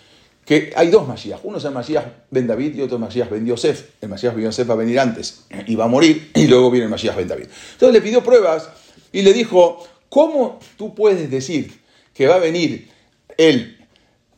[0.52, 1.40] que hay dos Mashiach.
[1.44, 3.86] Uno es el Mashiach Ben David y otro es el Mashiach Ben Yosef.
[4.02, 6.88] El Mashiach Ben Yosef va a venir antes y va a morir y luego viene
[6.88, 7.46] el Mashiach Ben David.
[7.72, 8.68] Entonces le pidió pruebas
[9.14, 11.80] y le dijo, ¿cómo tú puedes decir
[12.14, 12.90] que va a venir
[13.38, 13.78] él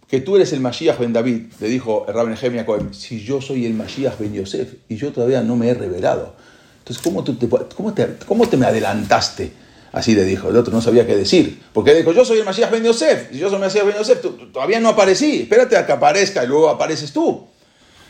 [0.08, 3.42] que tú eres el Mashiach ben David, le dijo el Rabbi Nehemia Cohen, si yo
[3.42, 6.36] soy el Mashiach ben Yosef y yo todavía no me he revelado.
[6.78, 9.52] Entonces, ¿cómo, tú te, cómo, te, ¿cómo te me adelantaste?
[9.94, 10.50] Así le dijo.
[10.50, 11.62] El otro no sabía qué decir.
[11.72, 13.32] Porque dijo, yo soy el Mashiach ben Yosef.
[13.32, 14.20] Si yo soy el Mashiach ben Yosef,
[14.52, 15.44] todavía no aparecí.
[15.44, 17.48] Espérate a que aparezca y luego apareces tú.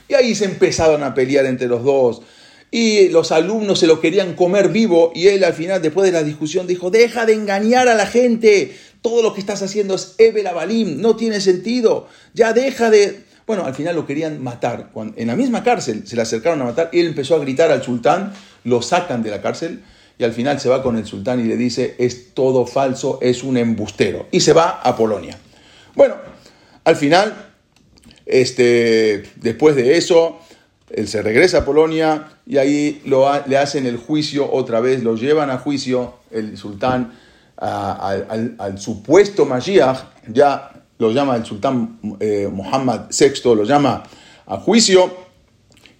[0.08, 2.22] Y ahí se empezaron a pelear entre los dos.
[2.72, 5.12] Y los alumnos se lo querían comer vivo.
[5.14, 8.74] Y él al final, después de la discusión, dijo, deja de engañar a la gente
[9.04, 13.26] todo lo que estás haciendo es Ebel Abalim, no tiene sentido, ya deja de...
[13.46, 14.92] Bueno, al final lo querían matar.
[15.18, 17.84] en la misma cárcel se le acercaron a matar y él empezó a gritar al
[17.84, 18.32] sultán,
[18.64, 19.84] lo sacan de la cárcel
[20.26, 23.58] al final se va con el sultán y le dice, es todo falso, es un
[23.58, 24.28] embustero.
[24.32, 25.38] Y se va a Polonia.
[25.96, 26.16] Bueno,
[26.84, 27.52] al final,
[28.26, 30.40] este, después de eso,
[30.90, 33.02] él se regresa a Polonia y ahí
[33.48, 37.14] le hacen el juicio otra vez, lo llevan a juicio el sultán
[37.58, 44.04] al, supuesto Mashiach, ya lo llama el sultán eh, Muhammad VI, lo llama
[44.46, 45.12] a juicio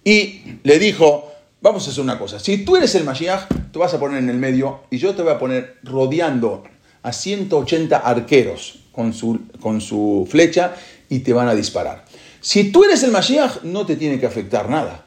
[0.04, 1.32] y le dijo,
[1.64, 4.28] vamos a hacer una cosa, si tú eres el Mashiach, te vas a poner en
[4.28, 6.62] el medio y yo te voy a poner rodeando
[7.02, 10.74] a 180 arqueros con su, con su flecha
[11.08, 12.04] y te van a disparar.
[12.42, 15.06] Si tú eres el Mashiach, no te tiene que afectar nada.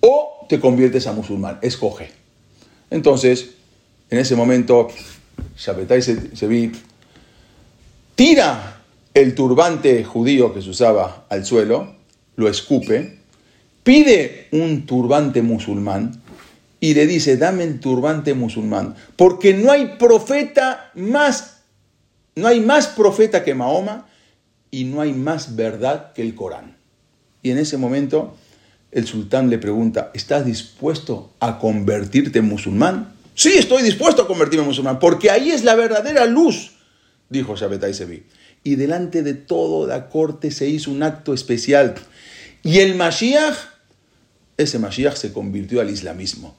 [0.00, 2.10] O te conviertes a musulmán, escoge.
[2.90, 3.50] Entonces,
[4.08, 4.88] en ese momento,
[5.58, 6.72] Shabbatai Sevi
[8.14, 8.80] tira
[9.12, 11.94] el turbante judío que se usaba al suelo,
[12.36, 13.17] lo escupe,
[13.88, 16.20] pide un turbante musulmán
[16.78, 21.62] y le dice, dame el turbante musulmán, porque no hay profeta más,
[22.34, 24.06] no hay más profeta que Mahoma
[24.70, 26.76] y no hay más verdad que el Corán.
[27.42, 28.36] Y en ese momento
[28.92, 33.14] el sultán le pregunta, ¿estás dispuesto a convertirte en musulmán?
[33.34, 36.72] Sí, estoy dispuesto a convertirme en musulmán, porque ahí es la verdadera luz,
[37.30, 38.24] dijo Shabbatai Sevi.
[38.62, 41.94] Y delante de todo la corte se hizo un acto especial.
[42.62, 43.77] Y el Mashiach,
[44.58, 46.54] ese Mashiach se convirtió al islamismo,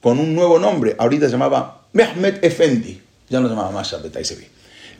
[0.00, 0.94] con un nuevo nombre.
[0.98, 4.46] Ahorita se llamaba Mehmet Efendi, ya no se llamaba más Shabbatai Sevi.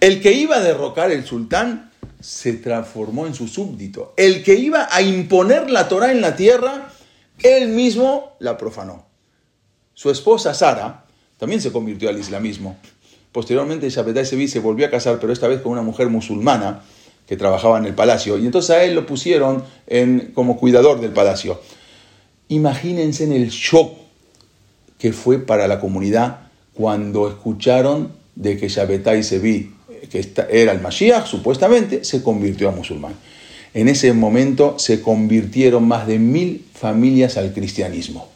[0.01, 1.91] El que iba a derrocar el sultán
[2.21, 4.13] se transformó en su súbdito.
[4.17, 6.93] El que iba a imponer la Torah en la tierra,
[7.43, 9.07] él mismo la profanó.
[9.95, 11.05] Su esposa Sara
[11.39, 12.77] también se convirtió al islamismo.
[13.33, 16.83] Posteriormente Shabbatai Sevi se volvió a casar, pero esta vez con una mujer musulmana
[17.27, 18.39] que trabajaba en el palacio.
[18.39, 21.61] Y entonces a él lo pusieron en, como cuidador del palacio.
[22.49, 23.93] Imagínense en el shock
[24.99, 26.41] que fue para la comunidad
[26.75, 29.73] cuando escucharon de que Shabbatai Sevi,
[30.11, 33.15] que era el Mashiach, supuestamente, se convirtió a musulmán.
[33.75, 38.29] En ese momento se convirtieron más de mil familias al cristianismo.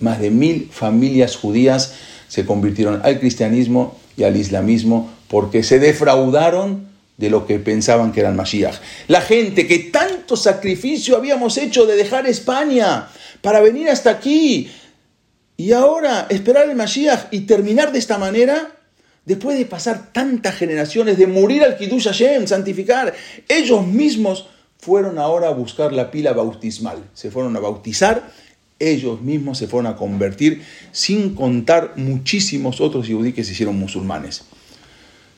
[0.00, 1.94] Más de mil familias judías
[2.28, 8.20] se convirtieron al cristianismo y al islamismo porque se defraudaron de lo que pensaban que
[8.20, 8.76] era el Mashiach.
[9.08, 13.08] La gente que tanto sacrificio habíamos hecho de dejar España
[13.40, 14.70] para venir hasta aquí
[15.56, 18.72] y ahora esperar el Mashiach y terminar de esta manera,
[19.24, 23.14] después de pasar tantas generaciones, de morir al Kiddush Hashem, santificar,
[23.48, 28.24] ellos mismos fueron ahora a buscar la pila bautismal, se fueron a bautizar
[28.78, 30.62] ellos mismos se fueron a convertir,
[30.92, 34.44] sin contar muchísimos otros yudí que se hicieron musulmanes.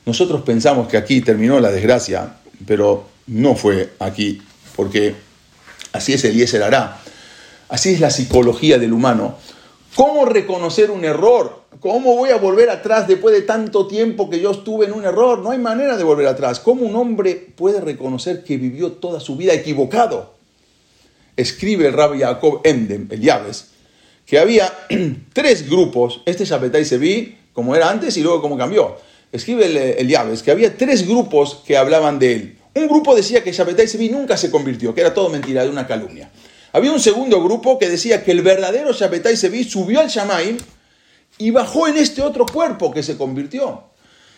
[0.07, 4.41] Nosotros pensamos que aquí terminó la desgracia, pero no fue aquí,
[4.75, 5.13] porque
[5.91, 6.99] así es Eliezer hará,
[7.69, 9.35] así es la psicología del humano.
[9.95, 11.61] ¿Cómo reconocer un error?
[11.79, 15.39] ¿Cómo voy a volver atrás después de tanto tiempo que yo estuve en un error?
[15.39, 16.59] No hay manera de volver atrás.
[16.59, 20.37] ¿Cómo un hombre puede reconocer que vivió toda su vida equivocado?
[21.37, 23.67] escribe el rabbi Jacob Endem, el Yaves,
[24.25, 24.73] que había
[25.33, 28.97] tres grupos, este Shabetai Sevi, como era antes y luego como cambió.
[29.31, 32.57] Escribe el, el Yaves, que había tres grupos que hablaban de él.
[32.77, 35.87] Un grupo decía que Shabbatai Sevi nunca se convirtió, que era todo mentira, de una
[35.87, 36.29] calumnia.
[36.73, 40.57] Había un segundo grupo que decía que el verdadero Shabbatai Sevi subió al Shamaim
[41.39, 43.83] y bajó en este otro cuerpo que se convirtió.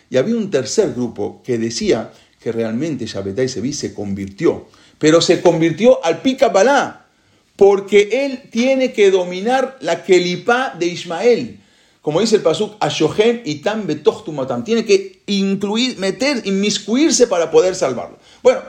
[0.08, 4.68] Y había un tercer grupo que decía que realmente Shabbatai Sevi se convirtió,
[4.98, 7.08] pero se convirtió al Balá,
[7.56, 11.60] porque él tiene que dominar la Kelipá de Ismael.
[12.02, 14.64] Como dice el Pasuk, Ashohen y Tam Betochtumatam.
[14.64, 18.18] Tiene que incluir, meter, inmiscuirse para poder salvarlo.
[18.42, 18.60] Bueno,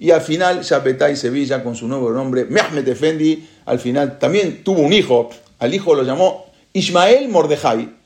[0.00, 4.80] y al final Shabbatai Sevilla con su nuevo nombre, Mehmet Efendi, al final también tuvo
[4.80, 8.00] un hijo, al hijo lo llamó Ismael Mordejai.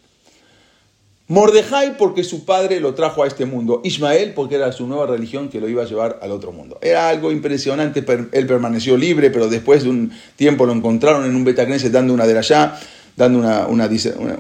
[1.27, 3.81] Mordejai porque su padre lo trajo a este mundo.
[3.82, 6.78] Ismael porque era su nueva religión que lo iba a llevar al otro mundo.
[6.82, 8.05] Era algo impresionante.
[8.32, 12.27] Él permaneció libre, pero después de un tiempo lo encontraron en un Betacneset dando una
[12.27, 12.78] de allá,
[13.16, 13.66] dando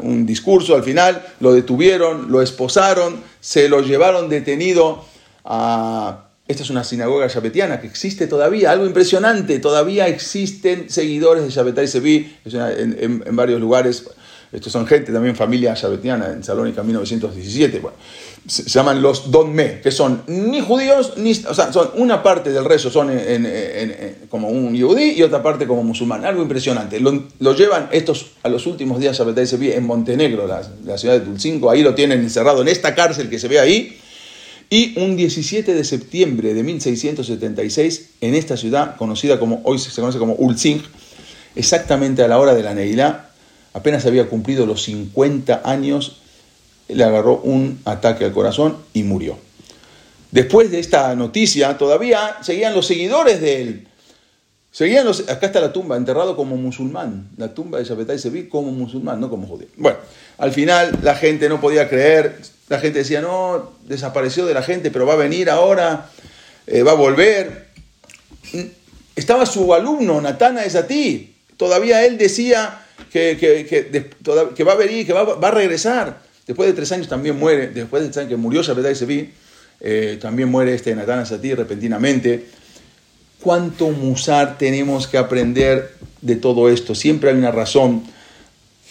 [0.02, 0.74] un discurso.
[0.74, 5.04] Al final lo detuvieron, lo esposaron, se lo llevaron detenido
[5.44, 6.20] a...
[6.46, 9.58] Esta es una sinagoga shabetiana que existe todavía, algo impresionante.
[9.60, 14.04] Todavía existen seguidores de Shabbatai Sevi en, en varios lugares
[14.54, 17.80] estos son gente también familia shabetiana en Salónica 1917.
[17.80, 17.96] Bueno,
[18.46, 22.64] se, llaman los Donme, que son ni judíos, ni, o sea, son una parte del
[22.64, 23.10] rezo son
[24.28, 26.24] como un yudí y otra parte como musulmán.
[26.24, 27.00] Algo impresionante.
[27.00, 31.20] Lo, llevan estos a los últimos días Shabbatai se en Montenegro, la, la, ciudad de
[31.20, 31.68] Tulcinco.
[31.68, 33.98] Ahí lo tienen encerrado en esta cárcel que se ve ahí.
[34.70, 40.18] Y un 17 de septiembre de 1676, en esta ciudad conocida como, hoy se conoce
[40.18, 40.82] como Ulzing,
[41.56, 43.30] exactamente a la hora de la Neilá,
[43.74, 46.22] apenas había cumplido los 50 años,
[46.88, 49.36] le agarró un ataque al corazón y murió.
[50.30, 53.88] Después de esta noticia, todavía seguían los seguidores de él.
[54.72, 57.28] Seguían los, acá está la tumba, enterrado como musulmán.
[57.36, 59.68] La tumba de Shabbatai se vi como musulmán, no como judío.
[59.76, 59.98] Bueno,
[60.38, 62.40] al final la gente no podía creer.
[62.68, 66.10] La gente decía, no, desapareció de la gente, pero va a venir ahora,
[66.66, 67.68] eh, va a volver.
[69.14, 71.36] Estaba su alumno, Natana es a ti.
[71.56, 76.22] Todavía él decía, que, que, va a venir, que va, va, a regresar.
[76.46, 79.30] Después de tres años también muere, después de tres años que murió Shabbatai Sevi,
[79.80, 82.46] eh, también muere este Natán Sati repentinamente.
[83.40, 86.94] ¿Cuánto musar tenemos que aprender de todo esto?
[86.94, 88.02] Siempre hay una razón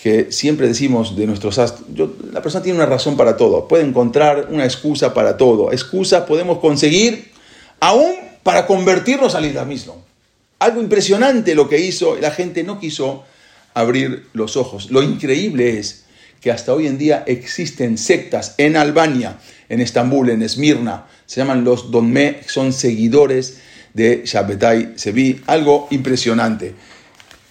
[0.04, 1.60] que siempre decimos de nuestros
[1.94, 5.72] yo, la persona tiene una razón para todo, puede encontrar una excusa para todo.
[5.72, 7.32] Excusas podemos conseguir
[7.80, 8.14] aún
[8.44, 10.04] para convertirnos al islamismo.
[10.60, 13.24] Algo impresionante lo que hizo, la gente no quiso
[13.74, 14.92] abrir los ojos.
[14.92, 16.06] Lo increíble es
[16.42, 19.38] que hasta hoy en día existen sectas en Albania,
[19.70, 23.62] en Estambul, en Esmirna, se llaman los Donme, son seguidores
[23.94, 26.76] de Shabbatai Sevi, algo impresionante.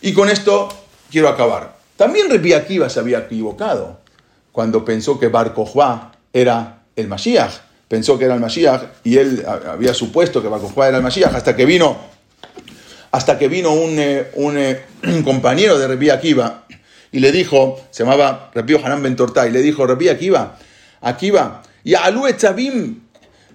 [0.03, 0.69] Y con esto
[1.11, 1.79] quiero acabar.
[1.97, 4.01] También Rebi Akiva se había equivocado
[4.51, 5.55] cuando pensó que Bar
[6.33, 7.53] era el Mashiach.
[7.89, 11.57] Pensó que era el Mashiach y él había supuesto que Bar era el Mashiach hasta
[11.57, 12.12] que vino
[13.13, 16.65] hasta que vino un, eh, eh, un, compañero de Rabbi Akiva
[17.13, 20.59] y le dijo, se llamaba Rabbi Hanan Ben Tortay, le dijo, Rabbi Akiva,
[21.03, 23.01] Akiva, y Alu Etzabim,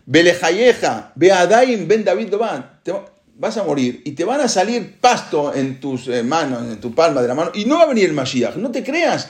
[0.06, 2.34] Belejayeja, Beadaim Ben David
[3.40, 6.94] vas a morir y te van a salir pasto en tus eh, manos, en tu
[6.94, 9.28] palma de la mano, y no va a venir el Mashiach, no te creas.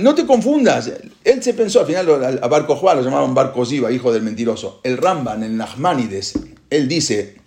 [0.00, 0.92] No te confundas.
[1.24, 4.80] Él se pensó, al final a Barco Juan lo llamaban Barco Ziva, hijo del mentiroso.
[4.84, 6.34] El Ramban, el Nachmanides,
[6.70, 7.41] él dice,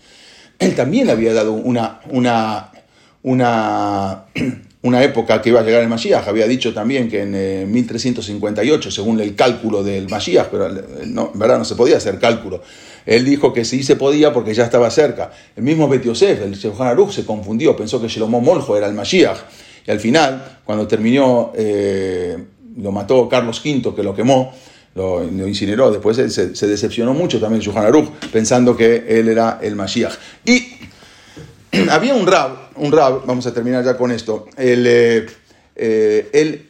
[0.60, 2.72] él también había dado una, una,
[3.24, 4.26] una,
[4.82, 6.28] una época que iba a llegar el Mashiach.
[6.28, 11.32] Había dicho también que en 1358, eh, según el cálculo del Mashiach, pero eh, no,
[11.34, 12.62] en verdad no se podía hacer cálculo.
[13.06, 15.32] Él dijo que sí se podía porque ya estaba cerca.
[15.56, 18.94] El mismo Bet Yosef, el Shulchan Aruch, se confundió, pensó que Shlomo Moljo era el
[18.94, 19.38] Mashiach.
[19.88, 22.38] Y al final, cuando terminó, eh,
[22.78, 24.54] lo mató Carlos V, que lo quemó,
[24.96, 25.92] lo, incineró.
[25.92, 30.14] Después se, decepcionó mucho también Shulchan Aruch, pensando que él era el Mashiach.
[30.46, 30.66] Y
[31.90, 35.26] había un rab, un rab, vamos a terminar ya con esto, él, eh,
[35.76, 36.70] eh, él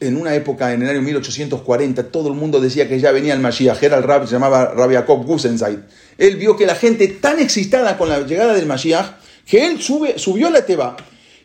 [0.00, 3.40] en una época, en el año 1840, todo el mundo decía que ya venía el
[3.40, 5.78] Mashiach, era el rab, se llamaba Rabbi Jacob Gusenseit.
[6.18, 9.06] Él vio que la gente tan excitada con la llegada del Mashiach,
[9.46, 10.96] que él sube, subió la Teba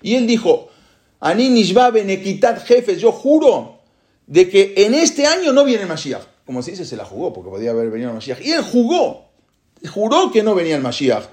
[0.01, 0.69] y él dijo,
[1.19, 3.80] Ani Nishba Benekitat jefes, yo juro
[4.27, 6.23] de que en este año no viene el Mashiach.
[6.45, 8.41] Como se dice, se la jugó, porque podía haber venido el Mashiach.
[8.41, 9.29] Y él jugó,
[9.89, 11.25] juró que no venía el Mashiach.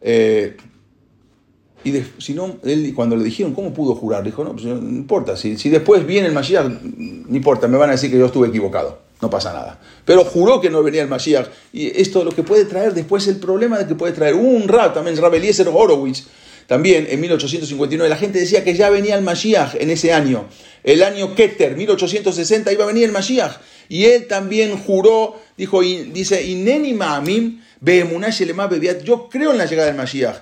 [0.00, 0.56] Eh,
[1.84, 4.24] y si no, él cuando le dijeron, ¿cómo pudo jurar?
[4.24, 7.90] Dijo, no, pues no importa, si, si después viene el Mashiach, no importa, me van
[7.90, 9.80] a decir que yo estuve equivocado, no pasa nada.
[10.04, 11.46] Pero juró que no venía el Mashiach.
[11.72, 14.94] Y esto lo que puede traer después, el problema de que puede traer un rab,
[14.94, 16.26] también Rab Eliezer Horowitz,
[16.66, 20.46] también en 1859, la gente decía que ya venía el Mashiach en ese año.
[20.82, 23.58] El año Keter, 1860, iba a venir el Mashiach.
[23.88, 27.60] Y él también juró, dijo, y, dice, Ineni Ma'amim,
[29.04, 30.38] Yo creo en la llegada del Mashiach.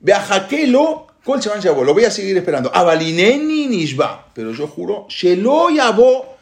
[0.00, 1.40] Beajakelo, Kol.
[1.84, 2.70] Lo voy a seguir esperando.
[2.72, 4.28] Abalineni Nishba.
[4.32, 6.36] Pero yo juro, Shelo Yabo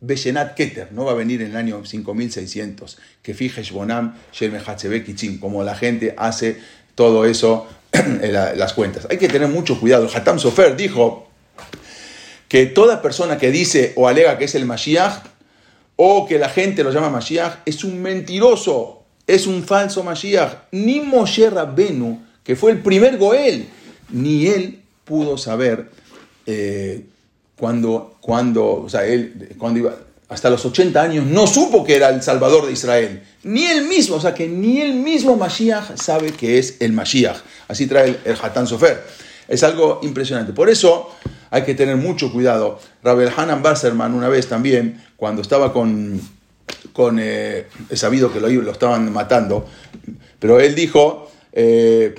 [0.00, 0.92] Beshenat Keter.
[0.92, 2.98] No va a venir en el año 5600.
[3.20, 5.40] Que fijes Bonam, Shel Kichim.
[5.40, 6.56] Como la gente hace
[6.94, 7.66] todo eso
[8.56, 9.06] las cuentas.
[9.10, 10.08] Hay que tener mucho cuidado.
[10.12, 11.28] Hatam Sofer dijo
[12.48, 15.22] que toda persona que dice o alega que es el Mashiach,
[15.96, 20.68] o que la gente lo llama Mashiach, es un mentiroso, es un falso Mashiach.
[20.72, 23.68] Ni Moshe Rabbenu, que fue el primer Goel,
[24.10, 25.90] ni él pudo saber
[26.46, 27.04] eh,
[27.56, 29.96] cuando, cuando, o sea, él, cuando iba,
[30.28, 33.22] hasta los 80 años, no supo que era el Salvador de Israel.
[33.44, 37.38] Ni él mismo, o sea, que ni él mismo Mashiach sabe que es el Mashiach.
[37.66, 39.02] Así trae el, el Hatán Sofer.
[39.48, 40.52] Es algo impresionante.
[40.52, 41.10] Por eso
[41.50, 42.78] hay que tener mucho cuidado.
[43.02, 46.20] Rabel Hanan Basserman una vez también, cuando estaba con,
[46.92, 49.66] con eh, he sabido que lo, lo, estaban matando,
[50.38, 52.14] pero él dijo, eh,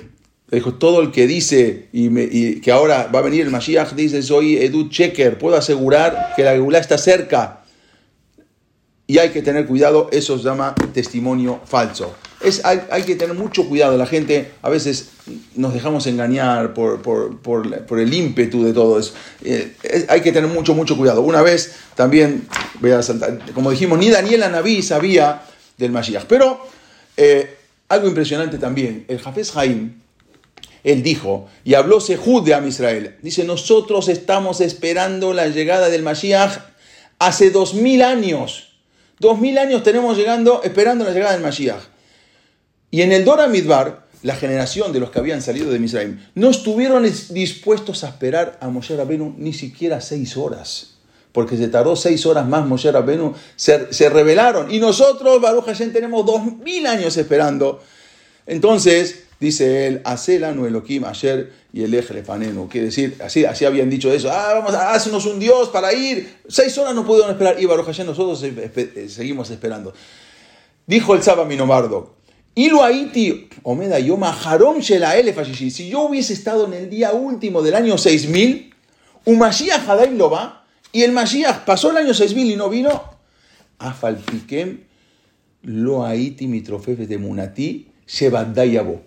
[0.50, 4.56] dijo, todo el que dice y, que ahora va a venir el Mashiach, dice, soy
[4.56, 7.59] Edu Checker, puedo asegurar que la Geulá está cerca.
[9.10, 13.68] Y hay que tener cuidado, eso se llama testimonio falso es, hay, que tener mucho
[13.68, 13.96] cuidado.
[13.98, 15.10] La gente a veces
[15.54, 19.12] nos dejamos engañar por, el ímpetu de todo eso.
[19.44, 19.76] Eh,
[20.08, 21.20] hay que tener mucho, mucho cuidado.
[21.20, 22.48] Una vez también,
[22.80, 23.00] voy a
[23.54, 25.42] como dijimos, ni Daniel Anabí sabía
[25.76, 26.24] del Mashiach.
[26.24, 26.66] Pero
[27.16, 27.58] eh,
[27.88, 30.00] algo impresionante también, el Jafes Jaim,
[30.82, 36.02] él dijo, y habló Sehud de Am Israel, dice, nosotros estamos esperando la llegada del
[36.02, 36.58] Mashiach
[37.18, 38.69] hace dos mil años.
[39.20, 41.82] Dos mil años tenemos llegando, esperando la llegada del Mashiach.
[42.90, 46.48] Y en el Dora Midbar, la generación de los que habían salido de Misraim, no
[46.48, 50.94] estuvieron dispuestos a esperar a Moshe Rabenu ni siquiera seis horas.
[51.32, 54.70] Porque se tardó seis horas más Moshe Rabenu, se, rebelaron.
[54.70, 57.82] Y nosotros, Baruch Hashem, tenemos dos mil años esperando.
[58.46, 62.68] Entonces, dice él, Acelanu Elohim ayer y el Ejlefanenu.
[62.68, 66.38] Quiere decir, así, así habían dicho eso, ah, vamos a hacernos un Dios para ir.
[66.48, 67.60] Seis horas no pudieron esperar.
[67.60, 68.44] Y Baruch Hashem, nosotros
[69.08, 69.92] seguimos esperando.
[70.86, 72.16] Dijo el Saba Minomardo,
[72.56, 78.74] Haiti, Omeda Yoma, Harom si yo hubiese estado en el día último del año 6000,
[79.24, 83.02] un Mashiach Hadaim lo va, y el Mashiach pasó el año 6000 y no vino,
[83.78, 84.80] Afalpikem,
[85.62, 89.02] lo Haiti, mi de Munati, Shebadayabo.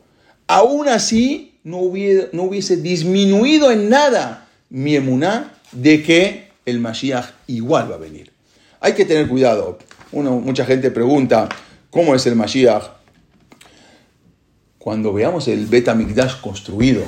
[0.48, 7.32] Aún así, no hubiese, no hubiese disminuido en nada mi emuná de que el Mashiach
[7.48, 8.32] igual va a venir.
[8.80, 9.80] Hay que tener cuidado.
[10.12, 11.50] Mucha gente pregunta,
[11.90, 12.84] ¿cómo es el Mashiach?
[14.78, 17.04] Cuando veamos el Betamigdash construido,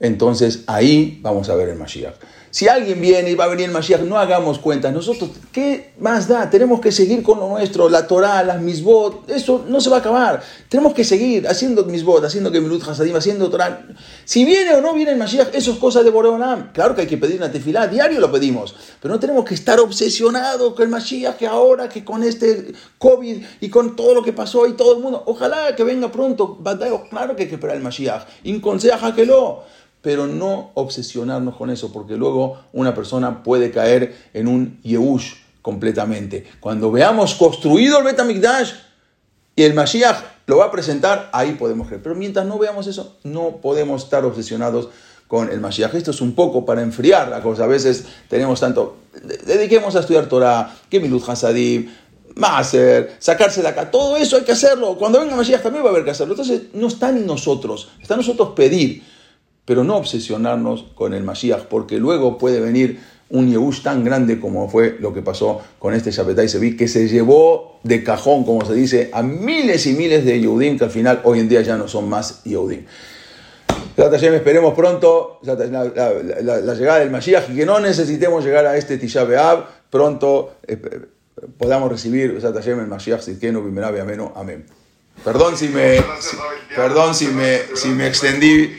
[0.00, 2.14] entonces ahí vamos a ver el Mashiach.
[2.52, 4.92] Si alguien viene y va a venir el Mashiach, no hagamos cuentas.
[4.92, 6.50] Nosotros, ¿qué más da?
[6.50, 10.00] Tenemos que seguir con lo nuestro, la Torah, las misbot, eso no se va a
[10.00, 10.42] acabar.
[10.68, 13.86] Tenemos que seguir haciendo misbot, haciendo Gemilut Hasadim, haciendo Torah.
[14.26, 16.72] Si viene o no viene el Mashiach, eso es cosa de Boreolam.
[16.74, 19.80] Claro que hay que pedir una tefilá, diario lo pedimos, pero no tenemos que estar
[19.80, 24.34] obsesionados con el Mashiach, que ahora, que con este COVID y con todo lo que
[24.34, 26.58] pasó y todo el mundo, ojalá que venga pronto.
[27.08, 28.26] Claro que hay que esperar el Mashiach.
[28.44, 29.64] Inconseja que lo
[30.02, 36.44] pero no obsesionarnos con eso, porque luego una persona puede caer en un Yehush completamente.
[36.60, 38.72] Cuando veamos construido el Betamikdash
[39.54, 40.16] y el Mashiach
[40.46, 42.02] lo va a presentar, ahí podemos creer.
[42.02, 44.88] Pero mientras no veamos eso, no podemos estar obsesionados
[45.28, 45.94] con el Mashiach.
[45.94, 47.64] Esto es un poco para enfriar la cosa.
[47.64, 48.96] A veces tenemos tanto,
[49.46, 51.88] dediquemos a estudiar Torah, Kemilut Hasadim,
[52.34, 54.96] Maser, sacarse de acá, todo eso hay que hacerlo.
[54.96, 56.32] Cuando venga Mashiach también va a haber que hacerlo.
[56.32, 59.04] Entonces no está en nosotros, está en nosotros pedir
[59.64, 63.00] pero no obsesionarnos con el Mashiach, porque luego puede venir
[63.32, 67.08] un Yehush tan grande como fue lo que pasó con este Shabetai Sevi, que se
[67.08, 71.20] llevó de cajón, como se dice, a miles y miles de Yehudim, que al final
[71.24, 72.84] hoy en día ya no son más Yehudim.
[73.96, 75.54] esperemos pronto la,
[76.74, 80.76] llegada del Mashiach y que no necesitemos llegar a este Tisha B'Av, pronto eh,
[81.56, 84.32] podamos recibir el Mashiach Sitkenu Bimerabe Ameno.
[84.36, 84.66] Amén.
[85.24, 86.02] Perdón si me,
[86.74, 88.76] perdón si me, si me extendí.